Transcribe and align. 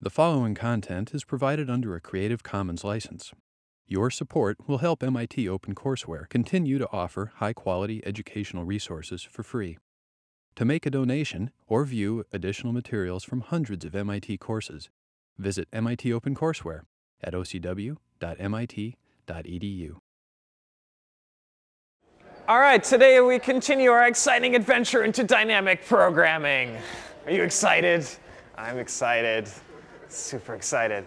The 0.00 0.10
following 0.10 0.54
content 0.54 1.12
is 1.12 1.24
provided 1.24 1.68
under 1.68 1.96
a 1.96 2.00
Creative 2.00 2.40
Commons 2.40 2.84
license. 2.84 3.32
Your 3.84 4.12
support 4.12 4.68
will 4.68 4.78
help 4.78 5.02
MIT 5.02 5.46
OpenCourseware 5.46 6.28
continue 6.28 6.78
to 6.78 6.88
offer 6.92 7.32
high 7.38 7.52
quality 7.52 8.00
educational 8.06 8.62
resources 8.62 9.24
for 9.24 9.42
free. 9.42 9.76
To 10.54 10.64
make 10.64 10.86
a 10.86 10.90
donation 10.90 11.50
or 11.66 11.84
view 11.84 12.22
additional 12.32 12.72
materials 12.72 13.24
from 13.24 13.40
hundreds 13.40 13.84
of 13.84 13.96
MIT 13.96 14.38
courses, 14.38 14.88
visit 15.36 15.66
MIT 15.72 16.10
OpenCourseware 16.10 16.82
at 17.20 17.34
ocw.mit.edu. 17.34 17.96
All 22.46 22.60
right, 22.60 22.84
today 22.84 23.20
we 23.20 23.40
continue 23.40 23.90
our 23.90 24.06
exciting 24.06 24.54
adventure 24.54 25.02
into 25.02 25.24
dynamic 25.24 25.84
programming. 25.84 26.76
Are 27.26 27.32
you 27.32 27.42
excited? 27.42 28.06
I'm 28.56 28.78
excited. 28.78 29.50
Super 30.08 30.54
excited. 30.54 31.04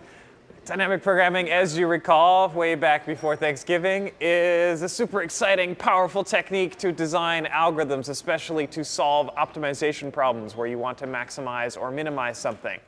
Dynamic 0.64 1.02
programming, 1.02 1.50
as 1.50 1.76
you 1.76 1.88
recall, 1.88 2.50
way 2.50 2.76
back 2.76 3.04
before 3.08 3.36
Thanksgiving, 3.36 4.12
is 4.22 4.84
a 4.84 4.90
super 4.90 5.23
exciting, 5.23 5.76
powerful 5.76 6.23
technique 6.23 6.78
to 6.78 6.92
design 6.92 7.45
algorithms, 7.45 8.09
especially 8.09 8.68
to 8.68 8.86
solve 8.86 9.34
optimization 9.36 10.14
problems 10.14 10.56
where 10.56 10.68
you 10.68 10.78
want 10.78 11.00
to 11.00 11.08
maximize 11.08 11.82
or 11.82 11.90
minimize 11.90 12.38
something. 12.38 12.80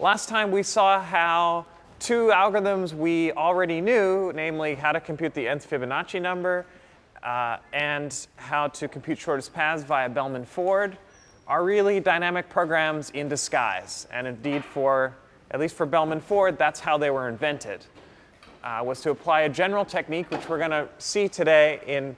Last 0.00 0.28
time 0.28 0.50
we 0.50 0.64
saw 0.64 1.00
how 1.00 1.64
two 2.00 2.32
algorithms 2.34 2.92
we 2.92 3.30
already 3.32 3.80
knew, 3.80 4.32
namely 4.34 4.74
how 4.74 4.90
to 4.90 5.00
compute 5.00 5.32
the 5.32 5.46
nth 5.46 5.70
Fibonacci 5.70 6.20
number 6.20 6.66
uh, 7.22 7.58
and 7.72 8.26
how 8.34 8.66
to 8.66 8.88
compute 8.88 9.18
shortest 9.18 9.54
paths 9.54 9.84
via 9.84 10.08
Bellman-Ford, 10.08 10.98
are 11.46 11.62
really 11.62 12.00
dynamic 12.00 12.48
programs 12.48 13.10
in 13.10 13.28
disguise. 13.28 14.08
And 14.12 14.26
indeed, 14.26 14.64
for 14.64 15.14
at 15.50 15.60
least 15.60 15.74
for 15.74 15.86
Bellman-Ford, 15.86 16.58
that's 16.58 16.80
how 16.80 16.98
they 16.98 17.10
were 17.10 17.28
invented, 17.28 17.84
uh, 18.64 18.82
was 18.84 19.00
to 19.02 19.10
apply 19.10 19.42
a 19.42 19.48
general 19.48 19.84
technique, 19.84 20.30
which 20.30 20.48
we're 20.48 20.58
going 20.58 20.70
to 20.70 20.88
see 20.98 21.28
today 21.28 21.80
in 21.86 22.16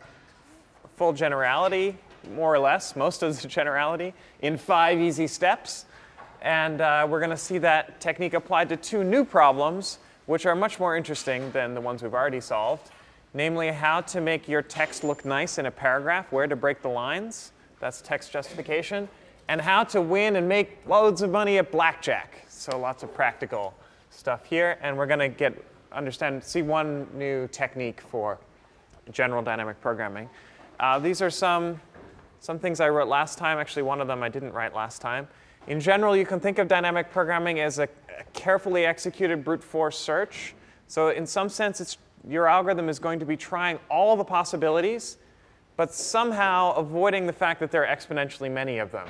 full 0.96 1.12
generality, 1.12 1.96
more 2.34 2.52
or 2.52 2.58
less, 2.58 2.96
most 2.96 3.22
of 3.22 3.40
the 3.40 3.48
generality, 3.48 4.14
in 4.40 4.56
five 4.56 4.98
easy 4.98 5.26
steps. 5.26 5.84
And 6.40 6.80
uh, 6.80 7.06
we're 7.08 7.20
going 7.20 7.30
to 7.30 7.36
see 7.36 7.58
that 7.58 8.00
technique 8.00 8.34
applied 8.34 8.68
to 8.70 8.76
two 8.76 9.04
new 9.04 9.24
problems, 9.24 9.98
which 10.26 10.46
are 10.46 10.54
much 10.54 10.78
more 10.78 10.96
interesting 10.96 11.50
than 11.52 11.74
the 11.74 11.80
ones 11.80 12.02
we've 12.02 12.14
already 12.14 12.40
solved, 12.40 12.90
namely 13.34 13.68
how 13.68 14.00
to 14.02 14.20
make 14.20 14.48
your 14.48 14.62
text 14.62 15.04
look 15.04 15.24
nice 15.24 15.58
in 15.58 15.66
a 15.66 15.70
paragraph, 15.70 16.30
where 16.32 16.46
to 16.46 16.56
break 16.56 16.82
the 16.82 16.88
lines, 16.88 17.52
that's 17.80 18.00
text 18.00 18.32
justification, 18.32 19.08
and 19.48 19.60
how 19.60 19.82
to 19.82 20.00
win 20.00 20.36
and 20.36 20.48
make 20.48 20.78
loads 20.86 21.22
of 21.22 21.30
money 21.30 21.58
at 21.58 21.72
blackjack. 21.72 22.44
So 22.58 22.76
lots 22.76 23.04
of 23.04 23.14
practical 23.14 23.72
stuff 24.10 24.44
here, 24.44 24.78
and 24.82 24.98
we're 24.98 25.06
going 25.06 25.20
to 25.20 25.28
get 25.28 25.54
understand 25.92 26.42
see 26.42 26.60
one 26.60 27.06
new 27.14 27.46
technique 27.48 28.00
for 28.00 28.36
general 29.12 29.42
dynamic 29.42 29.80
programming. 29.80 30.28
Uh, 30.80 30.98
these 30.98 31.22
are 31.22 31.30
some 31.30 31.80
some 32.40 32.58
things 32.58 32.80
I 32.80 32.88
wrote 32.88 33.06
last 33.06 33.38
time. 33.38 33.58
Actually, 33.58 33.84
one 33.84 34.00
of 34.00 34.08
them 34.08 34.24
I 34.24 34.28
didn't 34.28 34.52
write 34.52 34.74
last 34.74 35.00
time. 35.00 35.28
In 35.68 35.78
general, 35.78 36.16
you 36.16 36.26
can 36.26 36.40
think 36.40 36.58
of 36.58 36.66
dynamic 36.66 37.12
programming 37.12 37.60
as 37.60 37.78
a, 37.78 37.84
a 37.84 38.24
carefully 38.32 38.86
executed 38.86 39.44
brute 39.44 39.62
force 39.62 39.96
search. 39.96 40.54
So 40.88 41.10
in 41.10 41.26
some 41.26 41.48
sense, 41.48 41.80
it's, 41.80 41.96
your 42.28 42.48
algorithm 42.48 42.88
is 42.88 42.98
going 42.98 43.20
to 43.20 43.24
be 43.24 43.36
trying 43.36 43.78
all 43.88 44.16
the 44.16 44.24
possibilities, 44.24 45.18
but 45.76 45.94
somehow 45.94 46.74
avoiding 46.74 47.24
the 47.24 47.32
fact 47.32 47.60
that 47.60 47.70
there 47.70 47.86
are 47.86 47.96
exponentially 47.96 48.50
many 48.50 48.78
of 48.78 48.90
them. 48.90 49.06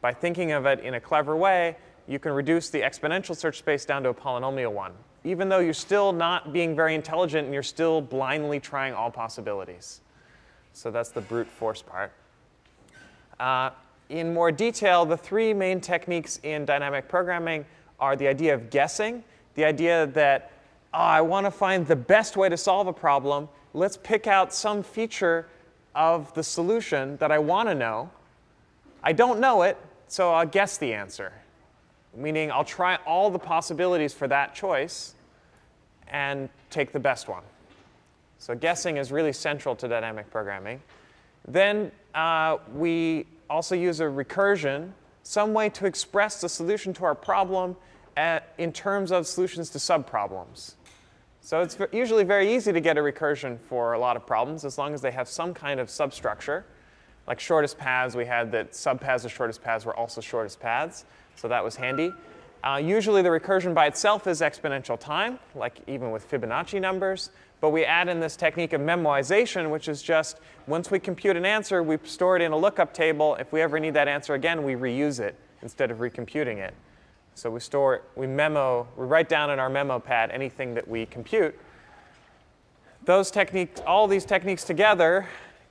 By 0.00 0.12
thinking 0.12 0.52
of 0.52 0.66
it 0.66 0.80
in 0.80 0.94
a 0.94 1.00
clever 1.00 1.36
way, 1.36 1.76
you 2.10 2.18
can 2.18 2.32
reduce 2.32 2.70
the 2.70 2.80
exponential 2.80 3.36
search 3.36 3.58
space 3.58 3.84
down 3.84 4.02
to 4.02 4.08
a 4.08 4.14
polynomial 4.14 4.72
one, 4.72 4.92
even 5.22 5.48
though 5.48 5.60
you're 5.60 5.72
still 5.72 6.12
not 6.12 6.52
being 6.52 6.74
very 6.74 6.96
intelligent 6.96 7.44
and 7.44 7.54
you're 7.54 7.62
still 7.62 8.00
blindly 8.00 8.58
trying 8.58 8.92
all 8.92 9.12
possibilities. 9.12 10.00
So 10.72 10.90
that's 10.90 11.10
the 11.10 11.20
brute 11.20 11.46
force 11.46 11.82
part. 11.82 12.12
Uh, 13.38 13.70
in 14.08 14.34
more 14.34 14.50
detail, 14.50 15.06
the 15.06 15.16
three 15.16 15.54
main 15.54 15.80
techniques 15.80 16.40
in 16.42 16.64
dynamic 16.64 17.06
programming 17.06 17.64
are 18.00 18.16
the 18.16 18.26
idea 18.26 18.54
of 18.54 18.70
guessing, 18.70 19.22
the 19.54 19.64
idea 19.64 20.08
that 20.08 20.50
oh, 20.92 20.98
I 20.98 21.20
want 21.20 21.46
to 21.46 21.52
find 21.52 21.86
the 21.86 21.94
best 21.94 22.36
way 22.36 22.48
to 22.48 22.56
solve 22.56 22.88
a 22.88 22.92
problem. 22.92 23.48
Let's 23.72 23.96
pick 23.96 24.26
out 24.26 24.52
some 24.52 24.82
feature 24.82 25.46
of 25.94 26.34
the 26.34 26.42
solution 26.42 27.18
that 27.18 27.30
I 27.30 27.38
want 27.38 27.68
to 27.68 27.74
know. 27.76 28.10
I 29.00 29.12
don't 29.12 29.38
know 29.38 29.62
it, 29.62 29.78
so 30.08 30.34
I'll 30.34 30.44
guess 30.44 30.76
the 30.76 30.92
answer 30.92 31.32
meaning 32.16 32.50
I'll 32.50 32.64
try 32.64 32.96
all 33.06 33.30
the 33.30 33.38
possibilities 33.38 34.12
for 34.12 34.28
that 34.28 34.54
choice 34.54 35.14
and 36.08 36.48
take 36.70 36.92
the 36.92 37.00
best 37.00 37.28
one. 37.28 37.42
So 38.38 38.54
guessing 38.54 38.96
is 38.96 39.12
really 39.12 39.32
central 39.32 39.76
to 39.76 39.88
dynamic 39.88 40.30
programming. 40.30 40.80
Then 41.46 41.92
uh, 42.14 42.58
we 42.74 43.26
also 43.48 43.74
use 43.74 44.00
a 44.00 44.04
recursion, 44.04 44.90
some 45.22 45.52
way 45.52 45.68
to 45.70 45.86
express 45.86 46.40
the 46.40 46.48
solution 46.48 46.92
to 46.94 47.04
our 47.04 47.14
problem 47.14 47.76
at, 48.16 48.52
in 48.58 48.72
terms 48.72 49.12
of 49.12 49.26
solutions 49.26 49.70
to 49.70 49.78
subproblems. 49.78 50.74
So 51.42 51.62
it's 51.62 51.76
usually 51.92 52.24
very 52.24 52.54
easy 52.54 52.72
to 52.72 52.80
get 52.80 52.98
a 52.98 53.00
recursion 53.00 53.58
for 53.58 53.94
a 53.94 53.98
lot 53.98 54.16
of 54.16 54.26
problems 54.26 54.64
as 54.64 54.76
long 54.78 54.94
as 54.94 55.00
they 55.00 55.10
have 55.10 55.28
some 55.28 55.54
kind 55.54 55.80
of 55.80 55.88
substructure. 55.88 56.64
Like 57.26 57.40
shortest 57.40 57.78
paths, 57.78 58.14
we 58.14 58.26
had 58.26 58.52
that 58.52 58.72
subpaths 58.72 59.24
of 59.24 59.32
shortest 59.32 59.62
paths 59.62 59.84
were 59.84 59.96
also 59.96 60.20
shortest 60.20 60.60
paths. 60.60 61.04
So 61.40 61.48
that 61.48 61.64
was 61.64 61.76
handy. 61.76 62.12
Uh, 62.62 62.76
usually 62.76 63.22
the 63.22 63.30
recursion 63.30 63.72
by 63.72 63.86
itself 63.86 64.26
is 64.26 64.42
exponential 64.42 65.00
time, 65.00 65.38
like 65.54 65.80
even 65.86 66.10
with 66.10 66.30
Fibonacci 66.30 66.78
numbers. 66.78 67.30
But 67.62 67.70
we 67.70 67.86
add 67.86 68.10
in 68.10 68.20
this 68.20 68.36
technique 68.36 68.74
of 68.74 68.82
memoization, 68.82 69.70
which 69.70 69.88
is 69.88 70.02
just 70.02 70.40
once 70.66 70.90
we 70.90 70.98
compute 70.98 71.38
an 71.38 71.46
answer, 71.46 71.82
we 71.82 71.96
store 72.04 72.36
it 72.36 72.42
in 72.42 72.52
a 72.52 72.56
lookup 72.58 72.92
table. 72.92 73.36
If 73.36 73.52
we 73.52 73.62
ever 73.62 73.80
need 73.80 73.94
that 73.94 74.06
answer 74.06 74.34
again, 74.34 74.62
we 74.64 74.74
reuse 74.74 75.18
it 75.18 75.34
instead 75.62 75.90
of 75.90 75.98
recomputing 75.98 76.58
it. 76.58 76.74
So 77.34 77.50
we 77.50 77.60
store, 77.60 78.02
we 78.16 78.26
memo, 78.26 78.86
we 78.98 79.06
write 79.06 79.30
down 79.30 79.50
in 79.50 79.58
our 79.58 79.70
memo 79.70 79.98
pad 79.98 80.30
anything 80.30 80.74
that 80.74 80.86
we 80.86 81.06
compute. 81.06 81.58
Those 83.06 83.30
techniques, 83.30 83.80
all 83.86 84.06
these 84.06 84.26
techniques 84.26 84.64
together 84.64 85.26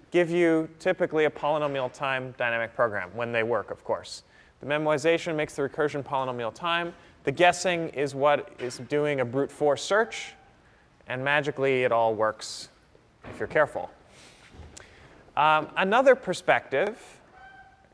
give 0.10 0.32
you 0.32 0.68
typically 0.80 1.26
a 1.26 1.30
polynomial 1.30 1.94
time 1.94 2.34
dynamic 2.40 2.74
program, 2.74 3.12
when 3.14 3.32
they 3.32 3.44
work, 3.44 3.70
of 3.70 3.84
course. 3.84 4.24
The 4.60 4.66
memoization 4.66 5.36
makes 5.36 5.56
the 5.56 5.62
recursion 5.62 6.04
polynomial 6.04 6.54
time. 6.54 6.94
The 7.24 7.32
guessing 7.32 7.90
is 7.90 8.14
what 8.14 8.52
is 8.60 8.78
doing 8.90 9.22
a 9.22 9.26
brute 9.26 9.52
force 9.52 9.82
search. 9.82 10.34
And 11.08 11.24
magically, 11.24 11.84
it 11.84 11.92
all 11.92 12.14
works 12.14 12.70
if 13.26 13.40
you're 13.40 13.48
careful. 13.48 13.90
Um, 15.36 15.70
another 15.78 16.16
perspective, 16.16 17.00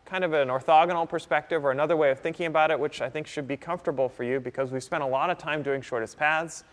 kind 0.05 0.23
of 0.23 0.33
an 0.33 0.47
orthogonal 0.47 1.07
perspective 1.07 1.63
or 1.63 1.71
another 1.71 1.95
way 1.95 2.11
of 2.11 2.19
thinking 2.19 2.47
about 2.47 2.71
it, 2.71 2.79
which 2.79 3.01
I 3.01 3.09
think 3.09 3.27
should 3.27 3.47
be 3.47 3.57
comfortable 3.57 4.09
for 4.09 4.23
you 4.23 4.39
because 4.39 4.71
we 4.71 4.79
spent 4.79 5.03
a 5.03 5.07
lot 5.07 5.29
of 5.29 5.37
time 5.37 5.61
doing 5.61 5.81
shortest 5.81 6.17
paths 6.17 6.63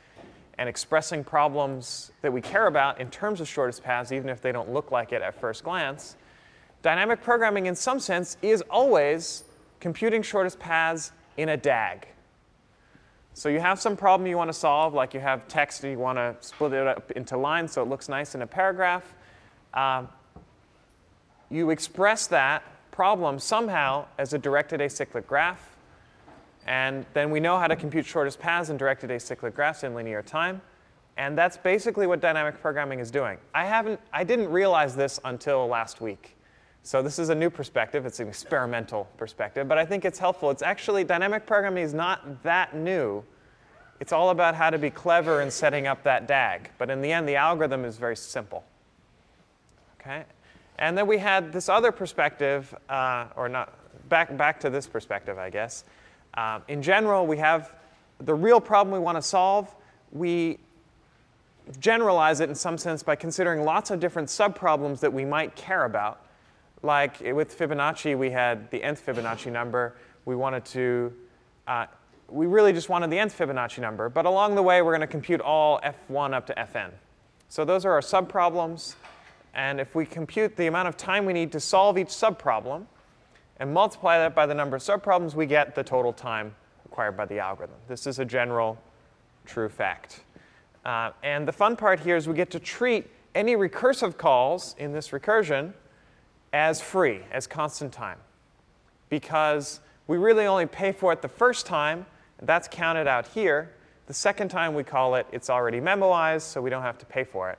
and 0.59 0.69
expressing 0.69 1.25
problems 1.25 2.13
that 2.23 2.33
we 2.33 2.41
care 2.41 2.67
about 2.67 3.01
in 3.01 3.11
terms 3.11 3.41
of 3.41 3.49
shortest 3.49 3.83
paths, 3.83 4.13
even 4.13 4.29
if 4.29 4.41
they 4.41 4.53
don't 4.53 4.73
look 4.73 4.91
like 4.91 5.13
it 5.13 5.23
at 5.23 5.39
first 5.39 5.65
glance. 5.65 6.17
Dynamic 6.83 7.23
programming, 7.23 7.67
in 7.67 7.75
some 7.75 8.01
sense, 8.01 8.37
is 8.43 8.63
always 8.71 9.45
computing 9.83 10.23
shortest 10.23 10.61
paths 10.61 11.11
in 11.37 11.49
a 11.49 11.57
DAG. 11.57 12.07
So 13.35 13.49
you 13.49 13.59
have 13.59 13.81
some 13.81 13.97
problem 13.97 14.29
you 14.29 14.37
want 14.37 14.49
to 14.49 14.55
solve, 14.55 14.95
like 14.95 15.13
you 15.13 15.19
have 15.19 15.49
text 15.49 15.83
and 15.83 15.93
you 15.93 15.99
want 15.99 16.19
to 16.19 16.37
split 16.39 16.73
it 16.73 16.87
up 16.87 17.11
into 17.11 17.37
lines 17.37 17.73
so 17.73 17.83
it 17.83 17.89
looks 17.89 18.09
nice 18.09 18.37
in 18.37 18.43
a 18.43 18.47
paragraph. 18.47 19.13
Um, 19.75 20.09
you 21.51 21.71
express 21.71 22.29
that 22.29 22.63
problem 22.93 23.41
somehow 23.41 24.07
as 24.19 24.33
a 24.35 24.39
directed 24.39 24.81
acyclic 24.81 25.27
graph. 25.27 25.77
And 26.65 27.05
then 27.13 27.33
we 27.33 27.41
know 27.41 27.59
how 27.59 27.67
to 27.67 27.75
compute 27.75 28.07
shortest 28.07 28.39
paths 28.39 28.71
in 28.71 28.77
directed 28.77 29.11
acyclic 29.11 29.53
graphs 29.53 29.83
in 29.83 29.97
linear 29.97 30.23
time. 30.23 30.61
And 31.17 31.37
that's 31.37 31.57
basically 31.57 32.07
what 32.07 32.21
dynamic 32.21 32.61
programming 32.61 33.01
is 33.01 33.11
doing. 33.11 33.37
I, 33.53 33.67
haven't, 33.67 33.99
I 34.13 34.23
didn't 34.23 34.49
realize 34.49 34.95
this 34.95 35.19
until 35.25 35.67
last 35.67 36.01
week. 36.01 36.37
So 36.85 37.01
this 37.01 37.19
is 37.19 37.29
a 37.29 37.35
new 37.35 37.49
perspective. 37.49 38.07
It's 38.07 38.19
an 38.19 38.29
experimental 38.29 39.09
perspective, 39.17 39.69
but 39.69 39.79
I 39.79 39.85
think 39.85 40.05
it's 40.05 40.19
helpful. 40.19 40.51
It's 40.51 40.63
actually, 40.63 41.05
dynamic 41.05 41.47
programming 41.47 41.85
is 41.85 41.95
not 41.95 42.43
that 42.43 42.75
new. 42.75 43.23
It's 44.01 44.13
all 44.13 44.31
about 44.31 44.57
how 44.57 44.69
to 44.71 44.79
be 44.79 44.91
clever 44.91 45.43
in 45.43 45.51
setting 45.51 45.87
up 45.87 46.03
that 46.03 46.27
DAG. 46.27 46.71
But 46.79 46.91
in 46.91 47.01
the 47.01 47.13
end, 47.13 47.29
the 47.29 47.37
algorithm 47.37 47.85
is 47.85 47.99
very 47.99 48.17
simple. 48.17 48.65
Okay? 50.01 50.25
And 50.79 50.99
then 50.99 51.07
we 51.07 51.19
had 51.19 51.53
this 51.53 51.69
other 51.69 51.93
perspective, 51.93 52.75
uh, 52.89 53.27
or 53.37 53.49
not, 53.49 53.73
back, 54.09 54.37
back 54.37 54.59
to 54.61 54.71
this 54.71 54.89
perspective, 54.89 55.39
I 55.39 55.51
guess. 55.51 55.85
Um, 56.35 56.63
in 56.67 56.83
general, 56.83 57.29
we 57.29 57.37
have 57.37 57.73
the 58.19 58.35
real 58.35 58.61
problem 58.61 58.93
we 58.93 58.99
want 58.99 59.17
to 59.17 59.23
solve. 59.23 59.73
We 60.11 60.59
generalize 61.79 62.41
it 62.41 62.49
in 62.49 62.57
some 62.57 62.77
sense 62.77 63.05
by 63.05 63.15
considering 63.15 63.63
lots 63.63 63.93
of 63.93 64.01
different 64.01 64.29
subproblems 64.29 64.99
that 64.99 65.13
we 65.13 65.25
might 65.25 65.55
care 65.55 65.85
about 65.85 66.22
like 66.83 67.21
with 67.21 67.57
Fibonacci, 67.57 68.17
we 68.17 68.31
had 68.31 68.71
the 68.71 68.83
nth 68.83 69.05
Fibonacci 69.05 69.53
number. 69.53 69.95
We 70.25 70.35
wanted 70.35 70.65
to, 70.67 71.13
uh, 71.67 71.87
we 72.29 72.47
really 72.47 72.73
just 72.73 72.89
wanted 72.89 73.11
the 73.11 73.19
nth 73.19 73.37
Fibonacci 73.37 73.79
number, 73.79 74.09
but 74.09 74.27
along 74.27 74.55
the 74.55 74.63
way 74.63 74.83
we're 74.83 74.93
going 74.93 75.01
to 75.01 75.07
compute 75.07 75.41
all 75.41 75.81
f1 75.81 76.35
up 76.35 76.47
to 76.47 76.55
fn. 76.55 76.91
So 77.49 77.65
those 77.65 77.85
are 77.85 77.93
our 77.93 78.01
subproblems. 78.01 78.95
And 79.55 79.81
if 79.81 79.95
we 79.95 80.07
compute 80.07 80.57
the 80.57 80.67
amount 80.67 80.89
of 80.89 80.97
time 80.97 81.27
we 81.27 81.33
need 81.33 81.53
to 81.53 81.61
solve 81.61 81.99
each 81.99 82.09
subproblem 82.09 82.87
and 83.59 83.73
multiply 83.73 84.19
that 84.19 84.35
by 84.35 84.47
the 84.47 84.55
number 84.55 84.77
of 84.77 84.83
subproblems, 84.83 85.35
we 85.35 85.47
get 85.47 85.75
the 85.75 85.85
total 85.85 86.13
time 86.13 86.55
required 86.85 87.17
by 87.17 87.27
the 87.27 87.39
algorithm. 87.39 87.77
This 87.87 88.07
is 88.07 88.19
a 88.19 88.25
general 88.25 88.79
true 89.45 89.69
fact. 89.69 90.23
Uh, 90.85 91.11
and 91.23 91.47
the 91.47 91.53
fun 91.53 91.77
part 91.77 92.01
here 92.01 92.17
is 92.17 92.27
we 92.27 92.35
get 92.35 92.51
to 92.51 92.59
treat 92.59 93.09
any 93.35 93.55
recursive 93.55 94.17
calls 94.17 94.75
in 94.79 94.93
this 94.93 95.11
recursion 95.11 95.73
as 96.53 96.81
free, 96.81 97.21
as 97.31 97.47
constant 97.47 97.93
time. 97.93 98.19
Because 99.09 99.81
we 100.07 100.17
really 100.17 100.47
only 100.47 100.67
pay 100.67 100.93
for 100.93 101.13
it 101.13 101.23
the 101.23 101.29
first 101.29 101.67
time, 101.67 102.07
that's 102.43 102.69
counted 102.69 103.07
out 103.07 103.27
here. 103.29 103.73
The 104.07 104.15
second 104.15 104.49
time 104.49 104.75
we 104.75 104.83
call 104.83 105.15
it, 105.15 105.27
it's 105.33 105.49
already 105.49 105.81
memoized, 105.81 106.43
so 106.43 106.61
we 106.61 106.71
don't 106.71 106.83
have 106.83 106.99
to 106.99 107.07
pay 107.07 107.25
for 107.25 107.51
it. 107.51 107.59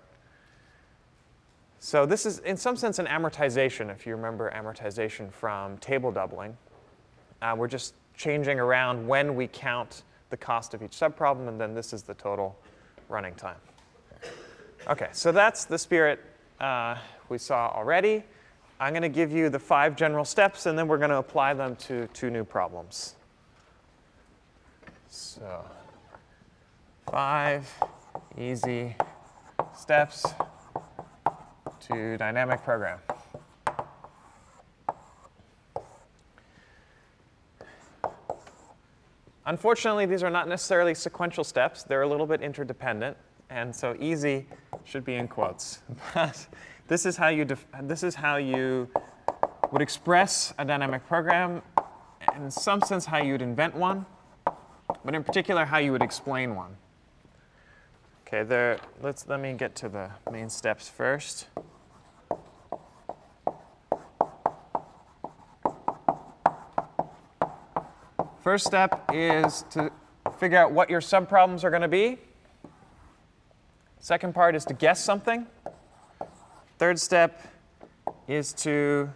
So 1.79 2.05
this 2.05 2.25
is, 2.25 2.39
in 2.39 2.57
some 2.57 2.75
sense, 2.77 2.99
an 2.99 3.07
amortization, 3.07 3.91
if 3.91 4.05
you 4.05 4.15
remember 4.15 4.51
amortization 4.51 5.31
from 5.31 5.77
table 5.79 6.11
doubling. 6.11 6.55
Uh, 7.41 7.55
we're 7.57 7.67
just 7.67 7.95
changing 8.15 8.59
around 8.59 9.05
when 9.07 9.35
we 9.35 9.47
count 9.47 10.03
the 10.29 10.37
cost 10.37 10.73
of 10.73 10.81
each 10.81 10.91
subproblem, 10.91 11.47
and 11.47 11.59
then 11.59 11.73
this 11.73 11.93
is 11.93 12.03
the 12.03 12.13
total 12.13 12.57
running 13.09 13.35
time. 13.35 13.57
OK, 14.87 15.07
so 15.11 15.31
that's 15.31 15.65
the 15.65 15.77
spirit 15.77 16.19
uh, 16.59 16.95
we 17.29 17.37
saw 17.37 17.69
already. 17.69 18.23
I'm 18.79 18.91
going 18.93 19.03
to 19.03 19.09
give 19.09 19.31
you 19.31 19.49
the 19.49 19.59
five 19.59 19.95
general 19.95 20.25
steps, 20.25 20.65
and 20.65 20.77
then 20.77 20.87
we're 20.87 20.97
going 20.97 21.09
to 21.09 21.17
apply 21.17 21.53
them 21.53 21.75
to 21.77 22.07
two 22.07 22.29
new 22.29 22.43
problems. 22.43 23.15
So 25.07 25.63
five 27.09 27.69
easy 28.37 28.95
steps 29.75 30.25
to 31.87 32.17
dynamic 32.17 32.63
program. 32.63 32.99
Unfortunately, 39.45 40.05
these 40.05 40.23
are 40.23 40.29
not 40.29 40.47
necessarily 40.47 40.95
sequential 40.95 41.43
steps. 41.43 41.83
They're 41.83 42.03
a 42.03 42.07
little 42.07 42.25
bit 42.25 42.41
interdependent. 42.41 43.17
And 43.49 43.75
so 43.75 43.95
easy 43.99 44.47
should 44.83 45.03
be 45.03 45.15
in 45.15 45.27
quotes. 45.27 45.81
This 46.88 47.06
is 47.06 47.15
how 47.15 47.30
you, 47.30 47.47
this 47.81 48.03
is 48.03 48.15
how 48.15 48.35
you 48.35 48.89
would 49.71 49.81
express 49.81 50.53
a 50.59 50.65
dynamic 50.65 51.07
program, 51.07 51.62
in 52.35 52.51
some 52.51 52.81
sense 52.81 53.06
how 53.06 53.18
you'd 53.18 53.41
invent 53.41 53.74
one, 53.74 54.06
but 55.06 55.15
in 55.15 55.24
particular 55.24 55.63
how 55.63 55.77
you 55.77 55.94
would 55.94 56.01
explain 56.01 56.56
one. 56.56 56.75
Okay, 58.27 58.44
there, 58.44 58.80
let's, 59.01 59.27
let 59.27 59.39
me 59.39 59.53
get 59.53 59.75
to 59.75 59.88
the 59.88 60.09
main 60.30 60.50
steps 60.50 60.89
first. 60.89 61.47
First 68.41 68.65
step 68.65 69.09
is 69.13 69.63
to 69.71 69.89
figure 70.38 70.57
out 70.57 70.74
what 70.74 70.89
your 70.89 71.00
subproblems 71.00 71.63
are 71.63 71.69
going 71.69 71.81
to 71.81 71.88
be. 71.88 72.18
Second 74.00 74.36
part 74.36 74.53
is 74.53 74.65
to 74.65 74.74
guess 74.74 75.01
something. 75.01 75.47
Third 76.83 77.00
step 77.00 77.41
is 78.27 78.51
to 78.56 79.09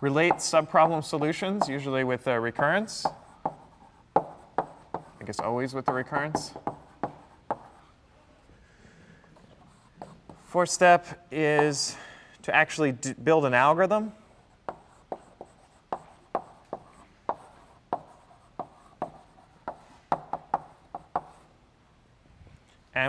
relate 0.00 0.32
subproblem 0.32 1.04
solutions, 1.04 1.68
usually 1.68 2.02
with 2.02 2.26
a 2.26 2.40
recurrence. 2.40 3.06
I 4.16 5.24
guess 5.24 5.38
always 5.38 5.74
with 5.74 5.86
the 5.86 5.92
recurrence. 5.92 6.54
Fourth 10.46 10.70
step 10.70 11.28
is 11.30 11.96
to 12.42 12.52
actually 12.52 12.90
build 13.22 13.44
an 13.44 13.54
algorithm. 13.54 14.12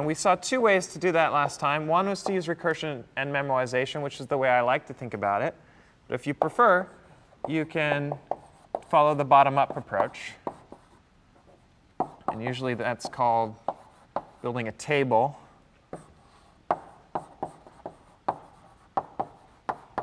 And 0.03 0.07
we 0.09 0.15
saw 0.15 0.35
two 0.35 0.59
ways 0.59 0.87
to 0.87 0.99
do 0.99 1.13
that 1.13 1.31
last 1.31 1.61
time. 1.61 1.87
One 1.87 2.09
was 2.09 2.23
to 2.23 2.33
use 2.33 2.47
recursion 2.47 3.05
and 3.15 3.33
memoization, 3.33 4.03
which 4.03 4.19
is 4.19 4.27
the 4.27 4.37
way 4.37 4.49
I 4.49 4.59
like 4.59 4.85
to 4.87 4.93
think 4.93 5.13
about 5.13 5.41
it. 5.41 5.55
But 6.09 6.15
if 6.15 6.27
you 6.27 6.33
prefer, 6.33 6.89
you 7.47 7.63
can 7.63 8.11
follow 8.89 9.15
the 9.15 9.23
bottom-up 9.23 9.77
approach. 9.77 10.33
And 12.27 12.43
usually 12.43 12.73
that's 12.73 13.07
called 13.07 13.55
building 14.41 14.67
a 14.67 14.73
table. 14.73 15.39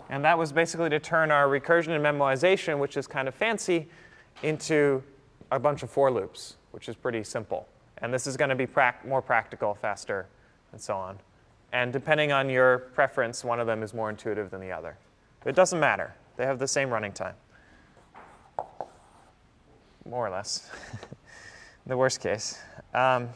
And 0.09 0.25
that 0.25 0.39
was 0.39 0.51
basically 0.51 0.89
to 0.89 0.99
turn 0.99 1.31
our 1.31 1.47
recursion 1.47 1.89
and 1.89 2.03
memoization, 2.03 2.79
which 2.79 2.97
is 2.97 3.07
kind 3.07 3.29
of 3.29 3.35
fancy, 3.35 3.91
into 4.43 5.03
a 5.53 5.59
bunch 5.59 5.83
of 5.83 5.91
for 5.91 6.11
loops, 6.11 6.57
which 6.71 6.89
is 6.89 6.97
pretty 6.97 7.23
simple. 7.23 7.69
And 8.03 8.13
this 8.13 8.27
is 8.27 8.37
going 8.37 8.49
to 8.51 8.55
be 8.55 8.67
more 9.07 9.23
practical, 9.23 9.75
faster, 9.75 10.27
and 10.73 10.81
so 10.81 10.97
on. 10.97 11.19
And 11.73 11.93
depending 11.93 12.33
on 12.33 12.49
your 12.49 12.79
preference, 12.79 13.45
one 13.45 13.61
of 13.61 13.67
them 13.67 13.83
is 13.83 13.95
more 13.95 14.11
intuitive 14.11 14.51
than 14.51 14.61
the 14.61 14.73
other. 14.73 14.97
But 15.41 15.51
it 15.51 15.57
doesn't 15.57 15.79
matter. 15.79 16.15
They 16.37 16.47
have 16.47 16.59
the 16.59 16.69
same 16.69 16.91
running 16.91 17.13
time. 17.13 17.35
More 20.05 20.27
or 20.27 20.31
less. 20.31 20.71
the 21.87 21.97
worst 21.97 22.21
case. 22.21 22.59
Um, 22.95 23.29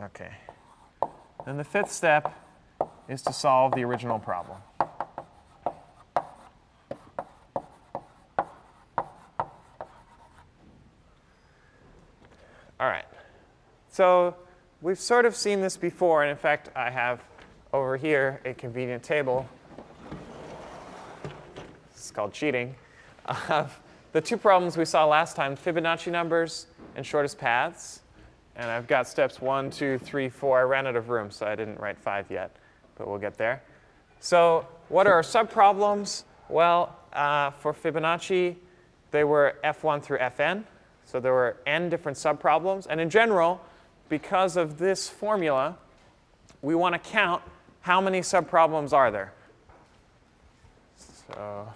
OK. 0.00 0.30
Then 1.46 1.56
the 1.56 1.64
fifth 1.64 1.90
step 1.90 2.32
is 3.08 3.22
to 3.22 3.32
solve 3.32 3.74
the 3.74 3.84
original 3.84 4.18
problem. 4.18 4.58
All 12.80 12.90
right. 12.90 13.06
So 13.94 14.34
we've 14.82 14.98
sort 14.98 15.24
of 15.24 15.36
seen 15.36 15.60
this 15.60 15.76
before. 15.76 16.24
And 16.24 16.30
in 16.32 16.36
fact, 16.36 16.68
I 16.74 16.90
have 16.90 17.22
over 17.72 17.96
here 17.96 18.40
a 18.44 18.52
convenient 18.52 19.04
table. 19.04 19.48
It's 21.92 22.10
called 22.10 22.32
cheating. 22.32 22.74
Of 23.24 23.80
the 24.10 24.20
two 24.20 24.36
problems 24.36 24.76
we 24.76 24.84
saw 24.84 25.06
last 25.06 25.36
time, 25.36 25.56
Fibonacci 25.56 26.10
numbers 26.10 26.66
and 26.96 27.06
shortest 27.06 27.38
paths. 27.38 28.00
And 28.56 28.68
I've 28.68 28.88
got 28.88 29.06
steps 29.06 29.40
one, 29.40 29.70
two, 29.70 29.98
three, 29.98 30.28
four. 30.28 30.58
I 30.58 30.62
ran 30.62 30.88
out 30.88 30.96
of 30.96 31.08
room, 31.08 31.30
so 31.30 31.46
I 31.46 31.54
didn't 31.54 31.78
write 31.78 31.96
five 31.96 32.28
yet. 32.32 32.56
But 32.96 33.06
we'll 33.06 33.20
get 33.20 33.38
there. 33.38 33.62
So 34.18 34.66
what 34.88 35.06
are 35.06 35.12
our 35.12 35.22
subproblems? 35.22 36.24
Well, 36.48 36.98
uh, 37.12 37.52
for 37.52 37.72
Fibonacci, 37.72 38.56
they 39.12 39.22
were 39.22 39.54
f1 39.62 40.02
through 40.02 40.18
fn. 40.18 40.64
So 41.04 41.20
there 41.20 41.32
were 41.32 41.58
n 41.64 41.88
different 41.90 42.18
subproblems. 42.18 42.88
And 42.90 43.00
in 43.00 43.08
general, 43.08 43.60
because 44.08 44.56
of 44.56 44.78
this 44.78 45.08
formula, 45.08 45.76
we 46.62 46.74
want 46.74 46.94
to 46.94 46.98
count 46.98 47.42
how 47.80 48.00
many 48.00 48.20
subproblems 48.20 48.92
are 48.92 49.10
there. 49.10 49.32
So 50.96 51.68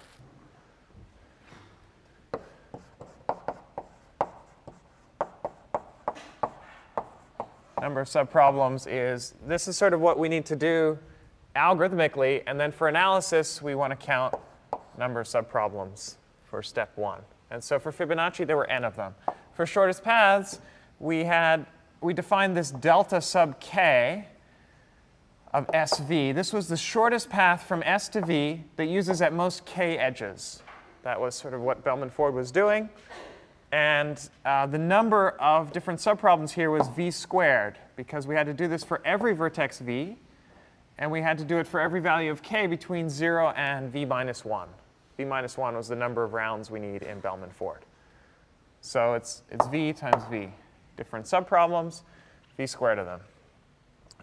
number 7.81 8.01
of 8.01 8.07
subproblems 8.07 8.87
is 8.89 9.33
this 9.47 9.67
is 9.67 9.77
sort 9.77 9.93
of 9.93 10.01
what 10.01 10.19
we 10.19 10.29
need 10.29 10.45
to 10.45 10.55
do 10.55 10.97
algorithmically. 11.55 12.43
And 12.45 12.59
then 12.59 12.71
for 12.71 12.87
analysis, 12.87 13.61
we 13.61 13.75
want 13.75 13.91
to 13.91 14.05
count 14.05 14.35
number 14.97 15.19
of 15.19 15.27
subproblems 15.27 16.15
for 16.45 16.61
step 16.61 16.91
one. 16.97 17.21
And 17.51 17.63
so 17.63 17.79
for 17.79 17.91
Fibonacci, 17.91 18.45
there 18.45 18.57
were 18.57 18.69
n 18.69 18.83
of 18.83 18.95
them. 18.95 19.15
For 19.53 19.65
shortest 19.65 20.03
paths, 20.03 20.59
we 20.99 21.23
had 21.23 21.65
we 22.01 22.13
defined 22.13 22.55
this 22.55 22.71
delta 22.71 23.21
sub 23.21 23.59
k 23.59 24.27
of 25.53 25.67
SV. 25.67 26.33
This 26.33 26.53
was 26.53 26.67
the 26.67 26.77
shortest 26.77 27.29
path 27.29 27.63
from 27.63 27.81
S 27.83 28.09
to 28.09 28.25
V 28.25 28.63
that 28.75 28.85
uses 28.85 29.21
at 29.21 29.33
most 29.33 29.65
k 29.65 29.97
edges. 29.97 30.61
That 31.03 31.19
was 31.19 31.35
sort 31.35 31.53
of 31.53 31.61
what 31.61 31.83
Bellman 31.83 32.09
Ford 32.09 32.33
was 32.33 32.51
doing. 32.51 32.89
And 33.71 34.19
uh, 34.45 34.65
the 34.65 34.77
number 34.77 35.31
of 35.39 35.71
different 35.71 35.99
subproblems 35.99 36.51
here 36.51 36.71
was 36.71 36.87
v 36.89 37.11
squared, 37.11 37.77
because 37.95 38.25
we 38.25 38.35
had 38.35 38.47
to 38.47 38.53
do 38.53 38.67
this 38.67 38.83
for 38.83 39.01
every 39.05 39.33
vertex 39.33 39.79
v, 39.79 40.17
and 40.97 41.11
we 41.11 41.21
had 41.21 41.37
to 41.37 41.45
do 41.45 41.57
it 41.57 41.67
for 41.67 41.79
every 41.79 41.99
value 41.99 42.31
of 42.31 42.41
k 42.41 42.65
between 42.65 43.09
0 43.09 43.49
and 43.55 43.91
v 43.91 44.05
minus 44.05 44.43
1 44.43 44.67
v 45.19 45.25
minus 45.25 45.57
1 45.57 45.75
was 45.75 45.89
the 45.89 45.95
number 45.97 46.23
of 46.23 46.31
rounds 46.31 46.71
we 46.71 46.79
need 46.79 47.03
in 47.03 47.19
Bellman 47.19 47.49
Ford. 47.49 47.83
So 48.79 49.15
it's, 49.15 49.43
it's 49.51 49.67
v 49.67 49.91
times 49.91 50.23
v. 50.31 50.47
Different 50.99 51.25
subproblems, 51.25 52.01
v 52.57 52.67
squared 52.67 52.99
of 52.99 53.05
them. 53.05 53.21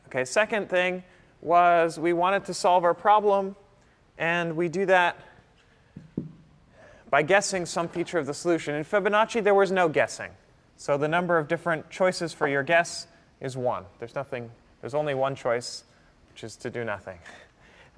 Okay, 0.09 0.27
second 0.27 0.69
thing 0.69 1.03
was 1.41 1.99
we 1.99 2.13
wanted 2.13 2.45
to 2.45 2.53
solve 2.53 2.85
our 2.85 2.93
problem, 2.93 3.57
and 4.19 4.55
we 4.55 4.69
do 4.69 4.85
that 4.85 5.19
by 7.09 7.23
guessing 7.23 7.65
some 7.65 7.89
feature 7.89 8.19
of 8.19 8.27
the 8.27 8.35
solution. 8.35 8.75
In 8.75 8.85
Fibonacci, 8.85 9.43
there 9.43 9.55
was 9.55 9.73
no 9.73 9.89
guessing. 9.89 10.31
So 10.77 10.99
the 10.99 11.09
number 11.09 11.39
of 11.39 11.49
different 11.49 11.89
choices 11.89 12.35
for 12.35 12.47
your 12.47 12.63
guess 12.63 13.07
is 13.41 13.57
one. 13.57 13.87
There's 13.99 14.15
nothing, 14.15 14.51
there's 14.83 14.93
only 14.93 15.15
one 15.15 15.35
choice, 15.35 15.85
which 16.31 16.45
is 16.45 16.57
to 16.57 16.69
do 16.69 16.85
nothing. 16.85 17.19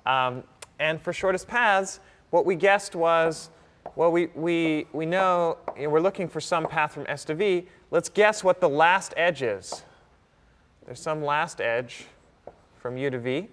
Um, 0.06 0.44
and 0.78 1.02
for 1.02 1.12
shortest 1.12 1.48
paths, 1.48 2.00
what 2.30 2.46
we 2.46 2.54
guessed 2.54 2.94
was, 2.94 3.50
well, 3.96 4.12
we, 4.12 4.26
we, 4.34 4.86
we 4.92 5.06
know, 5.06 5.58
you 5.76 5.84
know 5.84 5.90
we're 5.90 6.00
looking 6.00 6.28
for 6.28 6.40
some 6.40 6.66
path 6.66 6.92
from 6.92 7.04
S 7.08 7.24
to 7.26 7.34
V. 7.34 7.66
Let's 7.90 8.08
guess 8.08 8.44
what 8.44 8.60
the 8.60 8.68
last 8.68 9.14
edge 9.16 9.42
is. 9.42 9.82
There's 10.86 11.00
some 11.00 11.24
last 11.24 11.60
edge 11.60 12.06
from 12.80 12.96
U 12.96 13.10
to 13.10 13.18
V, 13.18 13.48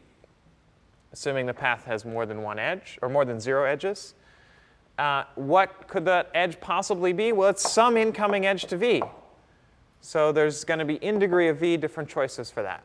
assuming 1.11 1.45
the 1.45 1.53
path 1.53 1.85
has 1.85 2.05
more 2.05 2.25
than 2.25 2.41
one 2.43 2.59
edge, 2.59 2.97
or 3.01 3.09
more 3.09 3.25
than 3.25 3.39
zero 3.39 3.65
edges. 3.65 4.13
Uh, 4.97 5.23
what 5.35 5.87
could 5.87 6.05
that 6.05 6.29
edge 6.33 6.59
possibly 6.61 7.11
be? 7.11 7.31
Well, 7.31 7.49
it's 7.49 7.69
some 7.69 7.97
incoming 7.97 8.45
edge 8.45 8.65
to 8.65 8.77
V. 8.77 9.03
So 10.01 10.31
there's 10.31 10.63
going 10.63 10.79
to 10.79 10.85
be 10.85 10.95
in 10.95 11.19
degree 11.19 11.49
of 11.49 11.57
V 11.57 11.77
different 11.77 12.07
choices 12.07 12.51
for 12.51 12.61
that. 12.63 12.83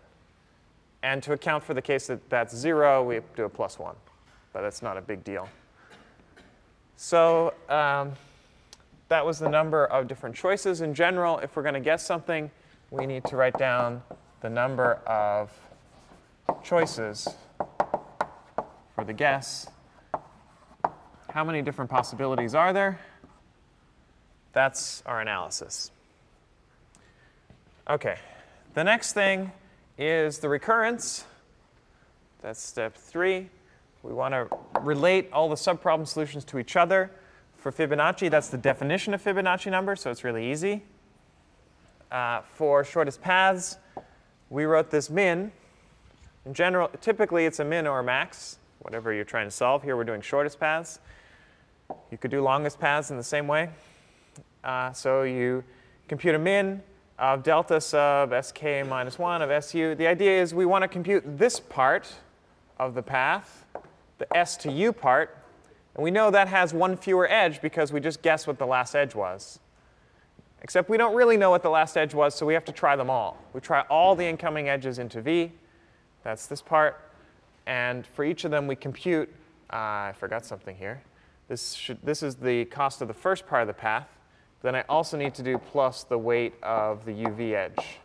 And 1.02 1.22
to 1.22 1.32
account 1.32 1.62
for 1.62 1.74
the 1.74 1.82
case 1.82 2.06
that 2.08 2.28
that's 2.28 2.54
0, 2.54 3.04
we 3.04 3.20
do 3.36 3.44
a 3.44 3.48
plus 3.48 3.78
1. 3.78 3.94
But 4.52 4.62
that's 4.62 4.82
not 4.82 4.96
a 4.96 5.00
big 5.00 5.22
deal. 5.22 5.48
So 7.02 7.54
um, 7.70 8.12
that 9.08 9.24
was 9.24 9.38
the 9.38 9.48
number 9.48 9.86
of 9.86 10.06
different 10.06 10.36
choices. 10.36 10.82
In 10.82 10.92
general, 10.92 11.38
if 11.38 11.56
we're 11.56 11.62
going 11.62 11.72
to 11.72 11.80
guess 11.80 12.04
something, 12.04 12.50
we 12.90 13.06
need 13.06 13.24
to 13.24 13.36
write 13.36 13.56
down 13.56 14.02
the 14.42 14.50
number 14.50 15.00
of 15.06 15.50
choices 16.62 17.26
for 18.94 19.04
the 19.06 19.14
guess. 19.14 19.66
How 21.30 21.42
many 21.42 21.62
different 21.62 21.90
possibilities 21.90 22.54
are 22.54 22.74
there? 22.74 23.00
That's 24.52 25.02
our 25.06 25.22
analysis. 25.22 25.90
OK, 27.86 28.16
the 28.74 28.84
next 28.84 29.14
thing 29.14 29.52
is 29.96 30.40
the 30.40 30.50
recurrence. 30.50 31.24
That's 32.42 32.60
step 32.60 32.94
three. 32.94 33.48
We 34.02 34.12
want 34.12 34.32
to 34.32 34.48
relate 34.80 35.30
all 35.32 35.48
the 35.48 35.56
subproblem 35.56 36.06
solutions 36.06 36.44
to 36.46 36.58
each 36.58 36.76
other. 36.76 37.10
For 37.56 37.70
Fibonacci, 37.70 38.30
that's 38.30 38.48
the 38.48 38.56
definition 38.56 39.12
of 39.12 39.22
Fibonacci 39.22 39.70
number, 39.70 39.94
so 39.94 40.10
it's 40.10 40.24
really 40.24 40.50
easy. 40.50 40.82
Uh, 42.10 42.40
for 42.54 42.82
shortest 42.82 43.20
paths, 43.20 43.76
we 44.48 44.64
wrote 44.64 44.90
this 44.90 45.10
min. 45.10 45.52
In 46.46 46.54
general, 46.54 46.88
typically 47.00 47.44
it's 47.44 47.60
a 47.60 47.64
min 47.64 47.86
or 47.86 48.00
a 48.00 48.02
max, 48.02 48.58
whatever 48.80 49.12
you're 49.12 49.24
trying 49.24 49.46
to 49.46 49.50
solve. 49.50 49.82
Here 49.82 49.96
we're 49.96 50.04
doing 50.04 50.22
shortest 50.22 50.58
paths. 50.58 50.98
You 52.10 52.18
could 52.18 52.30
do 52.30 52.40
longest 52.42 52.80
paths 52.80 53.10
in 53.10 53.16
the 53.16 53.22
same 53.22 53.46
way. 53.46 53.68
Uh, 54.64 54.92
so 54.92 55.22
you 55.22 55.62
compute 56.08 56.34
a 56.34 56.38
min 56.38 56.82
of 57.18 57.42
delta 57.42 57.80
sub 57.80 58.32
sk 58.42 58.62
minus 58.88 59.18
1 59.18 59.42
of 59.42 59.64
su. 59.64 59.94
The 59.94 60.06
idea 60.06 60.40
is 60.40 60.54
we 60.54 60.64
want 60.64 60.82
to 60.82 60.88
compute 60.88 61.22
this 61.38 61.60
part 61.60 62.10
of 62.78 62.94
the 62.94 63.02
path, 63.02 63.66
the 64.20 64.36
s 64.36 64.56
to 64.58 64.70
u 64.70 64.92
part. 64.92 65.36
And 65.96 66.04
we 66.04 66.12
know 66.12 66.30
that 66.30 66.46
has 66.46 66.72
one 66.72 66.96
fewer 66.96 67.28
edge 67.28 67.60
because 67.60 67.92
we 67.92 67.98
just 67.98 68.22
guessed 68.22 68.46
what 68.46 68.58
the 68.58 68.66
last 68.66 68.94
edge 68.94 69.16
was. 69.16 69.58
Except 70.62 70.88
we 70.88 70.96
don't 70.96 71.16
really 71.16 71.36
know 71.36 71.50
what 71.50 71.62
the 71.62 71.70
last 71.70 71.96
edge 71.96 72.14
was, 72.14 72.34
so 72.34 72.46
we 72.46 72.54
have 72.54 72.64
to 72.66 72.72
try 72.72 72.94
them 72.94 73.10
all. 73.10 73.36
We 73.52 73.60
try 73.60 73.80
all 73.90 74.14
the 74.14 74.24
incoming 74.24 74.68
edges 74.68 74.98
into 74.98 75.20
V. 75.20 75.50
That's 76.22 76.46
this 76.46 76.62
part. 76.62 77.00
And 77.66 78.06
for 78.06 78.24
each 78.24 78.44
of 78.44 78.50
them, 78.50 78.66
we 78.66 78.76
compute, 78.76 79.28
uh, 79.72 79.76
I 79.76 80.14
forgot 80.16 80.44
something 80.44 80.76
here. 80.76 81.02
This, 81.48 81.72
should, 81.72 81.98
this 82.02 82.22
is 82.22 82.36
the 82.36 82.66
cost 82.66 83.00
of 83.00 83.08
the 83.08 83.14
first 83.14 83.46
part 83.46 83.62
of 83.62 83.68
the 83.68 83.74
path. 83.74 84.08
Then 84.62 84.74
I 84.74 84.82
also 84.88 85.16
need 85.16 85.34
to 85.34 85.42
do 85.42 85.56
plus 85.56 86.04
the 86.04 86.18
weight 86.18 86.54
of 86.62 87.04
the 87.04 87.12
UV 87.12 87.54
edge. 87.54 87.98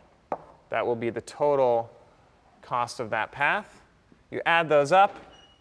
That 0.70 0.84
will 0.84 0.96
be 0.96 1.10
the 1.10 1.20
total 1.20 1.90
cost 2.62 2.98
of 2.98 3.10
that 3.10 3.30
path. 3.30 3.82
You 4.30 4.40
add 4.46 4.68
those 4.68 4.90
up. 4.92 5.14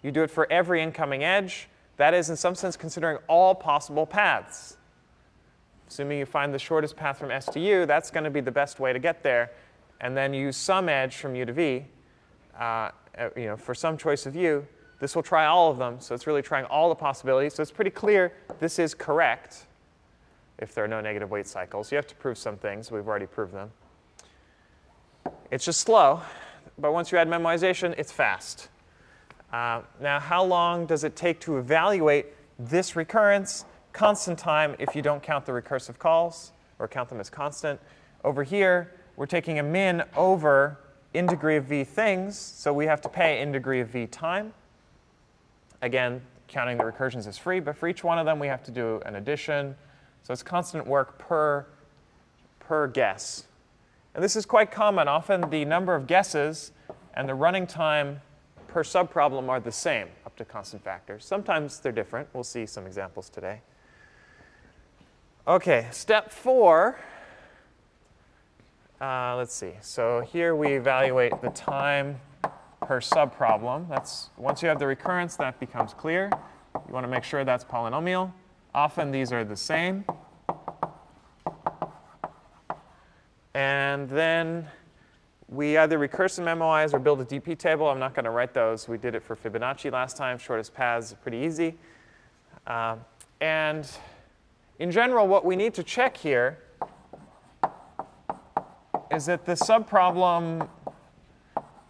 You 0.05 0.11
do 0.11 0.21
it 0.21 0.29
for 0.29 0.45
every 0.51 0.83
incoming 0.83 1.23
edge. 1.23 1.67
That 1.97 2.13
is, 2.13 2.29
in 2.29 2.35
some 2.35 2.53
sense, 2.53 2.77
considering 2.77 3.17
all 3.27 3.55
possible 3.55 4.05
paths. 4.05 4.77
Assuming 5.87 6.19
you 6.19 6.27
find 6.27 6.53
the 6.53 6.59
shortest 6.59 6.95
path 6.95 7.17
from 7.17 7.31
S 7.31 7.47
to 7.47 7.59
U, 7.59 7.87
that's 7.87 8.11
going 8.11 8.23
to 8.23 8.29
be 8.29 8.39
the 8.39 8.51
best 8.51 8.79
way 8.79 8.93
to 8.93 8.99
get 8.99 9.23
there. 9.23 9.49
And 10.01 10.15
then 10.15 10.31
use 10.31 10.57
some 10.57 10.89
edge 10.89 11.15
from 11.15 11.35
U 11.35 11.43
to 11.45 11.53
V 11.53 11.85
uh, 12.59 12.63
uh, 12.63 12.91
you 13.35 13.45
know, 13.45 13.57
for 13.57 13.73
some 13.73 13.97
choice 13.97 14.27
of 14.27 14.35
U. 14.35 14.67
This 14.99 15.15
will 15.15 15.23
try 15.23 15.47
all 15.47 15.71
of 15.71 15.79
them, 15.79 15.99
so 15.99 16.13
it's 16.13 16.27
really 16.27 16.43
trying 16.43 16.65
all 16.65 16.87
the 16.89 16.95
possibilities. 16.95 17.55
So 17.55 17.63
it's 17.63 17.71
pretty 17.71 17.89
clear 17.89 18.31
this 18.59 18.77
is 18.77 18.93
correct 18.93 19.65
if 20.59 20.75
there 20.75 20.83
are 20.83 20.87
no 20.87 21.01
negative 21.01 21.31
weight 21.31 21.47
cycles. 21.47 21.91
You 21.91 21.95
have 21.95 22.05
to 22.05 22.15
prove 22.15 22.37
some 22.37 22.57
things. 22.57 22.91
We've 22.91 23.07
already 23.07 23.25
proved 23.25 23.55
them. 23.55 23.71
It's 25.49 25.65
just 25.65 25.79
slow, 25.79 26.21
but 26.77 26.93
once 26.93 27.11
you 27.11 27.17
add 27.17 27.27
memoization, 27.27 27.95
it's 27.97 28.11
fast. 28.11 28.69
Uh, 29.51 29.81
now, 30.01 30.19
how 30.19 30.43
long 30.43 30.85
does 30.85 31.03
it 31.03 31.15
take 31.15 31.39
to 31.41 31.57
evaluate 31.57 32.27
this 32.59 32.95
recurrence? 32.95 33.65
constant 33.95 34.37
time 34.37 34.75
if 34.77 34.93
you 34.93 35.01
don't 35.01 35.23
count 35.23 35.45
the 35.45 35.53
recursive 35.53 35.97
calls 35.97 36.51
or 36.79 36.87
count 36.87 37.07
them 37.07 37.21
as 37.21 37.29
constant. 37.29 37.79
Over 38.25 38.43
here, 38.43 38.91
we're 39.15 39.25
taking 39.25 39.57
a 39.57 39.63
min 39.63 40.03
over 40.17 40.77
in 41.13 41.25
degree 41.25 41.55
of 41.55 41.63
v 41.63 41.85
things, 41.85 42.37
so 42.37 42.73
we 42.73 42.85
have 42.85 42.99
to 43.01 43.09
pay 43.09 43.41
in 43.41 43.53
degree 43.53 43.79
of 43.79 43.87
v 43.87 44.05
time. 44.05 44.53
Again, 45.81 46.21
counting 46.49 46.77
the 46.77 46.83
recursions 46.83 47.25
is 47.25 47.37
free, 47.37 47.61
but 47.61 47.77
for 47.77 47.87
each 47.87 48.03
one 48.03 48.19
of 48.19 48.25
them, 48.25 48.37
we 48.37 48.47
have 48.47 48.63
to 48.63 48.71
do 48.71 49.01
an 49.05 49.15
addition. 49.15 49.75
So 50.23 50.33
it's 50.33 50.43
constant 50.43 50.85
work 50.85 51.17
per, 51.17 51.65
per 52.59 52.87
guess. 52.87 53.45
And 54.13 54.21
this 54.21 54.35
is 54.35 54.45
quite 54.45 54.71
common. 54.71 55.07
Often 55.07 55.49
the 55.51 55.63
number 55.63 55.95
of 55.95 56.05
guesses 56.05 56.73
and 57.13 57.29
the 57.29 57.35
running 57.35 57.65
time 57.65 58.21
per 58.75 58.83
subproblem 58.83 59.47
are 59.47 59.61
the 59.61 59.71
same 59.71 60.09
up 60.25 60.35
to 60.35 60.43
constant 60.43 60.83
factors. 60.83 61.23
Sometimes 61.23 61.79
they're 61.79 61.93
different. 61.93 62.27
We'll 62.33 62.43
see 62.43 62.65
some 62.65 62.85
examples 62.85 63.29
today. 63.29 63.61
Okay, 65.47 65.87
step 65.91 66.29
four. 66.29 66.99
Uh, 68.99 69.37
let's 69.37 69.55
see. 69.55 69.71
So 69.79 70.19
here 70.29 70.57
we 70.57 70.73
evaluate 70.73 71.41
the 71.41 71.51
time 71.51 72.19
per 72.81 72.99
subproblem. 72.99 73.87
That's 73.87 74.29
once 74.35 74.61
you 74.61 74.67
have 74.67 74.79
the 74.79 74.87
recurrence, 74.87 75.37
that 75.37 75.57
becomes 75.57 75.93
clear. 75.93 76.29
You 76.85 76.93
want 76.93 77.05
to 77.05 77.09
make 77.09 77.23
sure 77.23 77.45
that's 77.45 77.63
polynomial. 77.63 78.33
Often 78.73 79.11
these 79.11 79.31
are 79.31 79.45
the 79.45 79.55
same. 79.55 80.03
And 83.53 84.09
then 84.09 84.67
we 85.47 85.77
either 85.77 85.97
recurse 85.97 86.39
recursive 86.39 86.43
memoize 86.43 86.93
or 86.93 86.99
build 86.99 87.21
a 87.21 87.25
DP 87.25 87.57
table. 87.57 87.87
I'm 87.87 87.99
not 87.99 88.15
going 88.15 88.25
to 88.25 88.31
write 88.31 88.53
those. 88.53 88.87
We 88.87 88.97
did 88.97 89.15
it 89.15 89.23
for 89.23 89.35
Fibonacci 89.35 89.91
last 89.91 90.17
time. 90.17 90.37
Shortest 90.37 90.73
paths, 90.73 91.15
pretty 91.21 91.37
easy. 91.37 91.75
Uh, 92.65 92.97
and 93.41 93.89
in 94.79 94.89
general, 94.91 95.27
what 95.27 95.45
we 95.45 95.55
need 95.55 95.73
to 95.75 95.83
check 95.83 96.17
here 96.17 96.57
is 99.11 99.27
that 99.27 99.45
the 99.45 99.53
subproblem 99.53 100.67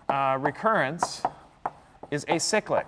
uh, 0.10 0.38
recurrence 0.40 1.24
is 2.12 2.26
acyclic. 2.26 2.86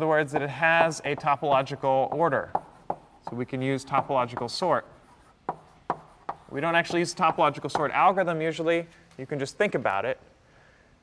Other 0.00 0.08
words, 0.08 0.32
that 0.32 0.40
it 0.40 0.48
has 0.48 1.00
a 1.04 1.14
topological 1.14 2.10
order. 2.10 2.50
So 2.88 3.36
we 3.36 3.44
can 3.44 3.60
use 3.60 3.84
topological 3.84 4.48
sort. 4.48 4.86
We 6.50 6.62
don't 6.62 6.74
actually 6.74 7.00
use 7.00 7.14
topological 7.14 7.70
sort 7.70 7.90
algorithm 7.90 8.40
usually. 8.40 8.86
You 9.18 9.26
can 9.26 9.38
just 9.38 9.58
think 9.58 9.74
about 9.74 10.06
it. 10.06 10.18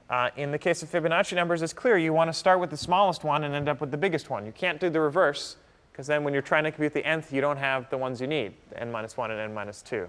Uh, 0.10 0.32
in 0.36 0.52
the 0.52 0.58
case 0.58 0.82
of 0.82 0.92
Fibonacci 0.92 1.36
numbers, 1.36 1.62
it's 1.62 1.74
clear 1.74 2.00
you 2.00 2.12
want 2.12 2.28
to 2.30 2.34
start 2.34 2.60
with 2.60 2.72
the 2.72 2.78
smallest 2.78 3.24
one 3.24 3.44
and 3.44 3.54
end 3.54 3.70
up 3.70 3.82
with 3.82 3.92
the 3.92 3.98
biggest 3.98 4.32
one. 4.32 4.48
You 4.48 4.52
can't 4.52 4.80
do 4.80 4.90
the 4.90 5.00
reverse, 5.00 5.58
because 5.92 6.08
then 6.08 6.24
when 6.24 6.34
you're 6.34 6.42
trying 6.42 6.64
to 6.64 6.72
compute 6.72 6.94
the 6.94 7.06
nth, 7.06 7.32
you 7.32 7.40
don't 7.40 7.58
have 7.58 7.92
the 7.92 7.98
ones 8.00 8.20
you 8.20 8.26
need, 8.26 8.54
n 8.78 8.92
minus 8.92 9.16
1 9.16 9.30
and 9.30 9.40
n 9.40 9.54
minus 9.54 9.84
2. 9.84 10.08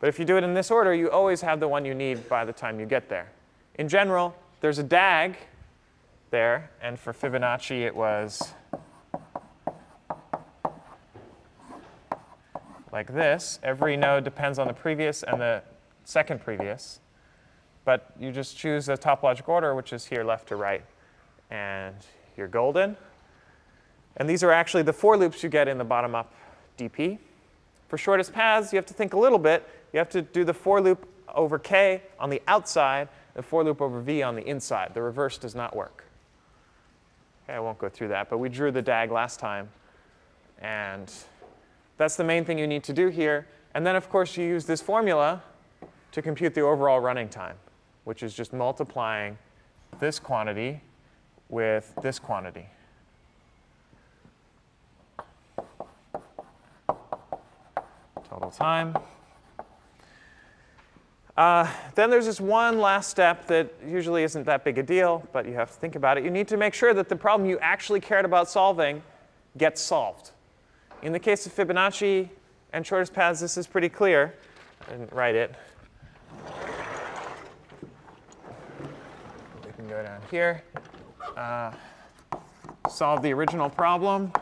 But 0.00 0.08
if 0.08 0.18
you 0.18 0.26
do 0.26 0.36
it 0.36 0.44
in 0.44 0.52
this 0.52 0.70
order, 0.70 0.92
you 0.92 1.10
always 1.10 1.40
have 1.40 1.60
the 1.60 1.68
one 1.68 1.86
you 1.86 1.94
need 1.94 2.28
by 2.28 2.44
the 2.44 2.52
time 2.52 2.78
you 2.78 2.84
get 2.84 3.08
there. 3.08 3.32
In 3.76 3.88
general, 3.88 4.36
there's 4.60 4.78
a 4.78 4.82
DAG 4.82 5.38
there, 6.32 6.72
and 6.82 6.98
for 6.98 7.12
Fibonacci 7.12 7.82
it 7.82 7.94
was 7.94 8.52
like 12.92 13.14
this. 13.14 13.60
Every 13.62 13.96
node 13.96 14.24
depends 14.24 14.58
on 14.58 14.66
the 14.66 14.74
previous 14.74 15.22
and 15.22 15.40
the 15.40 15.62
second 16.04 16.40
previous. 16.40 17.00
But 17.84 18.12
you 18.18 18.30
just 18.30 18.56
choose 18.56 18.88
a 18.88 18.96
topological 18.96 19.48
order, 19.48 19.74
which 19.74 19.92
is 19.92 20.04
here 20.06 20.24
left 20.24 20.48
to 20.48 20.56
right. 20.56 20.84
And 21.50 21.94
you're 22.36 22.48
golden. 22.48 22.96
And 24.16 24.28
these 24.28 24.42
are 24.42 24.52
actually 24.52 24.82
the 24.82 24.92
for 24.92 25.16
loops 25.16 25.42
you 25.42 25.48
get 25.48 25.68
in 25.68 25.78
the 25.78 25.84
bottom-up 25.84 26.32
DP. 26.78 27.18
For 27.88 27.98
shortest 27.98 28.32
paths, 28.32 28.72
you 28.72 28.76
have 28.76 28.86
to 28.86 28.94
think 28.94 29.14
a 29.14 29.18
little 29.18 29.38
bit. 29.38 29.68
You 29.92 29.98
have 29.98 30.10
to 30.10 30.22
do 30.22 30.44
the 30.44 30.54
for 30.54 30.80
loop 30.80 31.08
over 31.34 31.58
k 31.58 32.02
on 32.18 32.30
the 32.30 32.42
outside, 32.46 33.08
the 33.34 33.42
for 33.42 33.64
loop 33.64 33.80
over 33.80 34.00
v 34.00 34.22
on 34.22 34.36
the 34.36 34.46
inside. 34.46 34.92
The 34.94 35.02
reverse 35.02 35.38
does 35.38 35.54
not 35.54 35.74
work. 35.74 36.04
I 37.52 37.60
won't 37.60 37.78
go 37.78 37.88
through 37.88 38.08
that, 38.08 38.30
but 38.30 38.38
we 38.38 38.48
drew 38.48 38.70
the 38.70 38.80
DAG 38.80 39.10
last 39.10 39.38
time. 39.38 39.68
And 40.60 41.12
that's 41.98 42.16
the 42.16 42.24
main 42.24 42.44
thing 42.44 42.58
you 42.58 42.66
need 42.66 42.82
to 42.84 42.92
do 42.92 43.08
here. 43.08 43.46
And 43.74 43.86
then, 43.86 43.94
of 43.94 44.08
course, 44.08 44.36
you 44.36 44.44
use 44.44 44.64
this 44.64 44.80
formula 44.80 45.42
to 46.12 46.22
compute 46.22 46.54
the 46.54 46.62
overall 46.62 47.00
running 47.00 47.28
time, 47.28 47.56
which 48.04 48.22
is 48.22 48.34
just 48.34 48.52
multiplying 48.52 49.36
this 50.00 50.18
quantity 50.18 50.80
with 51.48 51.92
this 52.02 52.18
quantity. 52.18 52.66
Total 58.28 58.50
time. 58.50 58.96
Uh, 61.36 61.66
then 61.94 62.10
there's 62.10 62.26
this 62.26 62.40
one 62.40 62.78
last 62.78 63.08
step 63.08 63.46
that 63.46 63.72
usually 63.86 64.22
isn't 64.22 64.44
that 64.44 64.64
big 64.64 64.76
a 64.76 64.82
deal, 64.82 65.26
but 65.32 65.46
you 65.46 65.54
have 65.54 65.70
to 65.70 65.78
think 65.78 65.96
about 65.96 66.18
it. 66.18 66.24
You 66.24 66.30
need 66.30 66.46
to 66.48 66.58
make 66.58 66.74
sure 66.74 66.92
that 66.92 67.08
the 67.08 67.16
problem 67.16 67.48
you 67.48 67.58
actually 67.60 68.00
cared 68.00 68.26
about 68.26 68.50
solving 68.50 69.02
gets 69.56 69.80
solved. 69.80 70.32
In 71.02 71.12
the 71.12 71.18
case 71.18 71.46
of 71.46 71.54
Fibonacci 71.54 72.28
and 72.74 72.86
shortest 72.86 73.14
paths, 73.14 73.40
this 73.40 73.56
is 73.56 73.66
pretty 73.66 73.88
clear. 73.88 74.34
I 74.86 74.90
didn't 74.92 75.12
write 75.12 75.34
it. 75.34 75.54
We 79.64 79.72
can 79.74 79.88
go 79.88 80.02
down 80.02 80.20
here. 80.30 80.62
Uh, 81.34 81.72
solve 82.90 83.22
the 83.22 83.32
original 83.32 83.70
problem. 83.70 84.32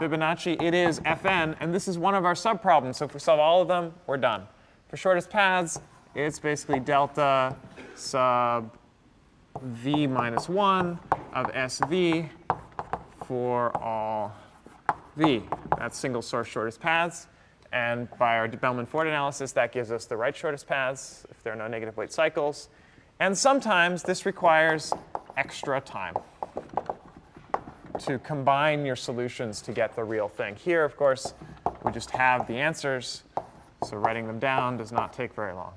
Fibonacci, 0.00 0.60
it 0.62 0.72
is 0.72 0.98
Fn, 1.00 1.54
and 1.60 1.74
this 1.74 1.86
is 1.86 1.98
one 1.98 2.14
of 2.14 2.24
our 2.24 2.32
subproblems. 2.32 2.94
So 2.94 3.04
if 3.04 3.12
we 3.12 3.20
solve 3.20 3.38
all 3.38 3.60
of 3.60 3.68
them, 3.68 3.92
we're 4.06 4.16
done. 4.16 4.46
For 4.88 4.96
shortest 4.96 5.28
paths, 5.28 5.78
it's 6.14 6.38
basically 6.38 6.80
delta 6.80 7.54
sub 7.96 8.74
v 9.62 10.06
minus 10.06 10.48
1 10.48 10.98
of 11.34 11.52
SV 11.52 12.30
for 13.26 13.76
all 13.76 14.34
v. 15.16 15.42
That's 15.76 15.98
single 15.98 16.22
source 16.22 16.48
shortest 16.48 16.80
paths. 16.80 17.26
And 17.70 18.08
by 18.18 18.38
our 18.38 18.48
Bellman-Ford 18.48 19.06
analysis, 19.06 19.52
that 19.52 19.70
gives 19.70 19.92
us 19.92 20.06
the 20.06 20.16
right 20.16 20.34
shortest 20.34 20.66
paths 20.66 21.26
if 21.30 21.42
there 21.42 21.52
are 21.52 21.56
no 21.56 21.68
negative 21.68 21.98
weight 21.98 22.10
cycles. 22.10 22.70
And 23.20 23.36
sometimes 23.36 24.02
this 24.02 24.24
requires 24.24 24.94
extra 25.36 25.78
time 25.82 26.14
to 28.00 28.18
combine 28.18 28.84
your 28.84 28.96
solutions 28.96 29.60
to 29.62 29.72
get 29.72 29.94
the 29.94 30.04
real 30.04 30.28
thing. 30.28 30.56
Here, 30.56 30.84
of 30.84 30.96
course, 30.96 31.34
we 31.84 31.92
just 31.92 32.10
have 32.10 32.46
the 32.46 32.54
answers, 32.54 33.22
so 33.84 33.96
writing 33.96 34.26
them 34.26 34.38
down 34.38 34.76
does 34.76 34.90
not 34.90 35.12
take 35.12 35.34
very 35.34 35.52
long. 35.52 35.72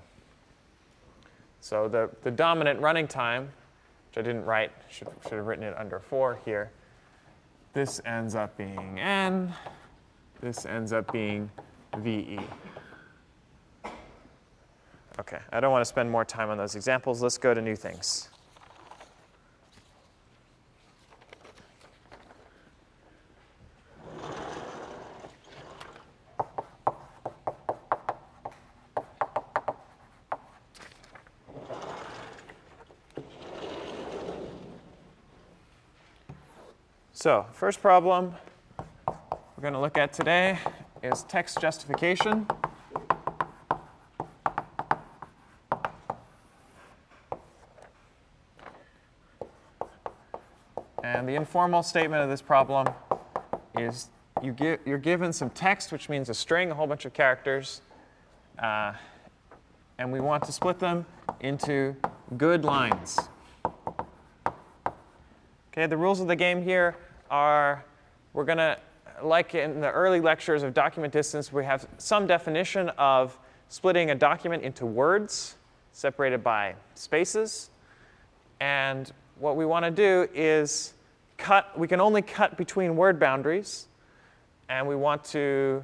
So 1.60 1.88
the, 1.88 2.10
the 2.24 2.32
dominant 2.32 2.80
running 2.80 3.08
time, 3.08 3.50
which 4.10 4.18
I 4.18 4.22
didn't 4.22 4.46
write, 4.46 4.72
should, 4.90 5.08
should 5.24 5.34
have 5.34 5.46
written 5.46 5.64
it 5.64 5.76
under 5.78 6.00
4 6.00 6.40
here, 6.46 6.72
this 7.74 8.02
ends 8.06 8.36
up 8.36 8.56
being 8.58 9.00
n, 9.00 9.54
this 10.42 10.66
ends 10.66 10.94
up 10.94 11.12
being 11.12 11.50
VE. 11.98 12.40
Okay, 15.20 15.40
I 15.52 15.60
don't 15.60 15.72
want 15.72 15.82
to 15.82 15.90
spend 15.90 16.10
more 16.10 16.26
time 16.26 16.50
on 16.50 16.58
those 16.58 16.76
examples. 16.76 17.22
Let's 17.22 17.38
go 17.38 17.54
to 17.54 17.62
new 17.62 17.76
things. 17.76 18.30
So 37.24 37.46
first 37.54 37.82
problem 37.82 38.36
we're 39.08 39.62
going 39.62 39.74
to 39.74 39.80
look 39.80 39.98
at 39.98 40.12
today 40.12 40.60
is 41.02 41.24
text 41.24 41.58
justification. 41.62 42.46
And 51.02 51.26
the 51.26 51.36
informal 51.36 51.82
statement 51.82 52.24
of 52.24 52.30
this 52.30 52.42
problem 52.42 52.88
is 53.78 54.10
you 54.42 54.54
you're 54.86 54.98
given 54.98 55.32
some 55.32 55.50
text, 55.52 55.94
which 55.94 56.10
means 56.10 56.28
a 56.28 56.34
string, 56.34 56.72
a 56.72 56.76
whole 56.76 56.88
bunch 56.88 57.06
of 57.06 57.14
characters, 57.14 57.84
uh, 58.60 58.92
and 59.98 60.12
we 60.12 60.20
want 60.20 60.44
to 60.44 60.52
split 60.52 60.78
them 60.78 61.06
into 61.40 61.96
good 62.36 62.66
lines. 62.66 63.18
Okay, 65.72 65.86
the 65.88 65.96
rules 65.96 66.20
of 66.20 66.28
the 66.28 66.36
game 66.36 66.62
here 66.62 66.98
are 67.34 67.84
we're 68.34 68.46
going 68.46 68.60
to, 68.60 68.78
like 69.24 69.56
in 69.56 69.82
the 69.82 69.90
early 69.90 70.22
lectures 70.22 70.62
of 70.62 70.74
document 70.74 71.12
distance, 71.12 71.52
we 71.52 71.66
have 71.66 71.88
some 71.98 72.28
definition 72.28 72.90
of 72.90 73.38
splitting 73.70 74.12
a 74.12 74.16
document 74.16 74.62
into 74.62 74.86
words 74.86 75.56
separated 75.94 76.44
by 76.44 76.76
spaces. 76.94 77.72
And 78.60 79.12
what 79.40 79.56
we 79.58 79.66
want 79.66 79.84
to 79.84 79.92
do 79.92 80.30
is 80.34 80.94
cut, 81.38 81.78
we 81.78 81.88
can 81.88 82.00
only 82.00 82.22
cut 82.22 82.56
between 82.56 82.96
word 82.96 83.20
boundaries. 83.20 83.88
And 84.70 84.88
we 84.88 84.96
want 84.96 85.24
to, 85.26 85.84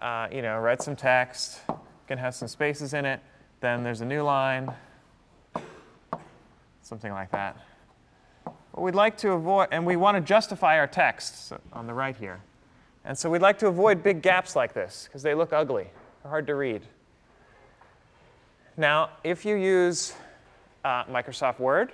uh, 0.00 0.26
you 0.32 0.42
know, 0.42 0.58
write 0.58 0.82
some 0.82 0.96
text, 0.96 1.60
can 2.08 2.18
have 2.18 2.34
some 2.34 2.48
spaces 2.48 2.92
in 2.92 3.04
it. 3.04 3.20
Then 3.60 3.84
there's 3.84 4.00
a 4.00 4.04
new 4.04 4.22
line, 4.22 4.72
something 6.82 7.12
like 7.12 7.30
that. 7.30 7.56
But 8.74 8.82
we'd 8.82 8.94
like 8.94 9.16
to 9.18 9.32
avoid, 9.32 9.68
and 9.72 9.84
we 9.84 9.96
want 9.96 10.16
to 10.16 10.20
justify 10.20 10.78
our 10.78 10.86
texts 10.86 11.52
on 11.72 11.86
the 11.86 11.94
right 11.94 12.16
here. 12.16 12.40
And 13.04 13.16
so 13.16 13.30
we'd 13.30 13.42
like 13.42 13.58
to 13.60 13.68
avoid 13.68 14.02
big 14.02 14.22
gaps 14.22 14.54
like 14.54 14.74
this 14.74 15.04
because 15.08 15.22
they 15.22 15.34
look 15.34 15.52
ugly. 15.52 15.88
They're 16.22 16.30
hard 16.30 16.46
to 16.48 16.54
read. 16.54 16.82
Now, 18.76 19.10
if 19.24 19.44
you 19.44 19.56
use 19.56 20.14
uh, 20.84 21.04
Microsoft 21.04 21.58
Word, 21.58 21.92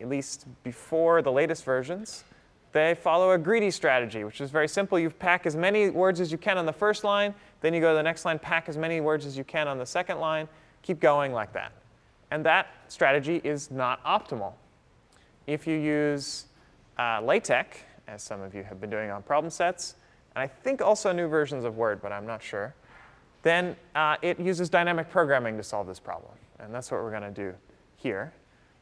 at 0.00 0.08
least 0.08 0.46
before 0.62 1.22
the 1.22 1.32
latest 1.32 1.64
versions, 1.64 2.24
they 2.72 2.94
follow 2.94 3.32
a 3.32 3.38
greedy 3.38 3.70
strategy, 3.70 4.22
which 4.22 4.40
is 4.40 4.50
very 4.50 4.68
simple. 4.68 4.98
You 4.98 5.10
pack 5.10 5.46
as 5.46 5.56
many 5.56 5.90
words 5.90 6.20
as 6.20 6.30
you 6.30 6.38
can 6.38 6.56
on 6.56 6.66
the 6.66 6.72
first 6.72 7.02
line, 7.02 7.34
then 7.60 7.74
you 7.74 7.80
go 7.80 7.90
to 7.90 7.96
the 7.96 8.02
next 8.02 8.24
line, 8.24 8.38
pack 8.38 8.68
as 8.68 8.76
many 8.76 9.00
words 9.00 9.26
as 9.26 9.36
you 9.36 9.44
can 9.44 9.66
on 9.66 9.78
the 9.78 9.86
second 9.86 10.20
line, 10.20 10.48
keep 10.82 11.00
going 11.00 11.32
like 11.32 11.52
that. 11.52 11.72
And 12.30 12.44
that 12.46 12.68
strategy 12.88 13.40
is 13.42 13.70
not 13.70 14.04
optimal 14.04 14.52
if 15.46 15.66
you 15.66 15.76
use 15.76 16.46
uh, 16.98 17.20
LaTeX, 17.22 17.78
as 18.08 18.22
some 18.22 18.40
of 18.40 18.54
you 18.54 18.62
have 18.62 18.80
been 18.80 18.90
doing 18.90 19.10
on 19.10 19.22
problem 19.22 19.50
sets, 19.50 19.94
and 20.34 20.42
I 20.42 20.46
think 20.46 20.80
also 20.82 21.12
new 21.12 21.28
versions 21.28 21.64
of 21.64 21.76
Word, 21.76 22.00
but 22.02 22.12
I'm 22.12 22.26
not 22.26 22.42
sure, 22.42 22.74
then 23.42 23.76
uh, 23.94 24.16
it 24.22 24.38
uses 24.38 24.68
dynamic 24.68 25.10
programming 25.10 25.56
to 25.56 25.62
solve 25.62 25.86
this 25.86 26.00
problem. 26.00 26.32
And 26.58 26.74
that's 26.74 26.90
what 26.90 27.02
we're 27.02 27.10
going 27.10 27.22
to 27.22 27.30
do 27.30 27.54
here. 27.96 28.32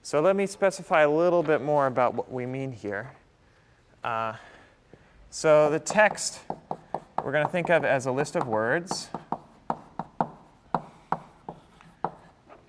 So 0.03 0.21
let 0.21 0.37
me 0.37 0.47
specify 0.47 1.03
a 1.03 1.11
little 1.11 1.43
bit 1.43 1.63
more 1.63 1.87
about 1.87 2.15
what 2.15 2.31
we 2.31 2.47
mean 2.47 2.73
here. 2.73 3.13
Uh, 4.03 4.35
so 5.31 5.71
the 5.71 5.79
text 5.79 6.41
we're 7.25 7.33
going 7.33 7.45
to 7.45 7.53
think 7.53 7.69
of 7.69 7.85
as 7.85 8.07
a 8.07 8.13
list 8.13 8.37
of 8.37 8.47
words. 8.47 9.09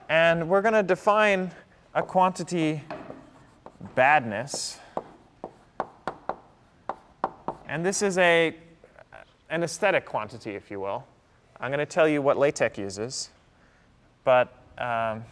And 0.09 0.49
we're 0.49 0.61
going 0.61 0.73
to 0.73 0.83
define 0.83 1.51
a 1.93 2.03
quantity 2.03 2.83
badness. 3.95 4.79
And 7.67 7.85
this 7.85 8.01
is 8.01 8.17
a, 8.17 8.55
an 9.49 9.63
aesthetic 9.63 10.05
quantity, 10.05 10.55
if 10.55 10.71
you 10.71 10.79
will. 10.79 11.05
I'm 11.59 11.69
going 11.69 11.79
to 11.79 11.85
tell 11.85 12.07
you 12.07 12.21
what 12.21 12.37
LaTeX 12.37 12.77
uses. 12.77 13.29
But 14.23 14.53
um, 14.77 15.23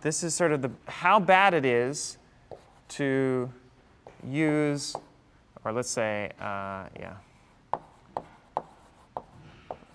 this 0.00 0.22
is 0.22 0.34
sort 0.34 0.52
of 0.52 0.62
the, 0.62 0.70
how 0.86 1.18
bad 1.18 1.54
it 1.54 1.64
is 1.64 2.18
to 2.88 3.50
use, 4.26 4.94
or 5.64 5.72
let's 5.72 5.90
say, 5.90 6.30
uh, 6.40 6.84
yeah, 6.98 7.14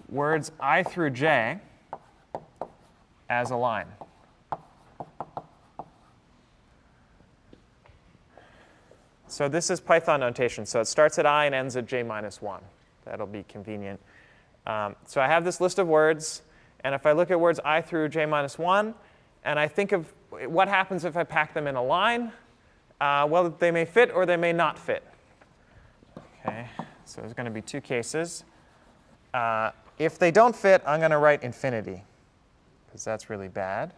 words 0.10 0.52
I 0.60 0.84
through 0.84 1.12
J 1.12 1.60
as 3.30 3.52
a 3.52 3.56
line. 3.56 3.88
So 9.32 9.48
this 9.48 9.70
is 9.70 9.80
Python 9.80 10.20
notation. 10.20 10.66
So 10.66 10.82
it 10.82 10.86
starts 10.88 11.18
at 11.18 11.26
i 11.26 11.46
and 11.46 11.56
ends 11.56 11.78
at 11.78 11.86
j 11.86 12.04
minus 12.04 12.42
1. 12.42 12.62
That'll 13.06 13.26
be 13.26 13.44
convenient. 13.48 13.98
Um, 14.68 14.98
so 15.06 15.22
I 15.22 15.28
have 15.28 15.46
this 15.46 15.62
list 15.62 15.80
of 15.80 15.88
words. 15.88 16.42
And 16.82 16.94
if 16.94 17.06
I 17.06 17.14
look 17.14 17.32
at 17.32 17.40
words 17.40 17.58
i 17.64 17.82
through 17.82 18.10
j 18.10 18.26
minus 18.26 18.60
1, 18.60 18.94
and 19.46 19.58
I 19.58 19.70
think 19.70 19.94
of 19.94 20.12
what 20.48 20.68
happens 20.68 21.06
if 21.06 21.16
I 21.16 21.24
pack 21.24 21.54
them 21.54 21.66
in 21.66 21.78
a 21.78 21.84
line, 21.84 22.34
uh, 23.00 23.26
well, 23.30 23.50
they 23.50 23.72
may 23.72 23.86
fit 23.86 24.12
or 24.14 24.26
they 24.26 24.36
may 24.36 24.52
not 24.52 24.78
fit. 24.78 25.02
Okay, 26.46 26.68
so 27.06 27.22
there's 27.22 27.34
going 27.34 27.46
to 27.46 27.52
be 27.52 27.62
two 27.62 27.80
cases. 27.80 28.44
Uh, 29.34 29.72
if 29.98 30.20
they 30.20 30.32
don't 30.32 30.56
fit, 30.56 30.84
I'm 30.86 31.00
going 31.00 31.12
to 31.12 31.20
write 31.20 31.42
infinity, 31.42 32.04
because 32.86 33.06
that's 33.06 33.30
really 33.30 33.48
bad. 33.48 33.94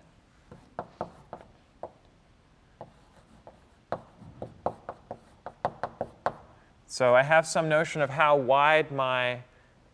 So 6.94 7.16
I 7.16 7.24
have 7.24 7.48
some 7.48 7.68
notion 7.68 8.04
of 8.04 8.12
how 8.12 8.38
wide 8.38 8.92
my 8.92 9.40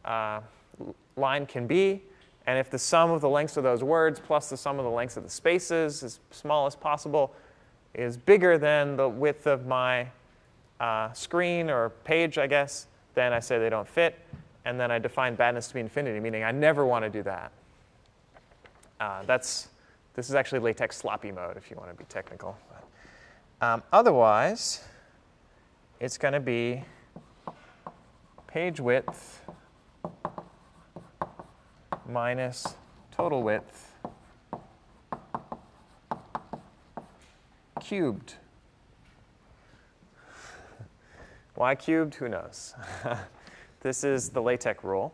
uh, 0.03 0.41
line 1.15 1.45
can 1.45 1.65
be. 1.65 2.03
And 2.45 2.59
if 2.59 2.69
the 2.69 2.77
sum 2.77 3.09
of 3.11 3.21
the 3.21 3.29
lengths 3.29 3.55
of 3.55 3.63
those 3.63 3.85
words 3.85 4.19
plus 4.19 4.49
the 4.49 4.57
sum 4.57 4.79
of 4.79 4.83
the 4.83 4.91
lengths 4.91 5.15
of 5.15 5.23
the 5.23 5.29
spaces, 5.29 6.03
as 6.03 6.19
small 6.29 6.67
as 6.67 6.75
possible, 6.75 7.33
is 7.95 8.17
bigger 8.17 8.57
than 8.57 8.97
the 8.97 9.07
width 9.07 9.47
of 9.47 9.65
my 9.65 10.09
uh, 10.81 11.13
screen 11.13 11.69
or 11.69 11.91
page, 12.03 12.37
I 12.37 12.47
guess, 12.47 12.87
then 13.15 13.31
I 13.31 13.39
say 13.39 13.59
they 13.59 13.69
don't 13.69 13.87
fit. 13.87 14.19
And 14.65 14.77
then 14.77 14.91
I 14.91 14.99
define 14.99 15.35
badness 15.35 15.69
to 15.69 15.75
be 15.75 15.79
infinity, 15.79 16.19
meaning 16.19 16.43
I 16.43 16.51
never 16.51 16.85
want 16.85 17.05
to 17.05 17.09
do 17.09 17.23
that. 17.23 17.53
Uh, 18.99 19.23
that's, 19.25 19.69
this 20.15 20.27
is 20.27 20.35
actually 20.35 20.59
latex 20.59 20.97
sloppy 20.97 21.31
mode 21.31 21.55
if 21.55 21.71
you 21.71 21.77
want 21.77 21.91
to 21.91 21.95
be 21.95 22.03
technical. 22.09 22.57
Um, 23.61 23.83
otherwise, 23.93 24.83
it's 25.99 26.17
going 26.17 26.33
to 26.33 26.39
be 26.39 26.83
page 28.47 28.79
width 28.79 29.41
minus 32.07 32.75
total 33.11 33.43
width 33.43 33.93
cubed. 37.81 38.35
Why 41.55 41.75
cubed? 41.75 42.15
Who 42.15 42.29
knows? 42.29 42.75
this 43.81 44.03
is 44.03 44.29
the 44.29 44.41
LaTeX 44.41 44.83
rule. 44.83 45.13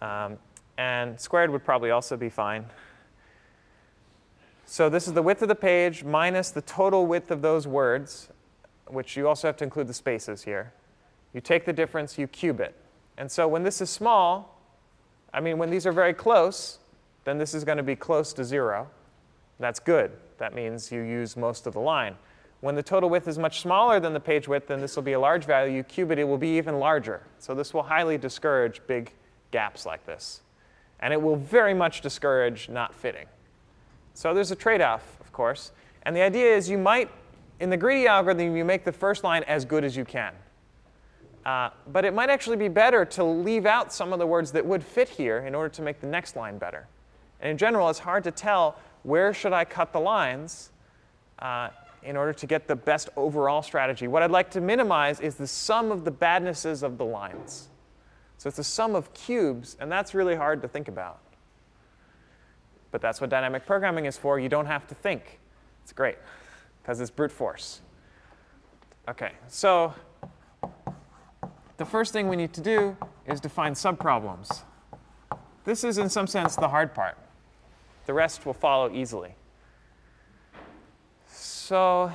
Um, 0.00 0.38
and 0.76 1.20
squared 1.20 1.50
would 1.50 1.64
probably 1.64 1.90
also 1.90 2.16
be 2.16 2.28
fine. 2.28 2.66
So 4.64 4.88
this 4.88 5.08
is 5.08 5.14
the 5.14 5.22
width 5.22 5.42
of 5.42 5.48
the 5.48 5.56
page 5.56 6.04
minus 6.04 6.50
the 6.50 6.62
total 6.62 7.06
width 7.06 7.32
of 7.32 7.42
those 7.42 7.66
words, 7.66 8.28
which 8.88 9.16
you 9.16 9.28
also 9.28 9.48
have 9.48 9.56
to 9.58 9.64
include 9.64 9.86
the 9.86 9.94
spaces 9.94 10.42
here. 10.42 10.72
You 11.32 11.40
take 11.40 11.64
the 11.64 11.72
difference, 11.72 12.18
you 12.18 12.26
cube 12.26 12.60
it. 12.60 12.74
And 13.16 13.30
so 13.30 13.46
when 13.48 13.62
this 13.62 13.80
is 13.80 13.90
small, 13.90 14.60
I 15.32 15.40
mean, 15.40 15.58
when 15.58 15.70
these 15.70 15.86
are 15.86 15.92
very 15.92 16.14
close, 16.14 16.78
then 17.24 17.38
this 17.38 17.54
is 17.54 17.64
going 17.64 17.78
to 17.78 17.84
be 17.84 17.96
close 17.96 18.32
to 18.34 18.44
0. 18.44 18.88
That's 19.60 19.80
good. 19.80 20.12
That 20.38 20.54
means 20.54 20.90
you 20.90 21.02
use 21.02 21.36
most 21.36 21.66
of 21.66 21.74
the 21.74 21.80
line. 21.80 22.16
When 22.60 22.74
the 22.74 22.82
total 22.82 23.08
width 23.08 23.28
is 23.28 23.38
much 23.38 23.60
smaller 23.60 24.00
than 24.00 24.12
the 24.12 24.20
page 24.20 24.48
width, 24.48 24.68
then 24.68 24.80
this 24.80 24.96
will 24.96 25.02
be 25.02 25.12
a 25.12 25.20
large 25.20 25.44
value. 25.44 25.76
You 25.76 25.82
cube 25.84 26.10
it, 26.10 26.18
it 26.18 26.24
will 26.24 26.38
be 26.38 26.56
even 26.56 26.78
larger. 26.78 27.22
So 27.38 27.54
this 27.54 27.72
will 27.72 27.84
highly 27.84 28.18
discourage 28.18 28.80
big 28.86 29.12
gaps 29.50 29.86
like 29.86 30.04
this. 30.06 30.40
And 31.00 31.12
it 31.12 31.20
will 31.20 31.36
very 31.36 31.74
much 31.74 32.00
discourage 32.00 32.68
not 32.68 32.94
fitting. 32.94 33.26
So 34.14 34.34
there's 34.34 34.50
a 34.50 34.56
trade-off, 34.56 35.20
of 35.20 35.32
course. 35.32 35.70
And 36.02 36.16
the 36.16 36.22
idea 36.22 36.56
is 36.56 36.68
you 36.68 36.78
might, 36.78 37.10
in 37.60 37.70
the 37.70 37.76
greedy 37.76 38.06
algorithm, 38.06 38.56
you 38.56 38.64
make 38.64 38.84
the 38.84 38.92
first 38.92 39.24
line 39.24 39.42
as 39.44 39.64
good 39.64 39.84
as 39.84 39.96
you 39.96 40.04
can. 40.04 40.32
Uh, 41.44 41.70
but 41.92 42.04
it 42.04 42.12
might 42.12 42.30
actually 42.30 42.56
be 42.56 42.68
better 42.68 43.04
to 43.04 43.24
leave 43.24 43.64
out 43.64 43.92
some 43.92 44.12
of 44.12 44.18
the 44.18 44.26
words 44.26 44.52
that 44.52 44.64
would 44.64 44.84
fit 44.84 45.08
here 45.08 45.38
in 45.38 45.54
order 45.54 45.68
to 45.68 45.82
make 45.82 46.00
the 46.00 46.06
next 46.06 46.36
line 46.36 46.58
better. 46.58 46.86
And 47.40 47.50
in 47.50 47.56
general, 47.56 47.88
it's 47.88 47.98
hard 47.98 48.24
to 48.24 48.30
tell 48.30 48.76
where 49.02 49.32
should 49.32 49.52
I 49.52 49.64
cut 49.64 49.92
the 49.92 50.00
lines 50.00 50.70
uh, 51.38 51.70
in 52.02 52.16
order 52.16 52.32
to 52.32 52.46
get 52.46 52.66
the 52.66 52.76
best 52.76 53.08
overall 53.16 53.62
strategy. 53.62 54.08
What 54.08 54.22
I'd 54.22 54.30
like 54.30 54.50
to 54.52 54.60
minimize 54.60 55.20
is 55.20 55.36
the 55.36 55.46
sum 55.46 55.90
of 55.90 56.04
the 56.04 56.10
badnesses 56.10 56.82
of 56.82 56.98
the 56.98 57.04
lines. 57.04 57.68
So 58.38 58.48
it's 58.48 58.56
the 58.56 58.64
sum 58.64 58.94
of 58.94 59.12
cubes, 59.14 59.76
and 59.80 59.90
that's 59.90 60.14
really 60.14 60.36
hard 60.36 60.62
to 60.62 60.68
think 60.68 60.88
about. 60.88 61.20
But 62.90 63.00
that's 63.00 63.20
what 63.20 63.30
dynamic 63.30 63.66
programming 63.66 64.06
is 64.06 64.16
for. 64.16 64.38
You 64.38 64.48
don't 64.48 64.66
have 64.66 64.86
to 64.88 64.94
think. 64.94 65.40
It's 65.82 65.92
great, 65.92 66.16
because 66.88 67.02
it's 67.02 67.10
brute 67.10 67.30
force. 67.30 67.82
OK, 69.08 69.32
so 69.46 69.92
the 71.76 71.84
first 71.84 72.14
thing 72.14 72.28
we 72.28 72.36
need 72.36 72.54
to 72.54 72.62
do 72.62 72.96
is 73.26 73.42
define 73.42 73.74
subproblems. 73.74 74.62
This 75.66 75.84
is, 75.84 75.98
in 75.98 76.08
some 76.08 76.26
sense, 76.26 76.56
the 76.56 76.68
hard 76.68 76.94
part. 76.94 77.18
The 78.06 78.14
rest 78.14 78.46
will 78.46 78.54
follow 78.54 78.90
easily. 78.90 79.34
So 81.26 82.10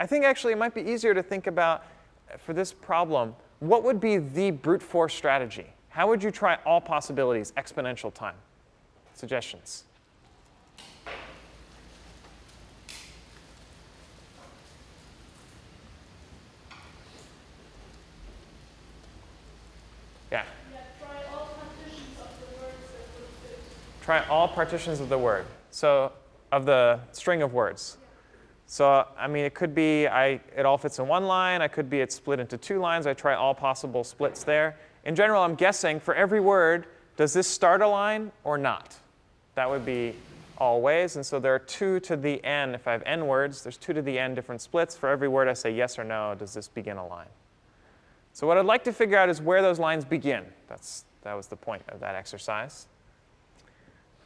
I 0.00 0.06
think 0.06 0.24
actually 0.24 0.54
it 0.54 0.58
might 0.58 0.74
be 0.74 0.82
easier 0.82 1.14
to 1.14 1.22
think 1.22 1.46
about, 1.46 1.84
uh, 2.32 2.38
for 2.38 2.54
this 2.54 2.72
problem, 2.72 3.36
what 3.60 3.84
would 3.84 4.00
be 4.00 4.16
the 4.16 4.50
brute 4.50 4.82
force 4.82 5.14
strategy? 5.14 5.66
How 5.90 6.08
would 6.08 6.24
you 6.24 6.32
try 6.32 6.58
all 6.66 6.80
possibilities 6.80 7.52
exponential 7.56 8.12
time? 8.12 8.34
Suggestions? 9.14 9.84
Try 24.04 24.22
all 24.26 24.46
partitions 24.46 25.00
of 25.00 25.08
the 25.08 25.16
word. 25.16 25.46
So 25.70 26.12
of 26.52 26.66
the 26.66 27.00
string 27.12 27.40
of 27.42 27.54
words. 27.54 27.96
So 28.66 29.06
I 29.18 29.26
mean, 29.26 29.44
it 29.44 29.54
could 29.54 29.74
be 29.74 30.06
I, 30.06 30.40
it 30.56 30.66
all 30.66 30.76
fits 30.76 30.98
in 30.98 31.08
one 31.08 31.26
line. 31.26 31.62
I 31.62 31.68
could 31.68 31.88
be 31.88 32.00
it's 32.00 32.14
split 32.14 32.38
into 32.38 32.58
two 32.58 32.78
lines. 32.78 33.06
I 33.06 33.14
try 33.14 33.34
all 33.34 33.54
possible 33.54 34.04
splits 34.04 34.44
there. 34.44 34.76
In 35.04 35.14
general, 35.14 35.42
I'm 35.42 35.54
guessing 35.54 36.00
for 36.00 36.14
every 36.14 36.40
word, 36.40 36.86
does 37.16 37.32
this 37.32 37.48
start 37.48 37.80
a 37.80 37.88
line 37.88 38.30
or 38.42 38.58
not? 38.58 38.94
That 39.54 39.70
would 39.70 39.86
be 39.86 40.14
all 40.58 40.80
ways. 40.80 41.16
And 41.16 41.24
so 41.24 41.40
there 41.40 41.54
are 41.54 41.58
two 41.58 41.98
to 42.00 42.16
the 42.16 42.44
n. 42.44 42.74
If 42.74 42.86
I 42.86 42.92
have 42.92 43.02
n 43.06 43.26
words, 43.26 43.62
there's 43.62 43.76
two 43.76 43.92
to 43.94 44.02
the 44.02 44.18
n 44.18 44.34
different 44.34 44.60
splits. 44.60 44.96
For 44.96 45.08
every 45.08 45.28
word 45.28 45.48
I 45.48 45.54
say 45.54 45.70
yes 45.70 45.98
or 45.98 46.04
no, 46.04 46.34
does 46.38 46.52
this 46.52 46.68
begin 46.68 46.98
a 46.98 47.06
line? 47.06 47.28
So 48.32 48.46
what 48.46 48.58
I'd 48.58 48.66
like 48.66 48.84
to 48.84 48.92
figure 48.92 49.16
out 49.16 49.28
is 49.28 49.40
where 49.40 49.62
those 49.62 49.78
lines 49.78 50.04
begin. 50.04 50.44
That's, 50.68 51.04
that 51.22 51.34
was 51.34 51.46
the 51.46 51.56
point 51.56 51.82
of 51.88 52.00
that 52.00 52.14
exercise. 52.14 52.86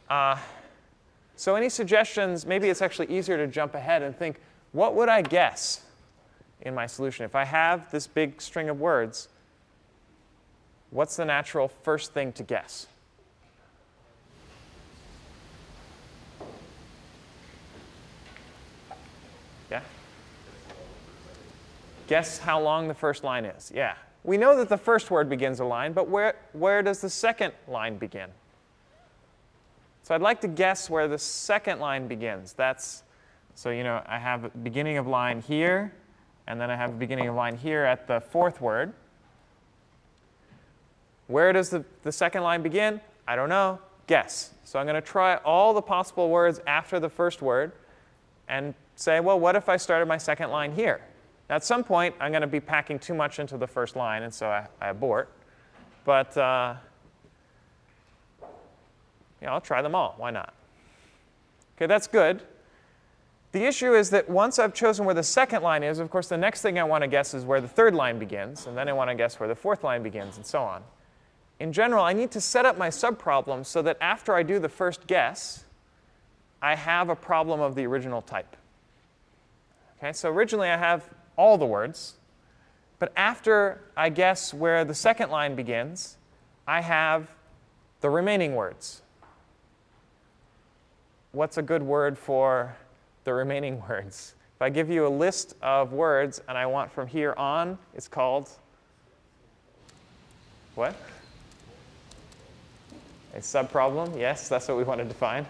Uh, 0.09 0.37
so 1.35 1.55
any 1.55 1.69
suggestions, 1.69 2.45
maybe 2.45 2.69
it's 2.69 2.81
actually 2.81 3.07
easier 3.07 3.37
to 3.37 3.47
jump 3.47 3.75
ahead 3.75 4.01
and 4.01 4.15
think, 4.15 4.39
what 4.71 4.95
would 4.95 5.09
I 5.09 5.21
guess 5.21 5.81
in 6.61 6.75
my 6.75 6.85
solution? 6.85 7.25
If 7.25 7.35
I 7.35 7.45
have 7.45 7.89
this 7.91 8.07
big 8.07 8.41
string 8.41 8.69
of 8.69 8.79
words, 8.79 9.29
what's 10.89 11.15
the 11.15 11.25
natural 11.25 11.67
first 11.67 12.13
thing 12.13 12.31
to 12.33 12.43
guess? 12.43 12.87
Yeah? 19.71 19.81
Guess 22.07 22.39
how 22.39 22.59
long 22.59 22.87
the 22.87 22.93
first 22.93 23.23
line 23.23 23.45
is. 23.45 23.71
Yeah. 23.73 23.93
We 24.23 24.35
know 24.35 24.57
that 24.57 24.67
the 24.67 24.77
first 24.77 25.11
word 25.11 25.29
begins 25.29 25.59
a 25.59 25.65
line, 25.65 25.93
but 25.93 26.09
where, 26.09 26.35
where 26.53 26.83
does 26.83 27.01
the 27.01 27.09
second 27.09 27.53
line 27.67 27.97
begin? 27.97 28.29
So 30.09 30.15
I'd 30.15 30.21
like 30.21 30.41
to 30.41 30.47
guess 30.47 30.89
where 30.89 31.07
the 31.07 31.19
second 31.19 31.79
line 31.79 32.07
begins. 32.07 32.53
That's, 32.53 33.03
so 33.53 33.69
you 33.69 33.83
know, 33.83 34.01
I 34.07 34.17
have 34.17 34.45
a 34.45 34.49
beginning 34.49 34.97
of 34.97 35.05
line 35.05 35.39
here, 35.39 35.93
and 36.47 36.59
then 36.59 36.71
I 36.71 36.75
have 36.75 36.89
a 36.89 36.93
beginning 36.93 37.27
of 37.27 37.35
line 37.35 37.55
here 37.55 37.83
at 37.83 38.07
the 38.07 38.19
fourth 38.19 38.59
word. 38.59 38.91
Where 41.27 41.53
does 41.53 41.69
the, 41.69 41.85
the 42.01 42.11
second 42.11 42.41
line 42.41 42.63
begin? 42.63 42.99
I 43.27 43.35
don't 43.35 43.49
know. 43.49 43.77
Guess. 44.07 44.55
So 44.63 44.79
I'm 44.79 44.87
going 44.87 44.95
to 44.95 45.07
try 45.07 45.35
all 45.45 45.75
the 45.75 45.81
possible 45.83 46.31
words 46.31 46.59
after 46.65 46.99
the 46.99 47.09
first 47.09 47.43
word 47.43 47.71
and 48.47 48.73
say, 48.95 49.19
well, 49.19 49.39
what 49.39 49.55
if 49.55 49.69
I 49.69 49.77
started 49.77 50.07
my 50.07 50.17
second 50.17 50.49
line 50.49 50.71
here? 50.71 51.01
Now, 51.51 51.57
at 51.57 51.63
some 51.63 51.83
point, 51.83 52.15
I'm 52.19 52.31
going 52.31 52.41
to 52.41 52.47
be 52.47 52.59
packing 52.59 52.97
too 52.97 53.13
much 53.13 53.37
into 53.37 53.59
the 53.59 53.67
first 53.67 53.95
line, 53.95 54.23
and 54.23 54.33
so 54.33 54.47
I, 54.47 54.65
I 54.81 54.89
abort. 54.89 55.29
But 56.03 56.35
uh, 56.35 56.77
yeah, 59.41 59.53
I'll 59.53 59.61
try 59.61 59.81
them 59.81 59.95
all. 59.95 60.15
Why 60.17 60.31
not? 60.31 60.53
Okay, 61.77 61.85
that's 61.85 62.07
good. 62.07 62.41
The 63.51 63.65
issue 63.65 63.93
is 63.95 64.11
that 64.11 64.29
once 64.29 64.59
I've 64.59 64.73
chosen 64.73 65.05
where 65.05 65.15
the 65.15 65.23
second 65.23 65.63
line 65.63 65.81
is, 65.81 65.99
of 65.99 66.11
course, 66.11 66.27
the 66.27 66.37
next 66.37 66.61
thing 66.61 66.77
I 66.77 66.83
want 66.83 67.03
to 67.03 67.07
guess 67.07 67.33
is 67.33 67.45
where 67.45 67.61
the 67.61 67.67
third 67.67 67.95
line 67.95 68.19
begins, 68.19 68.67
and 68.67 68.77
then 68.77 68.87
I 68.87 68.93
want 68.93 69.09
to 69.09 69.15
guess 69.15 69.39
where 69.39 69.49
the 69.49 69.55
fourth 69.55 69.83
line 69.83 70.03
begins, 70.03 70.37
and 70.37 70.45
so 70.45 70.61
on. 70.61 70.83
In 71.59 71.73
general, 71.73 72.03
I 72.03 72.13
need 72.13 72.31
to 72.31 72.41
set 72.41 72.65
up 72.65 72.77
my 72.77 72.89
subproblem 72.89 73.65
so 73.65 73.81
that 73.81 73.97
after 74.01 74.35
I 74.35 74.43
do 74.43 74.59
the 74.59 74.69
first 74.69 75.07
guess, 75.07 75.65
I 76.61 76.75
have 76.75 77.09
a 77.09 77.15
problem 77.15 77.59
of 77.59 77.75
the 77.75 77.85
original 77.87 78.21
type. 78.21 78.55
Okay, 79.97 80.13
so 80.13 80.29
originally 80.29 80.69
I 80.69 80.77
have 80.77 81.09
all 81.35 81.57
the 81.57 81.65
words, 81.65 82.15
but 82.99 83.11
after 83.15 83.81
I 83.97 84.09
guess 84.09 84.53
where 84.53 84.85
the 84.85 84.93
second 84.93 85.31
line 85.31 85.55
begins, 85.55 86.17
I 86.67 86.81
have 86.81 87.29
the 88.01 88.09
remaining 88.09 88.55
words 88.55 89.01
what's 91.31 91.57
a 91.57 91.61
good 91.61 91.83
word 91.83 92.17
for 92.17 92.75
the 93.23 93.33
remaining 93.33 93.81
words? 93.89 94.35
If 94.55 94.61
I 94.61 94.69
give 94.69 94.89
you 94.89 95.07
a 95.07 95.09
list 95.09 95.55
of 95.61 95.93
words 95.93 96.41
and 96.49 96.57
I 96.57 96.65
want 96.65 96.91
from 96.91 97.07
here 97.07 97.33
on, 97.37 97.77
it's 97.93 98.07
called 98.07 98.49
what? 100.75 100.95
A 103.35 103.39
subproblem, 103.39 104.17
yes, 104.17 104.49
that's 104.49 104.67
what 104.67 104.77
we 104.77 104.83
want 104.83 104.99
to 104.99 105.05
define. 105.05 105.45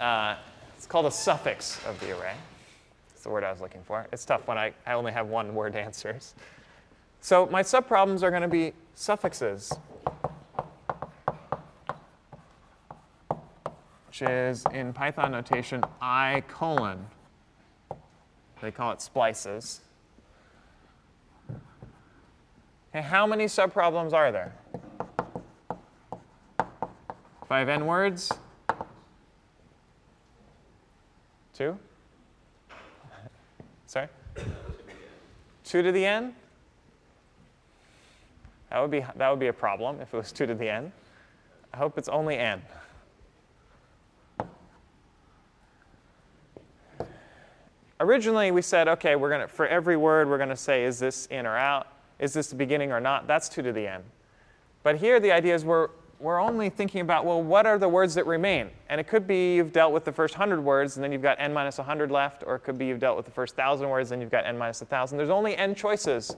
Uh, 0.00 0.36
it's 0.76 0.86
called 0.86 1.06
a 1.06 1.10
suffix 1.10 1.78
of 1.86 1.98
the 2.00 2.18
array. 2.18 2.34
That's 3.08 3.22
the 3.22 3.30
word 3.30 3.44
I 3.44 3.50
was 3.50 3.60
looking 3.60 3.82
for. 3.82 4.06
It's 4.12 4.24
tough 4.24 4.46
when 4.46 4.58
I, 4.58 4.72
I 4.86 4.92
only 4.92 5.12
have 5.12 5.28
one 5.28 5.54
word 5.54 5.74
answers. 5.76 6.34
So 7.20 7.46
my 7.46 7.62
subproblems 7.62 8.22
are 8.22 8.30
going 8.30 8.42
to 8.42 8.48
be 8.48 8.72
suffixes, 8.94 9.72
which 14.18 14.30
is 14.30 14.64
in 14.72 14.94
Python 14.94 15.30
notation 15.30 15.84
i 16.00 16.42
colon. 16.48 17.06
They 18.62 18.70
call 18.70 18.92
it 18.92 19.02
splices. 19.02 19.82
Okay, 22.90 23.02
how 23.02 23.26
many 23.26 23.44
subproblems 23.44 24.14
are 24.14 24.32
there? 24.32 24.54
Have 27.50 27.68
n 27.68 27.84
words, 27.84 28.32
two? 31.52 31.78
Sorry? 33.86 34.08
two 35.62 35.82
to 35.82 35.92
the 35.92 36.06
n? 36.06 36.34
That 38.70 38.80
would, 38.80 38.90
be, 38.90 39.04
that 39.16 39.28
would 39.28 39.40
be 39.40 39.48
a 39.48 39.52
problem 39.52 40.00
if 40.00 40.14
it 40.14 40.16
was 40.16 40.32
2 40.32 40.46
to 40.46 40.54
the 40.54 40.68
n. 40.68 40.92
I 41.72 41.76
hope 41.76 41.98
it's 41.98 42.08
only 42.08 42.36
n. 42.36 42.62
Originally, 48.00 48.50
we 48.50 48.62
said, 48.62 48.88
OK, 48.88 49.16
we're 49.16 49.30
gonna, 49.30 49.48
for 49.48 49.66
every 49.66 49.96
word, 49.96 50.28
we're 50.28 50.36
going 50.36 50.50
to 50.50 50.56
say, 50.56 50.84
is 50.84 50.98
this 50.98 51.26
in 51.26 51.46
or 51.46 51.56
out? 51.56 51.88
Is 52.18 52.32
this 52.32 52.48
the 52.48 52.56
beginning 52.56 52.92
or 52.92 53.00
not? 53.00 53.26
That's 53.26 53.48
2 53.48 53.62
to 53.62 53.72
the 53.72 53.86
n. 53.86 54.02
But 54.82 54.96
here, 54.96 55.18
the 55.18 55.32
idea 55.32 55.54
is 55.54 55.64
we're, 55.64 55.88
we're 56.18 56.40
only 56.40 56.70
thinking 56.70 57.00
about, 57.00 57.24
well, 57.24 57.42
what 57.42 57.66
are 57.66 57.78
the 57.78 57.88
words 57.88 58.14
that 58.14 58.26
remain? 58.26 58.70
And 58.88 59.00
it 59.00 59.08
could 59.08 59.26
be 59.26 59.54
you've 59.56 59.72
dealt 59.72 59.92
with 59.92 60.04
the 60.04 60.12
first 60.12 60.34
100 60.34 60.62
words, 60.62 60.96
and 60.96 61.04
then 61.04 61.12
you've 61.12 61.22
got 61.22 61.38
n 61.40 61.52
minus 61.52 61.78
100 61.78 62.10
left. 62.10 62.42
Or 62.46 62.56
it 62.56 62.60
could 62.60 62.78
be 62.78 62.86
you've 62.86 63.00
dealt 63.00 63.16
with 63.16 63.26
the 63.26 63.32
first 63.32 63.56
1,000 63.56 63.88
words, 63.88 64.12
and 64.12 64.22
you've 64.22 64.30
got 64.30 64.46
n 64.46 64.56
minus 64.56 64.80
1,000. 64.80 65.18
There's 65.18 65.30
only 65.30 65.56
n 65.56 65.74
choices 65.74 66.36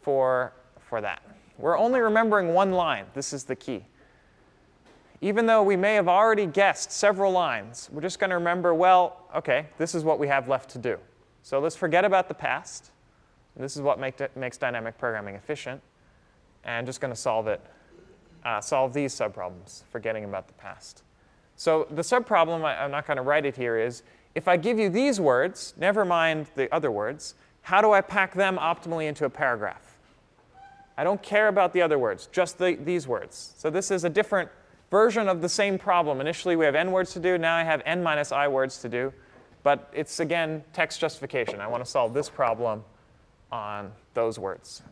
for 0.00 0.52
for 0.90 1.00
that. 1.00 1.22
We're 1.56 1.78
only 1.78 2.00
remembering 2.00 2.52
one 2.52 2.72
line. 2.72 3.06
This 3.14 3.32
is 3.32 3.44
the 3.44 3.54
key. 3.54 3.84
Even 5.22 5.46
though 5.46 5.62
we 5.62 5.76
may 5.76 5.94
have 5.94 6.08
already 6.08 6.46
guessed 6.46 6.92
several 6.92 7.30
lines, 7.32 7.90
we're 7.92 8.00
just 8.00 8.18
going 8.18 8.30
to 8.30 8.36
remember, 8.36 8.72
well, 8.72 9.26
OK, 9.34 9.66
this 9.76 9.94
is 9.94 10.02
what 10.02 10.18
we 10.18 10.28
have 10.28 10.48
left 10.48 10.70
to 10.70 10.78
do. 10.78 10.98
So 11.42 11.58
let's 11.58 11.76
forget 11.76 12.04
about 12.04 12.28
the 12.28 12.34
past. 12.34 12.90
This 13.56 13.76
is 13.76 13.82
what 13.82 13.98
make 13.98 14.34
makes 14.36 14.56
dynamic 14.56 14.96
programming 14.96 15.34
efficient. 15.34 15.82
And 16.64 16.86
just 16.86 17.00
going 17.00 17.12
to 17.12 17.20
solve 17.20 17.48
it, 17.48 17.60
uh, 18.44 18.60
solve 18.60 18.94
these 18.94 19.14
subproblems, 19.14 19.82
forgetting 19.90 20.24
about 20.24 20.46
the 20.46 20.54
past. 20.54 21.02
So 21.56 21.86
the 21.90 22.02
subproblem, 22.02 22.64
I, 22.64 22.82
I'm 22.82 22.90
not 22.90 23.06
going 23.06 23.18
to 23.18 23.22
write 23.22 23.44
it 23.44 23.56
here, 23.56 23.78
is 23.78 24.02
if 24.34 24.48
I 24.48 24.56
give 24.56 24.78
you 24.78 24.88
these 24.88 25.20
words, 25.20 25.74
never 25.76 26.04
mind 26.04 26.46
the 26.54 26.72
other 26.74 26.90
words, 26.90 27.34
how 27.62 27.82
do 27.82 27.92
I 27.92 28.00
pack 28.00 28.34
them 28.34 28.56
optimally 28.56 29.06
into 29.06 29.26
a 29.26 29.30
paragraph? 29.30 29.98
I 30.96 31.04
don't 31.04 31.22
care 31.22 31.48
about 31.48 31.72
the 31.72 31.82
other 31.82 31.98
words, 31.98 32.28
just 32.32 32.58
the, 32.58 32.76
these 32.76 33.06
words. 33.06 33.54
So 33.56 33.68
this 33.70 33.90
is 33.90 34.04
a 34.04 34.10
different 34.10 34.50
version 34.90 35.28
of 35.28 35.40
the 35.40 35.48
same 35.48 35.78
problem. 35.78 36.20
Initially, 36.20 36.56
we 36.56 36.64
have 36.64 36.74
n 36.74 36.90
words 36.92 37.12
to 37.12 37.20
do. 37.20 37.38
Now 37.38 37.56
I 37.56 37.62
have 37.62 37.82
n 37.86 38.02
minus 38.02 38.32
i 38.32 38.48
words 38.48 38.78
to 38.78 38.88
do. 38.88 39.12
But 39.62 39.90
it's, 39.92 40.20
again, 40.20 40.64
text 40.72 41.00
justification. 41.00 41.60
I 41.60 41.66
want 41.66 41.84
to 41.84 41.90
solve 41.90 42.14
this 42.14 42.30
problem 42.30 42.82
on 43.52 43.92
those 44.14 44.38
words. 44.38 44.82